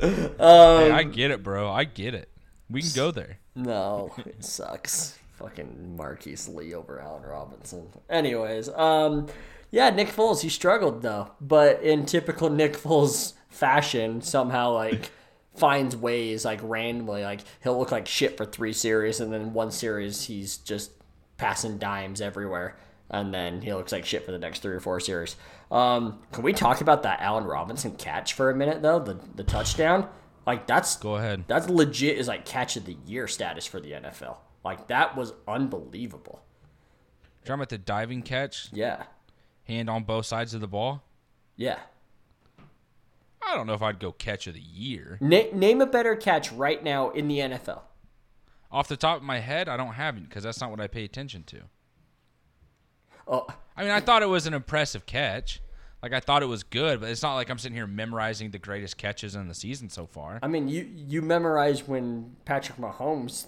Hey, 0.00 0.90
I 0.90 1.02
get 1.02 1.30
it, 1.30 1.42
bro. 1.42 1.70
I 1.70 1.84
get 1.84 2.14
it. 2.14 2.28
We 2.70 2.82
can 2.82 2.90
go 2.94 3.10
there. 3.10 3.38
No, 3.54 4.12
it 4.18 4.44
sucks. 4.44 5.18
Fucking 5.34 5.96
Marquise 5.96 6.48
Lee 6.48 6.74
over 6.74 7.00
Allen 7.00 7.22
Robinson. 7.24 7.88
Anyways, 8.08 8.68
um, 8.70 9.26
yeah, 9.70 9.90
Nick 9.90 10.08
Foles 10.08 10.40
he 10.42 10.48
struggled 10.48 11.02
though, 11.02 11.32
but 11.40 11.82
in 11.82 12.06
typical 12.06 12.50
Nick 12.50 12.74
Foles 12.74 13.34
fashion, 13.48 14.20
somehow 14.22 14.72
like 14.72 15.10
finds 15.56 15.96
ways 15.96 16.44
like 16.44 16.60
randomly 16.62 17.22
like 17.22 17.40
he'll 17.62 17.78
look 17.78 17.90
like 17.92 18.06
shit 18.06 18.36
for 18.36 18.44
three 18.44 18.72
series, 18.72 19.20
and 19.20 19.32
then 19.32 19.52
one 19.52 19.70
series 19.70 20.24
he's 20.24 20.56
just 20.58 20.90
passing 21.38 21.78
dimes 21.78 22.20
everywhere. 22.20 22.76
And 23.10 23.32
then 23.32 23.62
he 23.62 23.72
looks 23.72 23.90
like 23.90 24.04
shit 24.04 24.26
for 24.26 24.32
the 24.32 24.38
next 24.38 24.60
three 24.60 24.74
or 24.74 24.80
four 24.80 25.00
series. 25.00 25.36
Um, 25.70 26.18
can 26.32 26.42
we 26.42 26.52
talk 26.52 26.82
about 26.82 27.04
that 27.04 27.20
Allen 27.22 27.44
Robinson 27.44 27.92
catch 27.92 28.34
for 28.34 28.50
a 28.50 28.54
minute 28.54 28.82
though? 28.82 28.98
The 28.98 29.18
the 29.34 29.44
touchdown, 29.44 30.08
like 30.46 30.66
that's 30.66 30.96
Go 30.96 31.16
ahead. 31.16 31.44
that's 31.46 31.70
legit 31.70 32.18
is 32.18 32.28
like 32.28 32.44
catch 32.44 32.76
of 32.76 32.84
the 32.84 32.98
year 33.06 33.26
status 33.26 33.64
for 33.64 33.80
the 33.80 33.92
NFL. 33.92 34.36
Like 34.62 34.88
that 34.88 35.16
was 35.16 35.32
unbelievable. 35.46 36.42
Talking 37.46 37.54
about 37.54 37.68
the 37.70 37.78
diving 37.78 38.20
catch, 38.22 38.68
Yeah. 38.74 39.04
hand 39.64 39.88
on 39.88 40.02
both 40.04 40.26
sides 40.26 40.52
of 40.52 40.60
the 40.60 40.68
ball. 40.68 41.02
Yeah. 41.56 41.78
I 43.42 43.54
don't 43.54 43.66
know 43.66 43.72
if 43.72 43.80
I'd 43.82 43.98
go 44.00 44.12
catch 44.12 44.46
of 44.46 44.52
the 44.54 44.60
year. 44.60 45.16
Na- 45.22 45.50
name 45.54 45.80
a 45.80 45.86
better 45.86 46.14
catch 46.14 46.52
right 46.52 46.82
now 46.84 47.08
in 47.10 47.28
the 47.28 47.38
NFL. 47.38 47.80
Off 48.70 48.88
the 48.88 48.96
top 48.96 49.18
of 49.18 49.22
my 49.22 49.38
head, 49.38 49.68
I 49.68 49.76
don't 49.76 49.94
have 49.94 50.16
it 50.16 50.28
because 50.28 50.42
that's 50.44 50.60
not 50.60 50.70
what 50.70 50.80
I 50.80 50.86
pay 50.86 51.04
attention 51.04 51.42
to. 51.44 51.62
Oh, 53.26 53.46
I 53.76 53.82
mean, 53.82 53.92
I 53.92 54.00
thought 54.00 54.22
it 54.22 54.28
was 54.28 54.46
an 54.46 54.54
impressive 54.54 55.06
catch. 55.06 55.60
Like 56.02 56.12
I 56.12 56.20
thought 56.20 56.42
it 56.42 56.46
was 56.46 56.62
good, 56.62 57.00
but 57.00 57.10
it's 57.10 57.22
not 57.22 57.34
like 57.34 57.50
I'm 57.50 57.58
sitting 57.58 57.76
here 57.76 57.86
memorizing 57.86 58.50
the 58.50 58.58
greatest 58.58 58.96
catches 58.98 59.34
in 59.34 59.48
the 59.48 59.54
season 59.54 59.88
so 59.88 60.06
far. 60.06 60.38
I 60.42 60.48
mean, 60.48 60.68
you 60.68 60.88
you 60.94 61.22
memorize 61.22 61.88
when 61.88 62.36
Patrick 62.44 62.78
Mahomes 62.78 63.46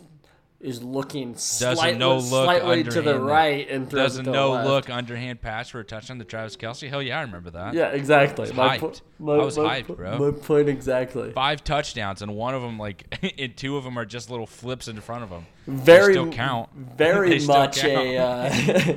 is 0.60 0.82
looking 0.82 1.34
slightly, 1.36 1.98
no 1.98 2.18
look 2.18 2.44
slightly 2.44 2.84
to 2.84 3.00
the 3.00 3.18
right 3.18 3.66
and 3.70 3.88
throws 3.88 4.12
Does 4.12 4.18
it 4.18 4.20
a 4.20 4.24
to 4.24 4.30
no 4.30 4.50
left. 4.52 4.68
look 4.68 4.90
underhand 4.90 5.40
pass 5.40 5.70
for 5.70 5.80
a 5.80 5.84
touchdown 5.84 6.18
to 6.18 6.24
Travis 6.26 6.54
Kelce? 6.56 6.86
Hell 6.88 7.00
yeah, 7.02 7.18
I 7.18 7.22
remember 7.22 7.48
that. 7.52 7.72
Yeah, 7.72 7.88
exactly. 7.88 8.52
My 8.52 8.76
po- 8.76 8.90
hyped. 8.90 9.00
my- 9.18 9.34
I 9.36 9.38
was 9.44 9.56
my 9.56 9.80
hyped, 9.82 9.96
bro. 9.96 10.18
My 10.18 10.38
point 10.38 10.68
exactly. 10.68 11.32
Five 11.32 11.64
touchdowns, 11.64 12.20
and 12.20 12.34
one 12.34 12.54
of 12.54 12.60
them, 12.60 12.78
like, 12.78 13.04
and 13.38 13.56
two 13.56 13.78
of 13.78 13.84
them 13.84 13.98
are 13.98 14.04
just 14.04 14.28
little 14.30 14.46
flips 14.46 14.86
in 14.86 15.00
front 15.00 15.24
of 15.24 15.30
them. 15.30 15.46
Very 15.66 16.12
still 16.12 16.30
count. 16.30 16.68
Very 16.74 17.28
They 17.30 17.38
still 17.38 17.54
much 17.56 17.82
a 17.84 18.16
uh, 18.18 18.50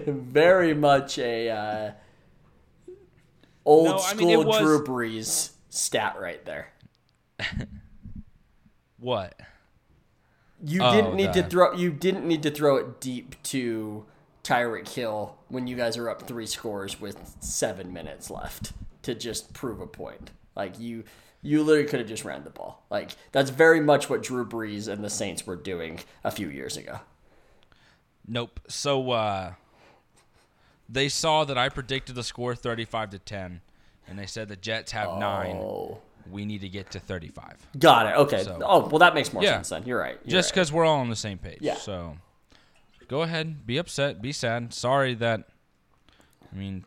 very 0.07 0.73
much 0.73 1.17
a 1.17 1.49
uh, 1.49 1.91
old 3.63 3.85
No, 3.85 3.97
I 3.99 4.13
mean, 4.15 4.27
school 4.29 4.43
was- 4.43 4.59
Drew 4.59 4.83
Brees 4.85 5.51
stat 5.69 6.17
right 6.19 6.43
there. 6.43 6.73
What? 8.99 9.39
You 10.65 10.81
Oh, 10.81 10.91
didn't 10.93 11.15
need 11.15 11.33
to 11.33 11.43
throw. 11.43 11.73
You 11.73 11.91
didn't 11.91 12.25
need 12.27 12.41
to 12.43 12.51
throw 12.51 12.77
it 12.77 12.99
deep 13.01 13.35
to 13.43 14.05
Tyreek 14.43 14.87
Hill 14.87 15.37
when 15.49 15.67
you 15.67 15.75
guys 15.75 15.97
are 15.97 16.09
up 16.09 16.23
three 16.27 16.45
scores 16.45 16.99
with 17.01 17.35
seven 17.41 17.91
minutes 17.93 18.29
left 18.29 18.73
to 19.03 19.13
just 19.13 19.53
prove 19.53 19.81
a 19.81 19.87
point. 19.87 20.31
Like 20.55 20.79
you, 20.79 21.03
you 21.41 21.63
literally 21.63 21.87
could 21.89 21.99
have 21.99 22.07
just 22.07 22.23
ran 22.23 22.43
the 22.45 22.49
ball. 22.49 22.85
Like 22.89 23.11
that's 23.33 23.49
very 23.49 23.81
much 23.81 24.09
what 24.09 24.23
Drew 24.23 24.45
Brees 24.45 24.87
and 24.87 25.03
the 25.03 25.09
Saints 25.09 25.45
were 25.45 25.55
doing 25.57 25.99
a 26.23 26.31
few 26.31 26.49
years 26.49 26.77
ago. 26.77 26.99
Nope. 28.25 28.61
So 28.69 29.11
uh, 29.11 29.53
they 30.87 31.09
saw 31.09 31.43
that 31.43 31.57
I 31.57 31.67
predicted 31.69 32.15
the 32.15 32.23
score 32.23 32.55
35 32.55 33.09
to 33.11 33.19
10, 33.19 33.59
and 34.07 34.17
they 34.19 34.25
said 34.25 34.47
the 34.47 34.55
Jets 34.55 34.93
have 34.93 35.17
nine. 35.17 35.57
Oh, 36.25 36.31
We 36.31 36.45
need 36.45 36.61
to 36.61 36.69
get 36.69 36.91
to 36.91 36.99
35. 36.99 37.67
got 37.79 38.05
it. 38.07 38.15
Okay. 38.17 38.43
So- 38.43 38.59
oh, 38.63 38.87
well, 38.87 38.99
that 38.99 39.13
makes 39.13 39.33
more 39.33 39.43
Yeah. 39.43 39.53
sense 39.55 39.69
then. 39.69 39.83
You're 39.85 39.99
right. 39.99 40.17
You're 40.23 40.31
Just 40.31 40.49
right. 40.51 40.55
because 40.55 40.71
we're 40.71 40.85
all 40.85 40.99
on 40.99 41.09
the 41.09 41.15
same 41.15 41.37
page. 41.37 41.59
Yeah. 41.61 41.75
So 41.75 42.17
Go 43.07 43.21
ahead, 43.21 43.67
be 43.67 43.77
upset, 43.77 44.21
be 44.21 44.31
sad. 44.31 44.73
Sorry 44.73 45.13
that. 45.15 45.47
I 46.51 46.55
mean, 46.55 46.85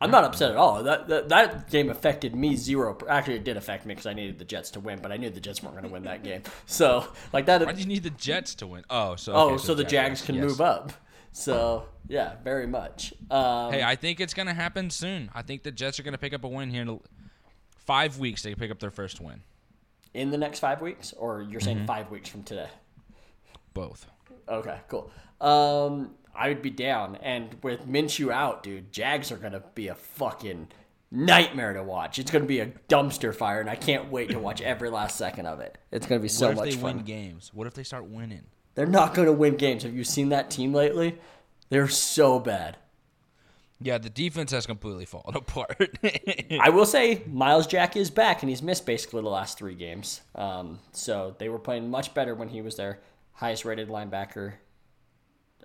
I'm 0.00 0.10
not 0.10 0.24
upset 0.24 0.50
at 0.50 0.56
all. 0.56 0.82
That, 0.84 1.08
that 1.08 1.28
that 1.28 1.70
game 1.70 1.90
affected 1.90 2.34
me 2.34 2.56
zero. 2.56 2.96
Actually, 3.08 3.34
it 3.36 3.44
did 3.44 3.56
affect 3.56 3.84
me 3.84 3.94
because 3.94 4.06
I 4.06 4.12
needed 4.14 4.38
the 4.38 4.44
Jets 4.44 4.70
to 4.72 4.80
win, 4.80 5.00
but 5.02 5.10
I 5.12 5.16
knew 5.16 5.28
the 5.28 5.40
Jets 5.40 5.62
weren't 5.62 5.74
going 5.74 5.86
to 5.86 5.92
win 5.92 6.04
that 6.04 6.22
game. 6.24 6.42
So 6.66 7.06
like 7.32 7.46
that. 7.46 7.64
why 7.64 7.72
do 7.72 7.80
you 7.80 7.86
need 7.86 8.02
the 8.04 8.10
Jets 8.10 8.54
to 8.56 8.66
win? 8.66 8.84
Oh, 8.90 9.16
so 9.16 9.32
oh, 9.32 9.50
okay, 9.50 9.62
so 9.64 9.74
the 9.74 9.84
Jags 9.84 10.22
can 10.22 10.36
yes. 10.36 10.44
move 10.44 10.60
up. 10.60 10.92
So 11.32 11.86
yeah, 12.08 12.36
very 12.42 12.66
much. 12.66 13.12
Um, 13.30 13.72
Hey, 13.72 13.82
I 13.82 13.96
think 13.96 14.20
it's 14.20 14.34
gonna 14.34 14.54
happen 14.54 14.90
soon. 14.90 15.30
I 15.34 15.42
think 15.42 15.62
the 15.64 15.70
Jets 15.72 15.98
are 15.98 16.02
gonna 16.02 16.18
pick 16.18 16.32
up 16.32 16.44
a 16.44 16.48
win 16.48 16.70
here. 16.70 16.86
In 17.88 17.94
five 17.94 18.18
weeks, 18.18 18.42
they 18.42 18.54
pick 18.54 18.70
up 18.70 18.80
their 18.80 18.90
first 18.90 19.18
win. 19.18 19.40
in 20.12 20.30
the 20.30 20.36
next 20.36 20.58
five 20.60 20.82
weeks, 20.82 21.14
or 21.14 21.40
you're 21.40 21.58
saying 21.60 21.78
Mm-hmm. 21.78 21.86
five 21.86 22.10
weeks 22.10 22.28
from 22.28 22.42
today? 22.42 22.68
Both. 23.72 24.06
Okay, 24.46 24.78
cool. 24.88 25.10
Um, 25.40 26.10
I 26.34 26.48
would 26.48 26.60
be 26.60 26.68
down, 26.68 27.16
and 27.16 27.56
with 27.62 27.86
Minshew 27.88 28.30
out, 28.30 28.62
dude, 28.62 28.92
Jags 28.92 29.32
are 29.32 29.38
gonna 29.38 29.62
be 29.74 29.88
a 29.88 29.94
fucking 29.94 30.68
nightmare 31.10 31.72
to 31.72 31.82
watch. 31.82 32.18
It's 32.18 32.30
gonna 32.30 32.44
be 32.44 32.60
a 32.60 32.66
dumpster 32.90 33.34
fire, 33.34 33.60
and 33.60 33.70
I 33.70 33.76
can't 33.76 34.10
wait 34.10 34.28
to 34.32 34.38
watch 34.38 34.60
every 34.60 34.90
last 34.90 35.16
second 35.16 35.46
of 35.46 35.60
it. 35.60 35.78
It's 35.90 36.04
gonna 36.06 36.20
be 36.20 36.28
so 36.28 36.48
what 36.48 36.52
if 36.52 36.56
much 36.58 36.70
they 36.72 36.76
fun. 36.76 36.96
win 36.96 37.04
games? 37.06 37.52
What 37.54 37.66
if 37.66 37.72
they 37.72 37.84
start 37.84 38.04
winning? 38.06 38.44
They're 38.74 38.84
not 38.86 39.14
gonna 39.14 39.32
win 39.32 39.56
games. 39.56 39.82
Have 39.84 39.94
you 39.94 40.04
seen 40.04 40.28
that 40.28 40.50
team 40.50 40.74
lately? 40.74 41.18
They're 41.70 41.88
so 41.88 42.38
bad. 42.38 42.76
Yeah, 43.80 43.98
the 43.98 44.10
defense 44.10 44.50
has 44.50 44.66
completely 44.66 45.04
fallen 45.04 45.34
apart. 45.36 45.98
I 46.60 46.70
will 46.70 46.86
say 46.86 47.22
Myles 47.26 47.66
Jack 47.66 47.96
is 47.96 48.10
back, 48.10 48.42
and 48.42 48.50
he's 48.50 48.62
missed 48.62 48.86
basically 48.86 49.22
the 49.22 49.28
last 49.28 49.58
three 49.58 49.74
games. 49.74 50.20
Um, 50.34 50.80
so 50.92 51.34
they 51.38 51.48
were 51.48 51.58
playing 51.58 51.90
much 51.90 52.12
better 52.14 52.34
when 52.34 52.48
he 52.48 52.60
was 52.60 52.76
their 52.76 52.98
highest 53.32 53.64
rated 53.64 53.88
linebacker, 53.88 54.54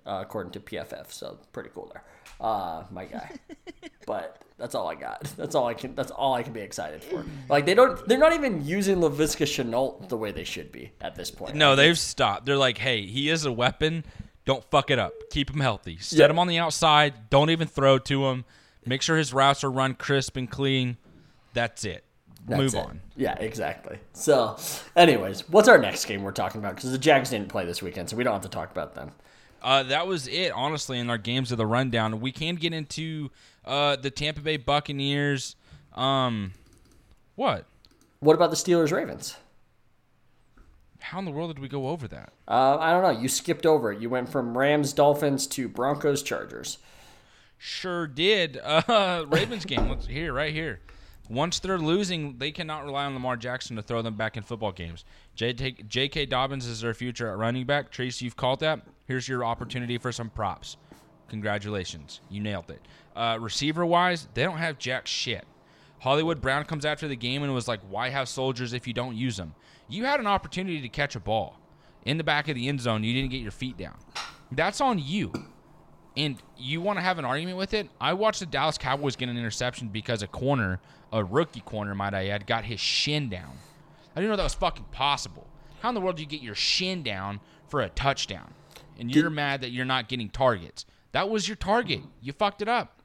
uh, 0.06 0.18
according 0.22 0.52
to 0.52 0.60
PFF. 0.60 1.10
So 1.12 1.38
pretty 1.52 1.70
cool 1.74 1.90
there, 1.92 2.04
uh, 2.40 2.84
my 2.90 3.04
guy. 3.06 3.32
but 4.06 4.40
that's 4.58 4.76
all 4.76 4.86
I 4.88 4.94
got. 4.94 5.24
That's 5.36 5.56
all 5.56 5.66
I 5.66 5.74
can. 5.74 5.96
That's 5.96 6.12
all 6.12 6.34
I 6.34 6.44
can 6.44 6.52
be 6.52 6.60
excited 6.60 7.02
for. 7.02 7.24
Like 7.48 7.66
they 7.66 7.74
don't. 7.74 8.06
They're 8.06 8.16
not 8.18 8.32
even 8.32 8.64
using 8.64 8.98
Laviska 8.98 9.44
Shenault 9.44 10.08
the 10.08 10.16
way 10.16 10.30
they 10.30 10.44
should 10.44 10.70
be 10.70 10.92
at 11.00 11.16
this 11.16 11.32
point. 11.32 11.56
no, 11.56 11.74
they've 11.74 11.98
stopped. 11.98 12.46
They're 12.46 12.56
like, 12.56 12.78
hey, 12.78 13.06
he 13.06 13.28
is 13.28 13.44
a 13.44 13.52
weapon. 13.52 14.04
Don't 14.44 14.64
fuck 14.70 14.90
it 14.90 14.98
up. 14.98 15.12
Keep 15.30 15.50
him 15.50 15.60
healthy. 15.60 15.98
Set 15.98 16.18
Yeah. 16.18 16.26
him 16.30 16.38
on 16.38 16.46
the 16.48 16.58
outside. 16.58 17.30
Don't 17.30 17.50
even 17.50 17.66
throw 17.66 17.98
to 17.98 18.26
him. 18.26 18.44
Make 18.86 19.00
sure 19.02 19.16
his 19.16 19.32
routes 19.32 19.64
are 19.64 19.70
run 19.70 19.94
crisp 19.94 20.36
and 20.36 20.50
clean. 20.50 20.98
That's 21.54 21.84
it. 21.84 22.04
That's 22.46 22.58
Move 22.60 22.74
it. 22.74 22.78
on. 22.78 23.00
Yeah, 23.16 23.34
exactly. 23.38 23.98
So, 24.12 24.58
anyways, 24.96 25.48
what's 25.48 25.68
our 25.68 25.78
next 25.78 26.04
game 26.04 26.22
we're 26.22 26.32
talking 26.32 26.60
about? 26.60 26.74
Because 26.76 26.92
the 26.92 26.98
Jags 26.98 27.30
didn't 27.30 27.48
play 27.48 27.64
this 27.64 27.82
weekend, 27.82 28.10
so 28.10 28.16
we 28.16 28.24
don't 28.24 28.34
have 28.34 28.42
to 28.42 28.48
talk 28.50 28.70
about 28.70 28.94
them. 28.94 29.12
Uh, 29.62 29.82
that 29.84 30.06
was 30.06 30.28
it, 30.28 30.52
honestly, 30.52 30.98
in 30.98 31.08
our 31.08 31.16
games 31.16 31.50
of 31.50 31.56
the 31.56 31.64
rundown. 31.64 32.20
We 32.20 32.32
can 32.32 32.56
get 32.56 32.74
into 32.74 33.30
uh, 33.64 33.96
the 33.96 34.10
Tampa 34.10 34.42
Bay 34.42 34.58
Buccaneers. 34.58 35.56
Um, 35.94 36.52
what? 37.34 37.64
What 38.20 38.34
about 38.34 38.50
the 38.50 38.56
Steelers 38.56 38.92
Ravens? 38.92 39.36
How 41.04 41.18
in 41.18 41.26
the 41.26 41.30
world 41.30 41.54
did 41.54 41.60
we 41.60 41.68
go 41.68 41.88
over 41.88 42.08
that? 42.08 42.32
Uh, 42.48 42.78
I 42.78 42.92
don't 42.92 43.02
know. 43.02 43.20
You 43.20 43.28
skipped 43.28 43.66
over 43.66 43.92
it. 43.92 44.00
You 44.00 44.08
went 44.08 44.30
from 44.30 44.56
Rams 44.56 44.94
Dolphins 44.94 45.46
to 45.48 45.68
Broncos 45.68 46.22
Chargers. 46.22 46.78
Sure 47.58 48.06
did. 48.06 48.58
Uh, 48.64 49.24
Ravens 49.28 49.66
game. 49.66 49.88
Let's 49.88 50.06
here, 50.06 50.32
right 50.32 50.52
here. 50.52 50.80
Once 51.28 51.58
they're 51.58 51.78
losing, 51.78 52.38
they 52.38 52.50
cannot 52.50 52.84
rely 52.84 53.04
on 53.04 53.14
Lamar 53.14 53.36
Jackson 53.36 53.76
to 53.76 53.82
throw 53.82 54.00
them 54.02 54.14
back 54.14 54.36
in 54.36 54.42
football 54.42 54.72
games. 54.72 55.04
J- 55.34 55.52
J.K. 55.52 56.26
Dobbins 56.26 56.66
is 56.66 56.80
their 56.80 56.94
future 56.94 57.30
at 57.30 57.36
running 57.36 57.66
back. 57.66 57.90
Tracy, 57.90 58.24
you've 58.24 58.36
called 58.36 58.60
that. 58.60 58.80
Here's 59.06 59.28
your 59.28 59.44
opportunity 59.44 59.98
for 59.98 60.10
some 60.10 60.30
props. 60.30 60.76
Congratulations, 61.28 62.20
you 62.30 62.40
nailed 62.40 62.70
it. 62.70 62.80
Uh, 63.14 63.38
receiver 63.40 63.84
wise, 63.84 64.28
they 64.34 64.42
don't 64.42 64.58
have 64.58 64.78
jack 64.78 65.06
shit. 65.06 65.46
Hollywood 66.00 66.40
Brown 66.40 66.64
comes 66.64 66.84
after 66.84 67.08
the 67.08 67.16
game 67.16 67.42
and 67.42 67.54
was 67.54 67.68
like, 67.68 67.80
"Why 67.88 68.10
have 68.10 68.28
soldiers 68.28 68.72
if 68.74 68.86
you 68.86 68.92
don't 68.92 69.16
use 69.16 69.38
them?" 69.38 69.54
You 69.88 70.04
had 70.04 70.20
an 70.20 70.26
opportunity 70.26 70.80
to 70.80 70.88
catch 70.88 71.14
a 71.16 71.20
ball 71.20 71.58
in 72.04 72.18
the 72.18 72.24
back 72.24 72.48
of 72.48 72.54
the 72.54 72.68
end 72.68 72.80
zone. 72.80 73.04
You 73.04 73.12
didn't 73.12 73.30
get 73.30 73.40
your 73.40 73.50
feet 73.50 73.76
down. 73.76 73.96
That's 74.50 74.80
on 74.80 74.98
you 74.98 75.32
and 76.16 76.36
you 76.56 76.80
want 76.80 76.98
to 76.98 77.02
have 77.02 77.18
an 77.18 77.24
argument 77.24 77.58
with 77.58 77.74
it, 77.74 77.88
I 78.00 78.12
watched 78.12 78.40
the 78.40 78.46
Dallas 78.46 78.78
Cowboys 78.78 79.16
get 79.16 79.28
an 79.28 79.36
interception 79.36 79.88
because 79.88 80.22
a 80.22 80.26
corner, 80.26 80.80
a 81.12 81.24
rookie 81.24 81.60
corner, 81.60 81.94
might 81.94 82.14
I 82.14 82.28
add, 82.28 82.46
got 82.46 82.64
his 82.64 82.80
shin 82.80 83.28
down. 83.28 83.52
I 84.14 84.20
didn't 84.20 84.30
know 84.30 84.36
that 84.36 84.44
was 84.44 84.54
fucking 84.54 84.86
possible. 84.92 85.46
How 85.80 85.88
in 85.88 85.94
the 85.94 86.00
world 86.00 86.16
do 86.16 86.22
you 86.22 86.28
get 86.28 86.40
your 86.40 86.54
shin 86.54 87.02
down 87.02 87.40
for 87.68 87.80
a 87.80 87.88
touchdown? 87.88 88.54
And 88.98 89.14
you're 89.14 89.30
mad 89.30 89.60
that 89.62 89.70
you're 89.70 89.84
not 89.84 90.08
getting 90.08 90.28
targets. 90.30 90.86
That 91.12 91.28
was 91.28 91.48
your 91.48 91.56
target. 91.56 92.00
You 92.20 92.32
fucked 92.32 92.62
it 92.62 92.68
up. 92.68 93.02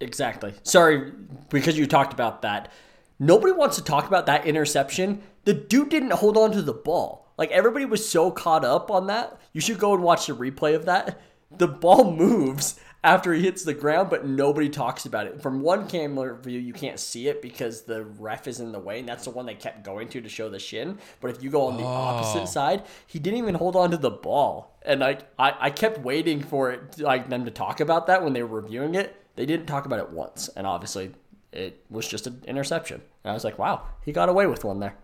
Exactly. 0.00 0.54
Sorry, 0.62 1.12
because 1.50 1.76
you 1.76 1.86
talked 1.86 2.12
about 2.12 2.42
that. 2.42 2.72
Nobody 3.18 3.52
wants 3.52 3.76
to 3.76 3.84
talk 3.84 4.06
about 4.06 4.26
that 4.26 4.46
interception. 4.46 5.22
The 5.44 5.54
dude 5.54 5.90
didn't 5.90 6.12
hold 6.12 6.36
on 6.36 6.52
to 6.52 6.62
the 6.62 6.72
ball. 6.72 7.32
Like 7.36 7.50
everybody 7.50 7.84
was 7.84 8.08
so 8.08 8.30
caught 8.30 8.64
up 8.64 8.90
on 8.90 9.06
that. 9.08 9.40
You 9.52 9.60
should 9.60 9.78
go 9.78 9.94
and 9.94 10.02
watch 10.02 10.26
the 10.26 10.34
replay 10.34 10.74
of 10.74 10.86
that. 10.86 11.20
The 11.56 11.68
ball 11.68 12.12
moves 12.12 12.78
after 13.04 13.34
he 13.34 13.42
hits 13.42 13.62
the 13.62 13.74
ground, 13.74 14.08
but 14.08 14.26
nobody 14.26 14.68
talks 14.68 15.04
about 15.04 15.26
it. 15.26 15.42
From 15.42 15.60
one 15.60 15.86
camera 15.86 16.36
view, 16.36 16.58
you 16.58 16.72
can't 16.72 16.98
see 16.98 17.28
it 17.28 17.42
because 17.42 17.82
the 17.82 18.04
ref 18.04 18.48
is 18.48 18.60
in 18.60 18.72
the 18.72 18.80
way, 18.80 19.00
and 19.00 19.08
that's 19.08 19.24
the 19.24 19.30
one 19.30 19.44
they 19.46 19.54
kept 19.54 19.84
going 19.84 20.08
to 20.08 20.22
to 20.22 20.28
show 20.28 20.48
the 20.48 20.58
shin. 20.58 20.98
But 21.20 21.30
if 21.30 21.42
you 21.42 21.50
go 21.50 21.66
on 21.66 21.76
the 21.76 21.84
opposite 21.84 22.42
oh. 22.42 22.46
side, 22.46 22.82
he 23.06 23.18
didn't 23.18 23.38
even 23.38 23.56
hold 23.56 23.76
on 23.76 23.90
to 23.90 23.98
the 23.98 24.10
ball, 24.10 24.78
and 24.82 25.00
like 25.00 25.28
I, 25.38 25.54
I 25.60 25.70
kept 25.70 26.00
waiting 26.00 26.42
for 26.42 26.72
it, 26.72 26.98
like 26.98 27.28
them 27.28 27.44
to 27.44 27.50
talk 27.50 27.80
about 27.80 28.06
that 28.06 28.24
when 28.24 28.32
they 28.32 28.42
were 28.42 28.60
reviewing 28.60 28.94
it. 28.94 29.14
They 29.36 29.46
didn't 29.46 29.66
talk 29.66 29.84
about 29.84 29.98
it 29.98 30.10
once, 30.10 30.48
and 30.48 30.66
obviously 30.66 31.12
it 31.54 31.84
was 31.90 32.06
just 32.08 32.26
an 32.26 32.42
interception. 32.46 33.00
And 33.22 33.30
I 33.30 33.34
was 33.34 33.44
like, 33.44 33.58
wow, 33.58 33.82
he 34.04 34.12
got 34.12 34.28
away 34.28 34.46
with 34.46 34.64
one 34.64 34.80
there. 34.80 34.94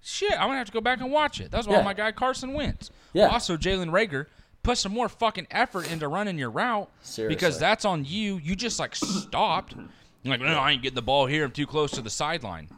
Shit, 0.00 0.32
I'm 0.32 0.48
gonna 0.48 0.58
have 0.58 0.66
to 0.66 0.72
go 0.72 0.80
back 0.80 1.00
and 1.00 1.12
watch 1.12 1.40
it. 1.40 1.50
That's 1.50 1.66
why 1.66 1.76
Yeah. 1.76 1.82
my 1.82 1.94
guy 1.94 2.10
Carson 2.12 2.54
Wentz. 2.54 2.90
Yeah. 3.12 3.26
Also, 3.28 3.56
Jalen 3.56 3.90
Reagor, 3.90 4.26
put 4.62 4.78
some 4.78 4.92
more 4.92 5.08
fucking 5.08 5.46
effort 5.50 5.90
into 5.90 6.08
running 6.08 6.38
your 6.38 6.50
route 6.50 6.88
Seriously. 7.02 7.34
because 7.34 7.58
that's 7.58 7.84
on 7.84 8.04
you. 8.04 8.38
You 8.42 8.56
just 8.56 8.78
like 8.80 8.96
stopped. 8.96 9.74
You're 10.22 10.32
like, 10.36 10.40
no, 10.40 10.56
I 10.58 10.72
ain't 10.72 10.82
getting 10.82 10.94
the 10.96 11.02
ball 11.02 11.26
here. 11.26 11.44
I'm 11.44 11.50
too 11.52 11.66
close 11.66 11.90
to 11.92 12.02
the 12.02 12.10
sideline. 12.10 12.68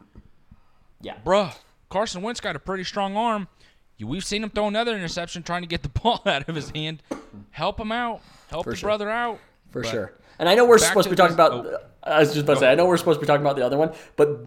Yeah. 1.01 1.15
Bruh, 1.25 1.55
Carson 1.89 2.21
Wentz 2.21 2.39
got 2.39 2.55
a 2.55 2.59
pretty 2.59 2.83
strong 2.83 3.15
arm. 3.17 3.47
We've 3.99 4.25
seen 4.25 4.43
him 4.43 4.49
throw 4.49 4.67
another 4.67 4.95
interception 4.95 5.41
trying 5.43 5.61
to 5.61 5.67
get 5.67 5.81
the 5.83 5.89
ball 6.01 6.21
out 6.25 6.47
of 6.49 6.55
his 6.55 6.69
hand. 6.71 7.01
Help 7.51 7.79
him 7.79 7.91
out. 7.91 8.21
Help 8.49 8.65
the 8.65 8.75
sure. 8.75 8.87
brother 8.87 9.09
out. 9.09 9.39
For 9.71 9.81
But- 9.81 9.91
sure. 9.91 10.13
And 10.39 10.49
I 10.49 10.55
know 10.55 10.65
we're 10.65 10.77
back 10.77 10.87
supposed 10.89 11.05
to 11.05 11.09
be 11.09 11.15
talking 11.15 11.35
this- 11.35 11.47
about. 11.47 11.65
oh. 11.65 11.79
I 12.03 12.19
was 12.19 12.33
just 12.33 12.43
about 12.43 12.55
to 12.55 12.59
say. 12.59 12.71
I 12.71 12.75
know 12.75 12.85
we're 12.85 12.97
supposed 12.97 13.19
to 13.19 13.21
be 13.21 13.27
talking 13.27 13.43
about 13.43 13.55
the 13.55 13.65
other 13.65 13.77
one, 13.77 13.91
but 14.15 14.45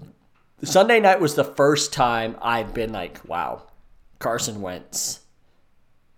Sunday 0.63 1.01
night 1.01 1.21
was 1.21 1.35
the 1.35 1.45
first 1.45 1.93
time 1.93 2.37
I've 2.41 2.73
been 2.73 2.93
like, 2.93 3.21
"Wow, 3.27 3.65
Carson 4.21 4.61
Wentz 4.61 5.21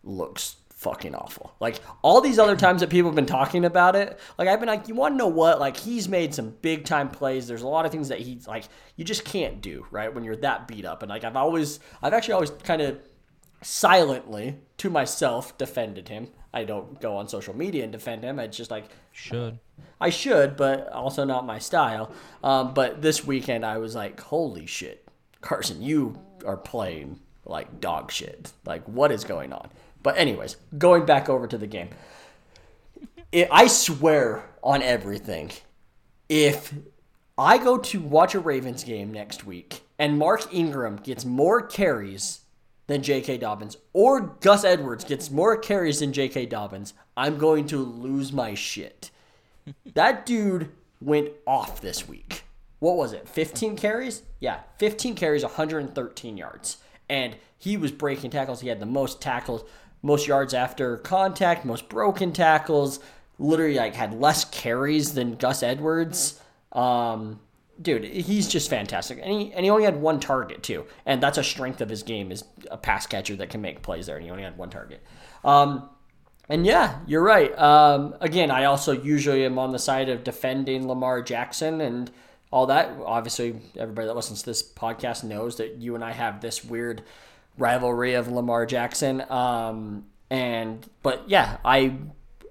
looks 0.02 0.56
fucking 0.70 1.14
awful." 1.14 1.54
Like 1.60 1.80
all 2.02 2.20
these 2.20 2.38
other 2.38 2.56
times 2.56 2.80
that 2.80 2.90
people 2.90 3.10
have 3.10 3.16
been 3.16 3.24
talking 3.26 3.64
about 3.64 3.96
it, 3.96 4.18
like 4.38 4.48
I've 4.48 4.60
been 4.60 4.68
like, 4.68 4.88
"You 4.88 4.94
want 4.94 5.14
to 5.14 5.16
know 5.16 5.28
what? 5.28 5.60
Like 5.60 5.76
he's 5.78 6.08
made 6.08 6.34
some 6.34 6.50
big 6.62 6.84
time 6.84 7.08
plays. 7.08 7.46
There's 7.48 7.62
a 7.62 7.68
lot 7.68 7.86
of 7.86 7.92
things 7.92 8.08
that 8.08 8.18
he's 8.18 8.46
like 8.46 8.64
you 8.96 9.04
just 9.04 9.24
can't 9.24 9.62
do 9.62 9.86
right 9.90 10.14
when 10.14 10.24
you're 10.24 10.36
that 10.36 10.68
beat 10.68 10.84
up." 10.84 11.02
And 11.02 11.08
like 11.08 11.24
I've 11.24 11.36
always, 11.36 11.80
I've 12.02 12.12
actually 12.12 12.34
always 12.34 12.50
kind 12.50 12.82
of 12.82 12.98
silently 13.62 14.56
to 14.78 14.90
myself 14.90 15.56
defended 15.58 16.08
him. 16.08 16.28
I 16.52 16.64
don't 16.64 17.00
go 17.00 17.16
on 17.16 17.28
social 17.28 17.54
media 17.54 17.84
and 17.84 17.92
defend 17.92 18.24
him. 18.24 18.38
It's 18.38 18.56
just 18.56 18.70
like 18.70 18.86
Should. 19.12 19.58
I 20.00 20.10
should, 20.10 20.56
but 20.56 20.90
also 20.92 21.24
not 21.24 21.46
my 21.46 21.58
style. 21.58 22.10
Um, 22.42 22.74
but 22.74 23.02
this 23.02 23.24
weekend, 23.24 23.64
I 23.64 23.78
was 23.78 23.94
like, 23.94 24.18
holy 24.20 24.66
shit, 24.66 25.06
Carson, 25.40 25.82
you 25.82 26.18
are 26.44 26.56
playing 26.56 27.20
like 27.44 27.80
dog 27.80 28.10
shit. 28.10 28.52
Like, 28.64 28.84
what 28.86 29.12
is 29.12 29.24
going 29.24 29.52
on? 29.52 29.68
But, 30.02 30.16
anyways, 30.16 30.56
going 30.78 31.04
back 31.04 31.28
over 31.28 31.46
to 31.46 31.58
the 31.58 31.66
game, 31.66 31.90
it, 33.30 33.48
I 33.50 33.66
swear 33.66 34.48
on 34.62 34.82
everything, 34.82 35.50
if 36.28 36.72
I 37.36 37.58
go 37.58 37.76
to 37.76 38.00
watch 38.00 38.34
a 38.34 38.40
Ravens 38.40 38.84
game 38.84 39.12
next 39.12 39.44
week 39.44 39.82
and 39.98 40.18
Mark 40.18 40.52
Ingram 40.52 40.96
gets 40.96 41.24
more 41.24 41.60
carries 41.60 42.40
than 42.90 43.02
J.K. 43.02 43.38
Dobbins, 43.38 43.76
or 43.92 44.20
Gus 44.40 44.64
Edwards 44.64 45.04
gets 45.04 45.30
more 45.30 45.56
carries 45.56 46.00
than 46.00 46.12
J.K. 46.12 46.46
Dobbins, 46.46 46.92
I'm 47.16 47.38
going 47.38 47.66
to 47.68 47.78
lose 47.78 48.32
my 48.32 48.54
shit. 48.54 49.10
that 49.94 50.26
dude 50.26 50.70
went 51.00 51.30
off 51.46 51.80
this 51.80 52.08
week. 52.08 52.44
What 52.80 52.96
was 52.96 53.12
it? 53.12 53.28
15 53.28 53.76
carries? 53.76 54.22
Yeah, 54.40 54.60
15 54.78 55.14
carries, 55.14 55.42
113 55.44 56.36
yards. 56.36 56.78
And 57.08 57.36
he 57.58 57.76
was 57.76 57.92
breaking 57.92 58.30
tackles. 58.30 58.60
He 58.60 58.68
had 58.68 58.80
the 58.80 58.86
most 58.86 59.20
tackles, 59.20 59.64
most 60.02 60.26
yards 60.26 60.54
after 60.54 60.96
contact, 60.96 61.64
most 61.64 61.88
broken 61.88 62.32
tackles. 62.32 63.00
Literally, 63.38 63.76
like 63.76 63.94
had 63.94 64.18
less 64.18 64.44
carries 64.44 65.14
than 65.14 65.36
Gus 65.36 65.62
Edwards. 65.62 66.40
Um, 66.72 67.40
dude, 67.80 68.04
he's 68.04 68.48
just 68.48 68.68
fantastic, 68.70 69.18
and 69.22 69.32
he 69.32 69.52
and 69.52 69.64
he 69.64 69.70
only 69.70 69.84
had 69.84 70.00
one 70.00 70.20
target 70.20 70.62
too, 70.62 70.86
and 71.06 71.22
that's 71.22 71.38
a 71.38 71.44
strength 71.44 71.80
of 71.80 71.88
his 71.88 72.02
game 72.02 72.30
is 72.30 72.44
a 72.70 72.76
pass 72.76 73.06
catcher 73.06 73.36
that 73.36 73.50
can 73.50 73.60
make 73.60 73.82
plays 73.82 74.06
there, 74.06 74.16
and 74.16 74.24
he 74.24 74.30
only 74.30 74.42
had 74.42 74.56
one 74.56 74.70
target. 74.70 75.02
Um, 75.44 75.88
and 76.48 76.66
yeah, 76.66 76.98
you're 77.06 77.22
right. 77.22 77.56
Um, 77.58 78.14
again, 78.20 78.50
I 78.50 78.64
also 78.64 78.92
usually 78.92 79.44
am 79.44 79.58
on 79.58 79.72
the 79.72 79.78
side 79.78 80.08
of 80.08 80.24
defending 80.24 80.88
Lamar 80.88 81.22
Jackson 81.22 81.80
and 81.80 82.10
all 82.50 82.66
that. 82.66 82.90
Obviously, 83.04 83.60
everybody 83.78 84.08
that 84.08 84.16
listens 84.16 84.40
to 84.40 84.46
this 84.46 84.62
podcast 84.62 85.22
knows 85.22 85.56
that 85.58 85.76
you 85.76 85.94
and 85.94 86.02
I 86.02 86.10
have 86.10 86.40
this 86.40 86.64
weird 86.64 87.02
rivalry 87.56 88.14
of 88.14 88.28
Lamar 88.28 88.66
Jackson. 88.66 89.24
Um, 89.30 90.06
and 90.28 90.88
but 91.02 91.28
yeah, 91.28 91.58
I 91.64 91.96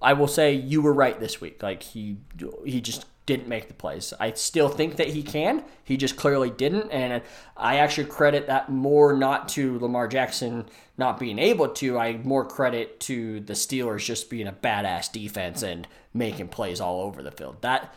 I 0.01 0.13
will 0.13 0.27
say 0.27 0.53
you 0.53 0.81
were 0.81 0.93
right 0.93 1.19
this 1.19 1.41
week. 1.41 1.61
Like 1.61 1.83
he 1.83 2.17
he 2.65 2.79
just 2.79 3.05
didn't 3.29 3.47
make 3.47 3.67
the 3.67 3.75
plays. 3.75 4.11
I 4.19 4.31
still 4.33 4.69
think 4.69 4.95
that 4.95 5.09
he 5.09 5.21
can. 5.21 5.63
He 5.83 5.97
just 5.97 6.17
clearly 6.17 6.49
didn't, 6.49 6.89
and 6.91 7.21
I 7.55 7.75
actually 7.77 8.07
credit 8.07 8.47
that 8.47 8.69
more 8.71 9.13
not 9.15 9.47
to 9.49 9.77
Lamar 9.77 10.07
Jackson 10.07 10.65
not 10.97 11.19
being 11.19 11.37
able 11.37 11.69
to. 11.69 11.97
I 11.99 12.17
more 12.17 12.43
credit 12.43 12.99
to 13.01 13.39
the 13.41 13.53
Steelers 13.53 14.03
just 14.03 14.31
being 14.31 14.47
a 14.47 14.51
badass 14.51 15.11
defense 15.11 15.61
and 15.61 15.87
making 16.11 16.47
plays 16.47 16.81
all 16.81 17.01
over 17.01 17.21
the 17.21 17.29
field. 17.31 17.57
That 17.61 17.93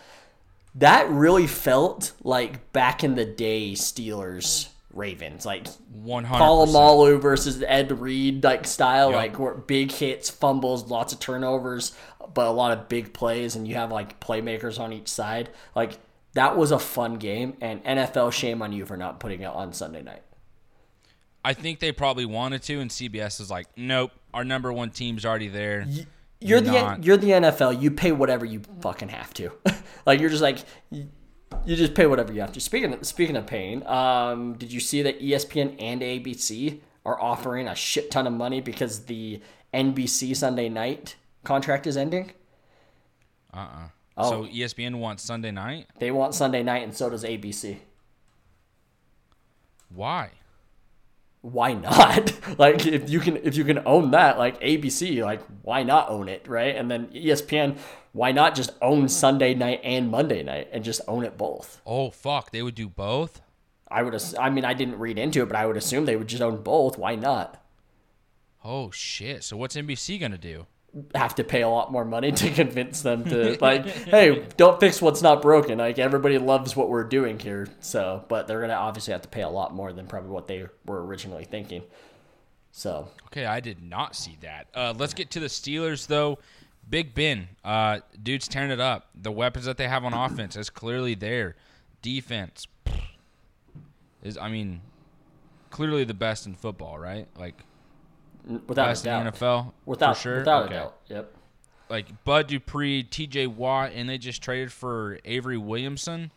that 0.74 1.08
really 1.08 1.46
felt 1.46 2.12
like 2.22 2.72
back 2.74 3.02
in 3.02 3.14
the 3.14 3.24
day 3.24 3.72
Steelers 3.72 4.68
Ravens, 4.92 5.46
like 5.46 5.66
100 6.02 6.38
Polamalu 6.38 7.18
versus 7.20 7.62
Ed 7.66 7.98
Reed 7.98 8.44
like 8.44 8.66
style, 8.66 9.08
Yep. 9.10 9.16
like 9.16 9.38
where 9.38 9.54
big 9.54 9.90
hits, 9.90 10.28
fumbles, 10.28 10.90
lots 10.90 11.14
of 11.14 11.18
turnovers, 11.20 11.96
but 12.32 12.46
a 12.46 12.50
lot 12.50 12.76
of 12.76 12.88
big 12.88 13.12
plays, 13.12 13.56
and 13.56 13.66
you 13.66 13.74
have 13.74 13.90
like 13.90 14.20
playmakers 14.20 14.78
on 14.78 14.92
each 14.92 15.08
side. 15.08 15.50
Like 15.74 15.98
that 16.34 16.56
was 16.56 16.70
a 16.70 16.78
fun 16.78 17.16
game, 17.16 17.56
and 17.60 17.82
NFL 17.84 18.32
shame 18.32 18.62
on 18.62 18.72
you 18.72 18.86
for 18.86 18.96
not 18.96 19.20
putting 19.20 19.42
it 19.42 19.46
on 19.46 19.72
Sunday 19.72 20.02
night. 20.02 20.22
I 21.44 21.54
think 21.54 21.80
they 21.80 21.92
probably 21.92 22.24
wanted 22.24 22.62
to, 22.64 22.78
and 22.80 22.90
CBS 22.90 23.40
is 23.40 23.50
like, 23.50 23.66
nope, 23.76 24.12
our 24.32 24.44
number 24.44 24.72
one 24.72 24.90
team's 24.90 25.24
already 25.24 25.48
there. 25.48 25.86
You're 26.40 26.60
Not- 26.60 27.00
the 27.00 27.06
you're 27.06 27.16
the 27.16 27.30
NFL. 27.30 27.80
You 27.80 27.90
pay 27.90 28.12
whatever 28.12 28.44
you 28.44 28.62
fucking 28.80 29.08
have 29.08 29.32
to. 29.34 29.52
like 30.06 30.20
you're 30.20 30.30
just 30.30 30.42
like 30.42 30.58
you, 30.90 31.08
you 31.64 31.76
just 31.76 31.94
pay 31.94 32.06
whatever 32.06 32.32
you 32.32 32.40
have 32.40 32.52
to. 32.52 32.60
Speaking 32.60 32.94
of, 32.94 33.06
speaking 33.06 33.36
of 33.36 33.46
paying, 33.46 33.86
um, 33.86 34.54
did 34.54 34.72
you 34.72 34.80
see 34.80 35.02
that 35.02 35.20
ESPN 35.20 35.76
and 35.78 36.00
ABC 36.00 36.80
are 37.04 37.20
offering 37.20 37.68
a 37.68 37.74
shit 37.74 38.10
ton 38.10 38.26
of 38.26 38.32
money 38.32 38.60
because 38.60 39.04
the 39.06 39.40
NBC 39.74 40.36
Sunday 40.36 40.68
night 40.68 41.16
contract 41.44 41.86
is 41.86 41.96
ending? 41.96 42.32
Uh-uh. 43.52 43.88
Oh. 44.16 44.30
So 44.30 44.44
ESPN 44.46 44.96
wants 44.96 45.22
Sunday 45.22 45.50
night. 45.50 45.86
They 45.98 46.10
want 46.10 46.34
Sunday 46.34 46.62
night, 46.62 46.82
and 46.82 46.94
so 46.94 47.08
does 47.10 47.24
ABC. 47.24 47.78
Why? 49.88 50.30
Why 51.40 51.72
not? 51.74 52.32
like 52.58 52.86
if 52.86 53.10
you 53.10 53.20
can 53.20 53.36
if 53.38 53.56
you 53.56 53.64
can 53.64 53.80
own 53.86 54.12
that, 54.12 54.38
like 54.38 54.60
ABC, 54.60 55.22
like 55.24 55.40
why 55.62 55.82
not 55.82 56.08
own 56.08 56.28
it, 56.28 56.46
right? 56.46 56.76
And 56.76 56.90
then 56.90 57.08
ESPN, 57.08 57.78
why 58.12 58.32
not 58.32 58.54
just 58.54 58.70
own 58.80 59.08
Sunday 59.08 59.54
night 59.54 59.80
and 59.82 60.10
Monday 60.10 60.42
night 60.42 60.68
and 60.72 60.84
just 60.84 61.00
own 61.08 61.24
it 61.24 61.36
both? 61.36 61.80
Oh 61.84 62.10
fuck, 62.10 62.52
they 62.52 62.62
would 62.62 62.74
do 62.76 62.88
both. 62.88 63.42
I 63.88 64.02
would. 64.02 64.14
ass- 64.14 64.34
I 64.38 64.48
mean, 64.50 64.64
I 64.64 64.72
didn't 64.72 64.98
read 64.98 65.18
into 65.18 65.42
it, 65.42 65.46
but 65.46 65.56
I 65.56 65.66
would 65.66 65.76
assume 65.76 66.04
they 66.06 66.16
would 66.16 66.28
just 66.28 66.42
own 66.42 66.62
both. 66.62 66.96
Why 66.96 67.14
not? 67.16 67.62
Oh 68.64 68.90
shit. 68.90 69.42
So 69.42 69.56
what's 69.56 69.76
NBC 69.76 70.20
gonna 70.20 70.38
do? 70.38 70.66
Have 71.14 71.34
to 71.36 71.44
pay 71.44 71.62
a 71.62 71.68
lot 71.68 71.90
more 71.90 72.04
money 72.04 72.32
to 72.32 72.50
convince 72.54 73.02
them 73.02 73.24
to 73.24 73.56
like, 73.62 73.86
hey, 73.86 74.44
don't 74.56 74.78
fix 74.78 75.00
what's 75.00 75.22
not 75.22 75.40
broken. 75.40 75.78
Like 75.78 75.98
everybody 75.98 76.38
loves 76.38 76.76
what 76.76 76.88
we're 76.90 77.04
doing 77.04 77.38
here, 77.38 77.66
so 77.80 78.24
but 78.28 78.46
they're 78.46 78.60
gonna 78.60 78.74
obviously 78.74 79.12
have 79.12 79.22
to 79.22 79.28
pay 79.28 79.42
a 79.42 79.48
lot 79.48 79.74
more 79.74 79.92
than 79.92 80.06
probably 80.06 80.30
what 80.30 80.46
they 80.48 80.66
were 80.84 81.04
originally 81.04 81.44
thinking. 81.44 81.82
So 82.72 83.08
Okay, 83.26 83.46
I 83.46 83.60
did 83.60 83.82
not 83.82 84.14
see 84.16 84.36
that. 84.42 84.66
Uh, 84.74 84.92
let's 84.96 85.14
get 85.14 85.30
to 85.32 85.40
the 85.40 85.46
Steelers 85.46 86.06
though. 86.06 86.38
Big 86.88 87.14
Ben, 87.14 87.48
uh, 87.64 88.00
dude's 88.22 88.48
tearing 88.48 88.70
it 88.70 88.80
up. 88.80 89.08
The 89.14 89.32
weapons 89.32 89.64
that 89.66 89.76
they 89.76 89.88
have 89.88 90.04
on 90.04 90.12
offense 90.12 90.56
is 90.56 90.68
clearly 90.68 91.14
there. 91.14 91.54
Defense 92.02 92.66
is, 94.22 94.36
I 94.36 94.48
mean, 94.48 94.80
clearly 95.70 96.04
the 96.04 96.12
best 96.14 96.44
in 96.44 96.54
football, 96.54 96.98
right? 96.98 97.28
Like 97.38 97.54
n- 97.54 97.71
without 98.46 98.86
best 98.88 99.06
a 99.06 99.10
in 99.16 99.24
doubt, 99.24 99.34
the 99.34 99.38
NFL 99.46 99.72
without 99.86 100.16
for 100.16 100.22
sure. 100.22 100.38
without 100.38 100.64
okay. 100.64 100.74
a 100.74 100.78
doubt, 100.78 100.96
yep. 101.08 101.34
Like 101.88 102.24
Bud 102.24 102.46
Dupree, 102.46 103.02
T.J. 103.02 103.48
Watt, 103.48 103.92
and 103.94 104.08
they 104.08 104.16
just 104.16 104.42
traded 104.42 104.72
for 104.72 105.18
Avery 105.24 105.58
Williamson. 105.58 106.30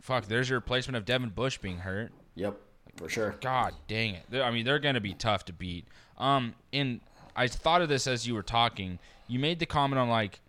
Fuck, 0.00 0.26
there's 0.26 0.48
your 0.48 0.58
replacement 0.58 0.96
of 0.96 1.04
Devin 1.04 1.30
Bush 1.30 1.58
being 1.58 1.78
hurt. 1.78 2.12
Yep, 2.36 2.56
for 2.96 3.08
sure. 3.08 3.34
God 3.40 3.74
dang 3.88 4.14
it! 4.14 4.24
They're- 4.30 4.42
I 4.42 4.50
mean, 4.50 4.64
they're 4.64 4.78
going 4.78 4.94
to 4.94 5.00
be 5.00 5.14
tough 5.14 5.44
to 5.46 5.52
beat. 5.52 5.86
Um, 6.18 6.54
and 6.72 7.00
I 7.34 7.48
thought 7.48 7.82
of 7.82 7.88
this 7.88 8.06
as 8.06 8.26
you 8.26 8.34
were 8.34 8.42
talking. 8.42 8.98
You 9.26 9.38
made 9.38 9.58
the 9.58 9.66
comment 9.66 9.98
on 9.98 10.08
like 10.08 10.40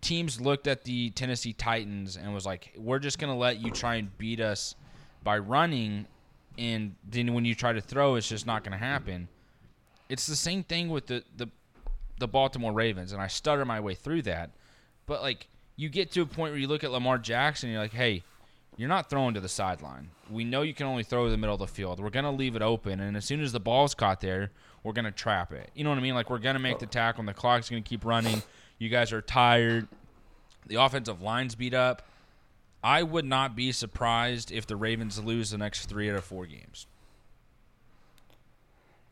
teams 0.00 0.40
looked 0.40 0.66
at 0.66 0.84
the 0.84 1.10
Tennessee 1.10 1.52
Titans 1.54 2.16
and 2.16 2.34
was 2.34 2.44
like, 2.44 2.72
"We're 2.76 2.98
just 2.98 3.18
going 3.18 3.32
to 3.32 3.38
let 3.38 3.60
you 3.60 3.70
try 3.70 3.94
and 3.96 4.16
beat 4.18 4.40
us 4.40 4.74
by 5.22 5.38
running, 5.38 6.06
and 6.58 6.94
then 7.08 7.32
when 7.34 7.44
you 7.46 7.54
try 7.54 7.72
to 7.72 7.80
throw, 7.80 8.16
it's 8.16 8.28
just 8.28 8.46
not 8.46 8.62
going 8.62 8.72
to 8.72 8.84
happen." 8.84 9.28
It's 10.08 10.26
the 10.26 10.36
same 10.36 10.62
thing 10.62 10.88
with 10.88 11.06
the 11.06 11.24
the 11.36 11.48
the 12.18 12.28
Baltimore 12.28 12.72
Ravens, 12.72 13.12
and 13.12 13.20
I 13.20 13.26
stutter 13.26 13.64
my 13.64 13.80
way 13.80 13.94
through 13.94 14.22
that. 14.22 14.50
But 15.06 15.22
like, 15.22 15.48
you 15.76 15.88
get 15.88 16.12
to 16.12 16.22
a 16.22 16.26
point 16.26 16.52
where 16.52 16.60
you 16.60 16.68
look 16.68 16.84
at 16.84 16.90
Lamar 16.90 17.18
Jackson, 17.18 17.68
and 17.68 17.74
you're 17.74 17.82
like, 17.82 17.92
"Hey." 17.92 18.22
You're 18.76 18.88
not 18.88 19.08
throwing 19.08 19.34
to 19.34 19.40
the 19.40 19.48
sideline. 19.48 20.10
We 20.28 20.44
know 20.44 20.62
you 20.62 20.74
can 20.74 20.86
only 20.86 21.04
throw 21.04 21.26
to 21.26 21.30
the 21.30 21.36
middle 21.36 21.54
of 21.54 21.60
the 21.60 21.66
field. 21.68 22.00
We're 22.00 22.10
to 22.24 22.30
leave 22.32 22.56
it 22.56 22.62
open, 22.62 22.98
and 22.98 23.16
as 23.16 23.24
soon 23.24 23.40
as 23.40 23.52
the 23.52 23.60
ball's 23.60 23.94
caught 23.94 24.20
there, 24.20 24.50
we're 24.82 24.92
to 25.04 25.12
trap 25.12 25.52
it. 25.52 25.70
You 25.74 25.84
know 25.84 25.90
what 25.90 25.98
I 25.98 26.02
mean? 26.02 26.14
Like, 26.14 26.28
we're 26.28 26.40
to 26.56 26.60
make 26.60 26.80
the 26.80 26.86
tackle, 26.86 27.20
and 27.20 27.28
the 27.28 27.34
clock's 27.34 27.70
to 27.84 27.88
keep 27.88 28.04
running. 28.04 28.42
You 28.78 28.88
guys 28.88 29.12
are 29.12 29.22
tired. 29.22 29.86
The 30.66 30.76
offensive 30.76 31.22
line's 31.22 31.54
beat 31.54 31.74
up. 31.74 32.02
I 32.82 33.02
would 33.02 33.24
not 33.24 33.54
be 33.54 33.70
surprised 33.70 34.50
if 34.50 34.66
the 34.66 34.76
Ravens 34.76 35.22
lose 35.22 35.50
the 35.50 35.58
next 35.58 35.86
three 35.86 36.10
out 36.10 36.16
of 36.16 36.24
four 36.24 36.44
games. 36.44 36.86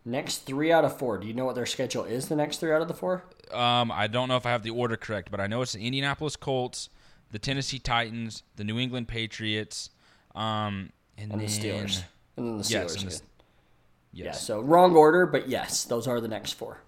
Next 0.04 0.38
three 0.46 0.72
out 0.72 0.84
of 0.84 0.98
four. 0.98 1.18
Do 1.18 1.26
you 1.26 1.32
know 1.34 1.44
what 1.44 1.54
their 1.54 1.66
schedule 1.66 2.04
is? 2.04 2.28
The 2.28 2.36
next 2.36 2.58
three 2.58 2.72
out 2.72 2.82
of 2.82 2.88
the 2.88 2.94
four. 2.94 3.24
Um, 3.52 3.92
I 3.92 4.06
don't 4.08 4.28
know 4.28 4.36
if 4.36 4.46
I 4.46 4.50
have 4.50 4.62
the 4.64 4.70
order 4.70 4.96
correct, 4.96 5.30
but 5.30 5.40
I 5.40 5.46
know 5.46 5.62
it's 5.62 5.74
the 5.74 5.84
Indianapolis 5.86 6.34
Colts, 6.36 6.88
the 7.30 7.38
Tennessee 7.38 7.78
Titans, 7.78 8.42
the 8.56 8.64
New 8.64 8.78
England 8.78 9.06
Patriots, 9.08 9.90
um, 10.34 10.90
and, 11.16 11.30
and 11.32 11.40
then, 11.40 11.46
the 11.46 11.46
Steelers. 11.46 12.02
And 12.36 12.46
then 12.48 12.58
the 12.58 12.64
Steelers. 12.64 12.70
Yes, 13.04 13.20
the- 13.20 13.26
Yes. 14.14 14.24
Yeah, 14.26 14.32
so 14.32 14.60
wrong 14.60 14.94
order, 14.94 15.24
but 15.24 15.48
yes, 15.48 15.84
those 15.84 16.06
are 16.06 16.20
the 16.20 16.28
next 16.28 16.52
four. 16.52 16.80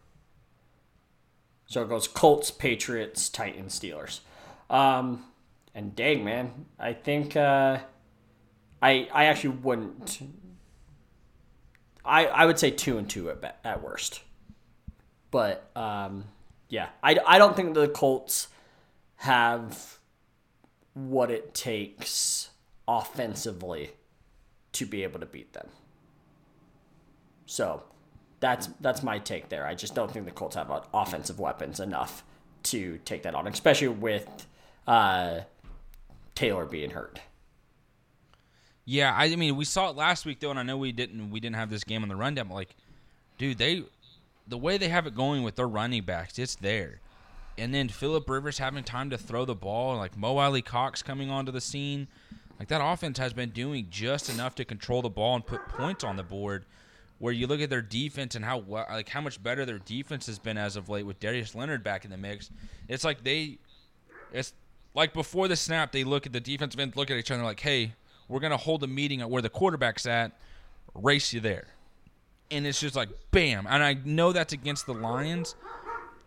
So 1.67 1.83
it 1.83 1.89
goes 1.89 2.07
Colts, 2.07 2.51
Patriots, 2.51 3.31
Titans, 3.31 3.79
Steelers. 3.81 4.21
Um, 4.69 5.25
and 5.75 5.97
dang, 5.97 6.23
man, 6.23 6.67
I 6.79 6.93
think 6.93 7.35
uh, 7.35 7.79
I 8.83 9.09
I 9.13 9.25
actually 9.25 9.57
wouldn't. 9.57 10.19
I 12.05 12.27
I 12.27 12.47
would 12.47 12.59
say 12.59 12.71
two 12.71 12.99
and 12.99 13.09
two 13.09 13.31
at 13.31 13.59
at 13.65 13.83
worst. 13.83 14.23
But 15.31 15.69
um, 15.75 16.25
yeah, 16.69 16.89
I, 17.03 17.19
I 17.27 17.39
don't 17.39 17.57
think 17.57 17.75
the 17.75 17.89
Colts 17.89 18.49
have 19.17 19.99
what 20.93 21.31
it 21.31 21.55
takes 21.55 22.51
offensively 22.87 23.91
to 24.73 24.87
be 24.87 25.03
able 25.03 25.21
to 25.21 25.27
beat 25.27 25.53
them. 25.53 25.69
So 27.47 27.83
that's 28.41 28.69
that's 28.81 29.03
my 29.03 29.19
take 29.19 29.49
there. 29.49 29.67
I 29.67 29.75
just 29.75 29.95
don't 29.95 30.11
think 30.11 30.25
the 30.25 30.31
Colts 30.31 30.57
have 30.57 30.71
uh, 30.71 30.83
offensive 30.93 31.41
weapons 31.41 31.81
enough 31.81 32.25
to 32.65 32.99
take 33.05 33.23
that 33.25 33.35
on, 33.35 33.47
especially 33.47 33.89
with 33.89 34.47
uh, 34.87 35.41
Taylor 36.35 36.65
being 36.65 36.91
hurt. 36.91 37.21
Yeah, 38.85 39.15
I 39.17 39.35
mean, 39.35 39.57
we 39.57 39.65
saw 39.65 39.89
it 39.91 39.97
last 39.97 40.27
week 40.27 40.41
though, 40.41 40.51
and 40.51 40.59
I 40.59 40.63
know 40.63 40.77
we 40.77 40.93
didn't 40.93 41.31
we 41.31 41.41
didn't 41.41 41.57
have 41.57 41.71
this 41.71 41.85
game 41.85 42.03
on 42.03 42.09
the 42.09 42.17
rundown. 42.17 42.49
But 42.49 42.55
like, 42.55 42.77
dude, 43.39 43.59
they 43.59 43.85
the 44.47 44.59
way 44.59 44.77
they 44.77 44.89
have 44.89 45.07
it 45.07 45.15
going 45.15 45.43
with 45.43 45.57
their 45.57 45.69
running 45.69 46.03
backs, 46.03 46.39
it's 46.39 46.55
there. 46.57 47.01
And 47.57 47.73
then 47.73 47.89
Philip 47.89 48.29
Rivers 48.29 48.59
having 48.59 48.85
time 48.85 49.11
to 49.11 49.19
throw 49.19 49.45
the 49.45 49.55
ball, 49.55 49.93
and 49.93 50.01
like 50.01 50.17
Mo 50.17 50.37
Alie-Cox 50.39 51.03
coming 51.03 51.31
onto 51.31 51.53
the 51.53 51.61
scene, 51.61 52.09
like 52.59 52.69
that 52.69 52.85
offense 52.85 53.19
has 53.19 53.33
been 53.33 53.51
doing 53.51 53.87
just 53.91 54.29
enough 54.29 54.55
to 54.57 54.65
control 54.65 55.03
the 55.03 55.09
ball 55.09 55.37
and 55.37 55.47
put 55.47 55.67
points 55.69 56.05
on 56.05 56.17
the 56.17 56.23
board. 56.23 56.65
Where 57.21 57.33
you 57.33 57.47
look 57.47 57.61
at 57.61 57.71
their 57.71 57.81
defense 57.81 58.35
and 58.35 58.45
how 58.45 58.65
like 58.69 59.09
how 59.09 59.21
much 59.21 59.43
better 59.43 59.65
their 59.65 59.79
defense 59.79 60.27
has 60.27 60.39
been 60.39 60.59
as 60.59 60.77
of 60.77 60.91
late 60.91 61.07
with 61.07 61.21
Darius 61.21 61.55
Leonard 61.55 61.83
back 61.83 62.05
in 62.05 62.11
the 62.11 62.19
mix, 62.19 62.51
it's 62.89 63.05
like 63.05 63.25
they 63.25 63.59
it's 64.33 64.53
like 64.95 65.15
before 65.15 65.49
the 65.49 65.57
snap, 65.57 65.93
they 65.93 66.05
look 66.05 66.27
at 66.27 66.33
the 66.33 66.41
defensive 66.41 66.79
end, 66.79 66.97
look 66.97 67.11
at 67.11 67.17
each 67.17 67.31
other, 67.31 67.43
like, 67.43 67.61
"Hey, 67.61 67.95
we're 68.29 68.41
gonna 68.41 68.57
hold 68.57 68.83
a 68.83 68.87
meeting 68.87 69.21
at 69.21 69.31
where 69.31 69.43
the 69.43 69.51
quarterback's 69.51 70.07
at, 70.07 70.33
race 70.95 71.33
you 71.33 71.41
there," 71.41 71.67
and 72.51 72.67
it's 72.67 72.81
just 72.81 72.97
like, 72.97 73.09
bam. 73.31 73.67
And 73.69 73.83
I 73.83 73.95
know 74.05 74.33
that's 74.33 74.53
against 74.53 74.87
the 74.87 74.95
Lions, 74.95 75.55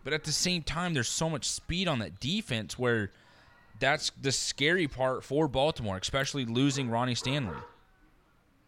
but 0.04 0.12
at 0.12 0.24
the 0.24 0.32
same 0.32 0.62
time, 0.62 0.94
there's 0.94 1.08
so 1.08 1.28
much 1.28 1.44
speed 1.44 1.88
on 1.88 1.98
that 2.00 2.20
defense 2.20 2.78
where 2.78 3.10
that's 3.80 4.10
the 4.20 4.32
scary 4.32 4.88
part 4.88 5.24
for 5.24 5.48
Baltimore, 5.48 5.96
especially 5.96 6.44
losing 6.44 6.90
Ronnie 6.90 7.14
Stanley. 7.14 7.56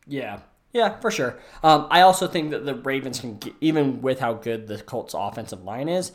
Yeah. 0.07 0.41
Yeah, 0.73 1.01
for 1.01 1.11
sure. 1.11 1.37
Um, 1.65 1.89
I 1.91 2.03
also 2.03 2.29
think 2.29 2.51
that 2.53 2.65
the 2.65 2.77
Ravens 2.77 3.19
can, 3.19 3.39
get, 3.39 3.55
even 3.61 4.03
with 4.03 4.21
how 4.21 4.35
good 4.35 4.69
the 4.69 4.79
Colts' 4.79 5.15
offensive 5.15 5.65
line 5.65 5.89
is, 5.89 6.13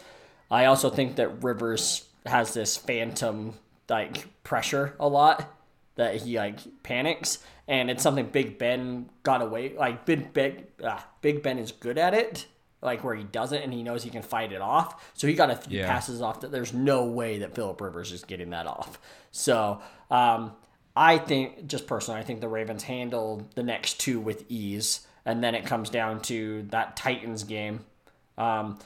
I 0.50 0.66
also 0.66 0.90
think 0.90 1.18
that 1.18 1.44
Rivers 1.44 2.06
has 2.26 2.54
this 2.54 2.78
phantom 2.78 3.56
like 3.90 4.28
pressure 4.44 4.96
a 5.00 5.08
lot 5.08 5.52
that 5.96 6.16
he 6.18 6.38
like 6.38 6.60
panics, 6.84 7.40
and 7.68 7.90
it's 7.90 8.04
something 8.04 8.26
Big 8.28 8.58
Ben 8.58 9.10
got 9.24 9.42
away. 9.42 9.74
Like 9.78 10.06
Big 10.06 10.34
Big 10.34 10.66
ah, 10.84 11.08
Big 11.22 11.42
Ben 11.44 11.58
is 11.60 11.72
good 11.72 11.98
at 11.98 12.14
it, 12.14 12.46
like 12.82 13.04
where 13.04 13.16
he 13.16 13.24
doesn't, 13.24 13.62
and 13.62 13.74
he 13.74 13.82
knows 13.84 14.04
he 14.04 14.10
can 14.10 14.22
fight 14.22 14.52
it 14.52 14.62
off. 14.62 15.12
So 15.14 15.28
he 15.28 15.34
got 15.34 15.50
a 15.50 15.56
few 15.56 15.80
Yeah. 15.80 15.88
passes 15.88 16.22
off 16.22 16.42
that 16.42 16.52
there's 16.52 16.74
no 16.74 17.06
way 17.06 17.40
that 17.40 17.56
Philip 17.56 17.80
Rivers 17.82 18.12
is 18.12 18.24
getting 18.24 18.50
that 18.52 18.68
off. 18.68 19.00
So 19.32 19.82
um, 20.12 20.54
I 20.96 21.18
think, 21.18 21.68
just 21.68 21.88
personally, 21.88 22.20
I 22.20 22.24
think 22.24 22.42
the 22.42 22.48
Ravens 22.48 22.84
handle 22.84 23.48
the 23.56 23.64
next 23.64 24.00
two 24.00 24.20
with 24.20 24.46
ease, 24.50 25.06
and 25.26 25.44
then 25.44 25.56
it 25.56 25.66
comes 25.66 25.90
down 25.90 26.22
to 26.24 26.64
that 26.70 26.96
Titans 26.96 27.44
game. 27.44 27.82
Um, 28.38 28.80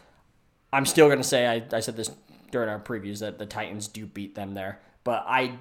I'm 0.71 0.85
still 0.85 1.07
going 1.07 1.17
to 1.19 1.23
say 1.23 1.47
I, 1.47 1.63
I 1.75 1.79
said 1.79 1.95
this 1.97 2.11
during 2.51 2.69
our 2.69 2.79
previews 2.79 3.19
that 3.19 3.37
the 3.39 3.45
Titans 3.45 3.87
do 3.87 4.05
beat 4.05 4.35
them 4.35 4.53
there, 4.53 4.79
but 5.03 5.23
I 5.27 5.57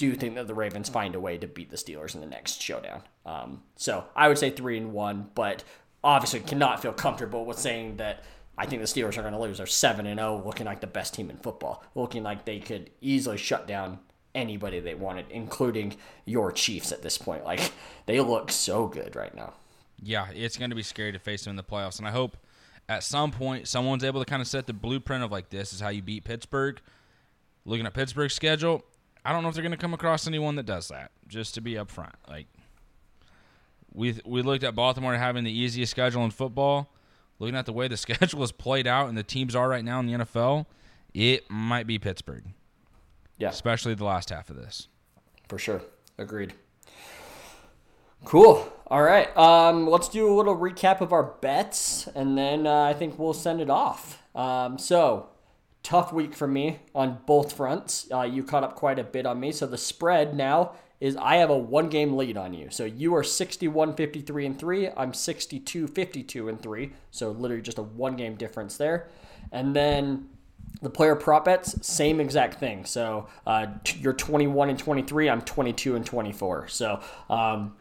do 0.00 0.14
think 0.14 0.34
that 0.36 0.46
the 0.46 0.54
Ravens 0.54 0.88
find 0.88 1.14
a 1.14 1.20
way 1.20 1.36
to 1.36 1.46
beat 1.46 1.70
the 1.70 1.76
Steelers 1.76 2.14
in 2.14 2.22
the 2.22 2.26
next 2.26 2.62
showdown. 2.62 3.02
Um, 3.26 3.62
so 3.76 4.06
I 4.16 4.28
would 4.28 4.38
say 4.38 4.48
three 4.48 4.78
and 4.78 4.94
one, 4.94 5.28
but 5.34 5.62
obviously 6.02 6.40
cannot 6.40 6.80
feel 6.80 6.94
comfortable 6.94 7.44
with 7.44 7.58
saying 7.58 7.98
that 7.98 8.24
I 8.56 8.64
think 8.64 8.80
the 8.80 8.88
Steelers 8.88 9.18
are 9.18 9.20
going 9.20 9.34
to 9.34 9.38
lose. 9.38 9.58
They're 9.58 9.66
seven 9.66 10.06
and 10.06 10.18
zero, 10.18 10.42
looking 10.42 10.64
like 10.64 10.80
the 10.80 10.86
best 10.86 11.12
team 11.12 11.28
in 11.28 11.36
football, 11.36 11.84
looking 11.94 12.22
like 12.22 12.46
they 12.46 12.60
could 12.60 12.88
easily 13.02 13.36
shut 13.36 13.68
down 13.68 13.98
anybody 14.34 14.80
they 14.80 14.94
wanted, 14.94 15.26
including 15.28 15.96
your 16.24 16.50
Chiefs 16.50 16.92
at 16.92 17.02
this 17.02 17.18
point. 17.18 17.44
Like 17.44 17.70
they 18.06 18.20
look 18.20 18.50
so 18.50 18.86
good 18.86 19.14
right 19.14 19.34
now. 19.34 19.52
Yeah, 20.02 20.28
it's 20.32 20.56
going 20.56 20.70
to 20.70 20.76
be 20.76 20.82
scary 20.82 21.12
to 21.12 21.18
face 21.18 21.44
them 21.44 21.50
in 21.50 21.56
the 21.56 21.62
playoffs, 21.62 21.98
and 21.98 22.08
I 22.08 22.10
hope 22.10 22.38
at 22.88 23.04
some 23.04 23.32
point 23.32 23.68
someone's 23.68 24.02
able 24.02 24.24
to 24.24 24.24
kind 24.24 24.40
of 24.40 24.48
set 24.48 24.66
the 24.66 24.72
blueprint 24.72 25.22
of 25.22 25.30
like 25.30 25.50
this 25.50 25.74
is 25.74 25.80
how 25.80 25.90
you 25.90 26.00
beat 26.00 26.24
Pittsburgh. 26.24 26.80
Looking 27.66 27.84
at 27.84 27.92
Pittsburgh's 27.92 28.32
schedule, 28.32 28.82
I 29.24 29.32
don't 29.32 29.42
know 29.42 29.48
if 29.48 29.54
they're 29.54 29.62
going 29.62 29.72
to 29.72 29.78
come 29.78 29.94
across 29.94 30.26
anyone 30.26 30.56
that 30.56 30.66
does 30.66 30.88
that. 30.88 31.10
Just 31.28 31.54
to 31.54 31.60
be 31.60 31.74
upfront, 31.74 32.12
like 32.28 32.46
we 33.92 34.18
we 34.24 34.42
looked 34.42 34.64
at 34.64 34.74
Baltimore 34.74 35.14
having 35.16 35.44
the 35.44 35.52
easiest 35.52 35.90
schedule 35.90 36.24
in 36.24 36.30
football. 36.30 36.92
Looking 37.38 37.56
at 37.56 37.66
the 37.66 37.72
way 37.72 37.88
the 37.88 37.96
schedule 37.98 38.42
is 38.42 38.52
played 38.52 38.86
out 38.86 39.08
and 39.08 39.16
the 39.16 39.22
teams 39.22 39.54
are 39.56 39.68
right 39.68 39.84
now 39.84 39.98
in 40.00 40.06
the 40.06 40.12
NFL, 40.24 40.66
it 41.14 41.50
might 41.50 41.86
be 41.86 41.98
Pittsburgh, 41.98 42.44
Yeah, 43.38 43.48
especially 43.48 43.94
the 43.94 44.04
last 44.04 44.30
half 44.30 44.50
of 44.50 44.56
this. 44.56 44.88
for 45.48 45.58
sure. 45.58 45.80
Agreed. 46.18 46.52
Cool. 48.24 48.70
All 48.88 49.02
right. 49.02 49.34
Um, 49.36 49.88
let's 49.88 50.08
do 50.08 50.30
a 50.30 50.34
little 50.34 50.54
recap 50.56 51.00
of 51.00 51.12
our 51.12 51.22
bets, 51.22 52.06
and 52.14 52.36
then 52.36 52.66
uh, 52.66 52.82
I 52.82 52.92
think 52.92 53.18
we'll 53.18 53.32
send 53.32 53.60
it 53.62 53.70
off. 53.70 54.18
Um, 54.34 54.78
so, 54.78 55.28
tough 55.82 56.12
week 56.12 56.34
for 56.34 56.46
me 56.46 56.80
on 56.94 57.18
both 57.26 57.52
fronts. 57.52 58.06
Uh, 58.12 58.22
you 58.22 58.42
caught 58.42 58.64
up 58.64 58.74
quite 58.74 58.98
a 58.98 59.04
bit 59.04 59.26
on 59.26 59.40
me. 59.40 59.52
So, 59.52 59.66
the 59.66 59.78
spread 59.78 60.34
now 60.36 60.72
is 61.00 61.16
I 61.16 61.36
have 61.36 61.50
a 61.50 61.56
one 61.58 61.88
game 61.88 62.16
lead 62.16 62.36
on 62.36 62.52
you. 62.52 62.68
So, 62.70 62.84
you 62.84 63.14
are 63.14 63.24
61 63.24 63.94
53 63.94 64.46
and 64.46 64.58
3. 64.58 64.90
I'm 64.96 65.14
62 65.14 65.88
52 65.88 66.48
and 66.48 66.60
3. 66.60 66.92
So, 67.10 67.30
literally 67.30 67.62
just 67.62 67.78
a 67.78 67.82
one 67.82 68.16
game 68.16 68.36
difference 68.36 68.76
there. 68.76 69.08
And 69.52 69.74
then 69.74 70.28
the 70.82 70.90
player 70.90 71.14
prop 71.14 71.44
bets, 71.44 71.86
same 71.86 72.20
exact 72.20 72.58
thing. 72.58 72.84
So 72.84 73.28
uh, 73.46 73.66
you're 73.98 74.12
21 74.12 74.70
and 74.70 74.78
23. 74.78 75.28
I'm 75.28 75.42
22 75.42 75.96
and 75.96 76.06
24. 76.06 76.68
So 76.68 77.00
um, 77.28 77.74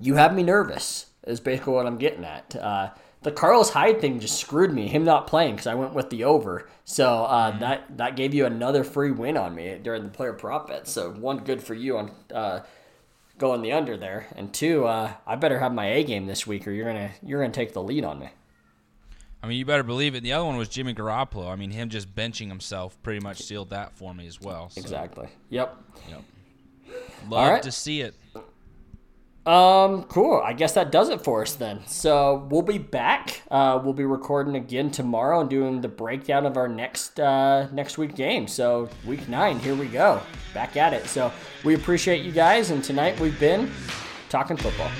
you 0.00 0.14
have 0.14 0.34
me 0.34 0.42
nervous. 0.42 1.06
Is 1.26 1.40
basically 1.40 1.72
what 1.72 1.86
I'm 1.86 1.98
getting 1.98 2.24
at. 2.24 2.54
Uh, 2.54 2.90
the 3.26 3.32
Carlos 3.32 3.70
Hyde 3.70 4.00
thing 4.00 4.20
just 4.20 4.38
screwed 4.38 4.72
me. 4.72 4.86
Him 4.86 5.02
not 5.02 5.26
playing 5.26 5.56
because 5.56 5.66
I 5.66 5.74
went 5.74 5.94
with 5.94 6.10
the 6.10 6.22
over. 6.22 6.68
So 6.84 7.24
uh, 7.24 7.58
that 7.58 7.98
that 7.98 8.14
gave 8.14 8.32
you 8.32 8.46
another 8.46 8.84
free 8.84 9.10
win 9.10 9.36
on 9.36 9.52
me 9.52 9.76
during 9.82 10.04
the 10.04 10.10
player 10.10 10.32
prop 10.32 10.68
bet. 10.68 10.86
So 10.86 11.10
one 11.10 11.38
good 11.38 11.60
for 11.60 11.74
you 11.74 11.98
on 11.98 12.12
uh, 12.32 12.60
going 13.36 13.62
the 13.62 13.72
under 13.72 13.96
there, 13.96 14.28
and 14.36 14.54
two, 14.54 14.86
uh, 14.86 15.12
I 15.26 15.34
better 15.34 15.58
have 15.58 15.74
my 15.74 15.86
A 15.86 16.04
game 16.04 16.26
this 16.26 16.46
week, 16.46 16.68
or 16.68 16.70
you're 16.70 16.86
gonna 16.86 17.10
you're 17.20 17.40
gonna 17.42 17.52
take 17.52 17.72
the 17.72 17.82
lead 17.82 18.04
on 18.04 18.20
me. 18.20 18.28
I 19.42 19.48
mean, 19.48 19.58
you 19.58 19.64
better 19.64 19.82
believe 19.82 20.14
it. 20.14 20.22
The 20.22 20.32
other 20.32 20.44
one 20.44 20.56
was 20.56 20.68
Jimmy 20.68 20.94
Garoppolo. 20.94 21.48
I 21.50 21.56
mean, 21.56 21.72
him 21.72 21.88
just 21.88 22.14
benching 22.14 22.46
himself 22.46 22.96
pretty 23.02 23.18
much 23.18 23.38
sealed 23.38 23.70
that 23.70 23.96
for 23.96 24.14
me 24.14 24.28
as 24.28 24.40
well. 24.40 24.70
So, 24.70 24.80
Exactly. 24.80 25.26
Yep. 25.50 25.76
Yep. 26.08 26.22
Love 27.28 27.48
right. 27.48 27.62
to 27.64 27.72
see 27.72 28.02
it. 28.02 28.14
Um, 29.46 30.02
cool. 30.04 30.42
I 30.44 30.54
guess 30.54 30.72
that 30.72 30.90
does 30.90 31.08
it 31.08 31.22
for 31.22 31.42
us 31.42 31.54
then. 31.54 31.86
So 31.86 32.48
we'll 32.50 32.62
be 32.62 32.78
back. 32.78 33.42
Uh, 33.48 33.80
we'll 33.82 33.94
be 33.94 34.04
recording 34.04 34.56
again 34.56 34.90
tomorrow 34.90 35.40
and 35.40 35.48
doing 35.48 35.80
the 35.80 35.88
breakdown 35.88 36.46
of 36.46 36.56
our 36.56 36.66
next 36.66 37.20
uh, 37.20 37.68
next 37.70 37.96
week 37.96 38.16
game. 38.16 38.48
So 38.48 38.88
week 39.06 39.28
nine, 39.28 39.60
here 39.60 39.76
we 39.76 39.86
go, 39.86 40.20
back 40.52 40.76
at 40.76 40.92
it. 40.92 41.06
So 41.06 41.32
we 41.64 41.74
appreciate 41.74 42.24
you 42.24 42.32
guys, 42.32 42.70
and 42.70 42.82
tonight 42.82 43.20
we've 43.20 43.38
been 43.38 43.70
talking 44.28 44.56
football. 44.56 44.90